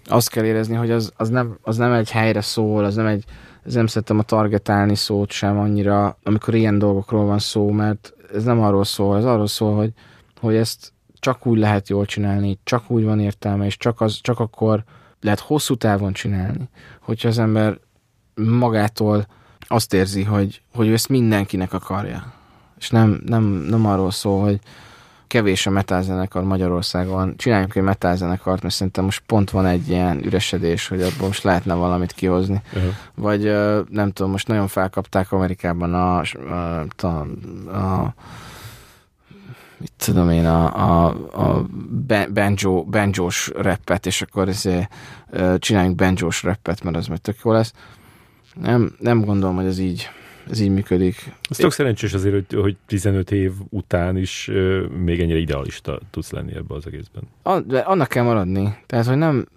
[0.05, 3.23] azt kell érezni, hogy az, az, nem, az nem egy helyre szól, az nem egy,
[3.65, 8.43] ez nem szeretem a targetálni szót sem annyira, amikor ilyen dolgokról van szó, mert ez
[8.43, 9.93] nem arról szól, ez arról szól, hogy,
[10.39, 14.39] hogy ezt csak úgy lehet jól csinálni, csak úgy van értelme, és csak, az, csak
[14.39, 14.83] akkor
[15.21, 16.69] lehet hosszú távon csinálni,
[17.01, 17.79] hogyha az ember
[18.35, 19.27] magától
[19.59, 22.36] azt érzi, hogy, hogy ő ezt mindenkinek akarja.
[22.79, 24.59] És nem, nem, nem arról szól, hogy
[25.27, 30.87] kevés a metálzenekar Magyarországon, csináljunk egy metálzenekart, mert szerintem most pont van egy ilyen üresedés,
[30.87, 32.61] hogy abból most lehetne valamit kihozni.
[32.73, 32.91] Uh-huh.
[33.15, 33.43] Vagy
[33.89, 37.07] nem tudom, most nagyon felkapták Amerikában a, a, a,
[37.77, 38.13] a
[39.77, 41.65] mit tudom én, a, a, a
[42.33, 44.93] banjo, banjós rappet, és akkor ezért,
[45.57, 47.73] csináljunk banjós rappet, mert az majd tök jó lesz.
[48.61, 50.09] Nem, nem gondolom, hogy ez így,
[50.49, 51.33] ez így működik.
[51.49, 56.31] Ez tök szerencsés azért, hogy, hogy 15 év után is uh, még ennyire idealista tudsz
[56.31, 57.23] lenni ebbe az egészben.
[57.41, 58.77] A, de annak kell maradni.
[58.85, 59.47] Tehát, hogy nem,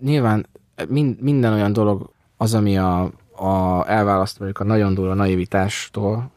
[0.00, 0.46] nyilván
[0.88, 3.02] mind, minden olyan dolog az, ami a,
[3.36, 6.30] a elválaszt mondjuk a nagyon durva naivitástól,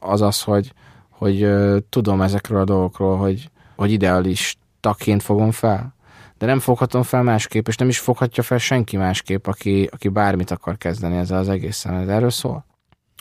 [0.00, 0.72] az az, hogy,
[1.08, 5.96] hogy uh, tudom ezekről a dolgokról, hogy, hogy idealistaként fogom fel.
[6.38, 10.50] De nem foghatom fel másképp, és nem is foghatja fel senki másképp, aki, aki bármit
[10.50, 11.94] akar kezdeni ezzel az egészen.
[11.94, 12.66] Ez erről szól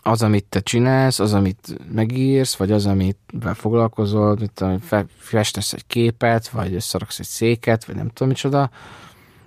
[0.04, 3.18] az, amit te csinálsz, az, amit megírsz, vagy az, amit
[3.54, 4.80] foglalkozol, mit tudom,
[5.18, 8.70] festesz egy képet, vagy összeraksz egy széket, vagy nem tudom micsoda,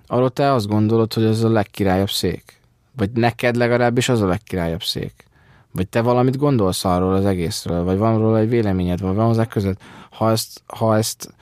[0.07, 2.61] arról te azt gondolod, hogy az a legkirályabb szék.
[2.97, 5.25] Vagy neked legalábbis az a legkirályabb szék.
[5.73, 9.47] Vagy te valamit gondolsz arról az egészről, vagy van róla egy véleményed, vagy van hozzá
[9.47, 9.81] között.
[10.11, 11.35] Ha ezt, ha ezt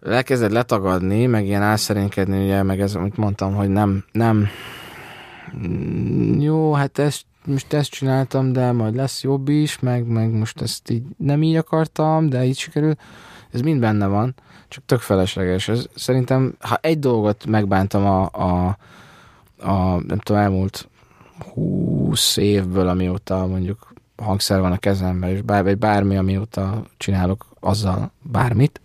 [0.00, 4.48] lekezded letagadni, meg ilyen álszerénkedni, ugye, meg ez, amit mondtam, hogy nem, nem,
[6.38, 10.90] jó, hát ezt most ezt csináltam, de majd lesz jobb is, meg, meg most ezt
[10.90, 12.94] így nem így akartam, de így sikerül.
[13.50, 14.34] Ez mind benne van,
[14.68, 15.68] csak tök felesleges.
[15.68, 18.76] Ez, szerintem, ha egy dolgot megbántam a, a,
[19.58, 20.88] a nem tudom, elmúlt
[21.54, 28.12] 20 évből, amióta mondjuk hangszer van a kezemben, és bár, vagy bármi, amióta csinálok azzal
[28.22, 28.80] bármit,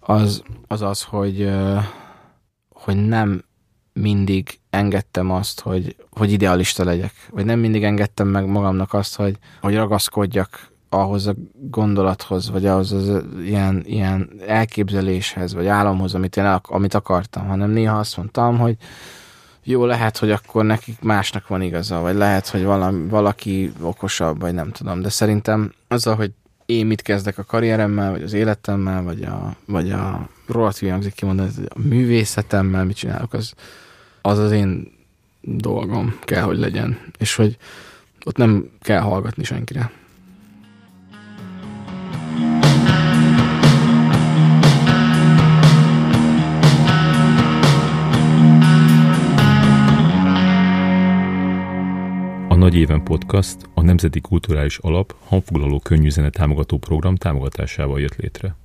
[0.00, 1.50] az az, az hogy,
[2.68, 3.44] hogy nem
[4.00, 9.38] mindig engedtem azt, hogy, hogy idealista legyek, vagy nem mindig engedtem meg magamnak azt, hogy,
[9.60, 16.44] hogy ragaszkodjak ahhoz a gondolathoz, vagy ahhoz az ilyen, ilyen elképzeléshez, vagy álomhoz, amit én
[16.62, 18.76] amit akartam, hanem néha azt mondtam, hogy
[19.62, 24.54] jó, lehet, hogy akkor nekik másnak van igaza, vagy lehet, hogy valami, valaki okosabb, vagy
[24.54, 26.32] nem tudom, de szerintem azzal, hogy
[26.66, 31.50] én mit kezdek a karrieremmel, vagy az életemmel, vagy a, vagy a rohadt hangzik kimondani,
[31.68, 33.52] a művészetemmel, mit csinálok, az,
[34.26, 34.92] az az én
[35.40, 37.56] dolgom kell, hogy legyen, és hogy
[38.24, 39.90] ott nem kell hallgatni senkire.
[52.48, 58.16] A Nagy Éven Podcast a Nemzeti Kulturális Alap hangfoglaló könnyű zene támogató program támogatásával jött
[58.16, 58.56] létre.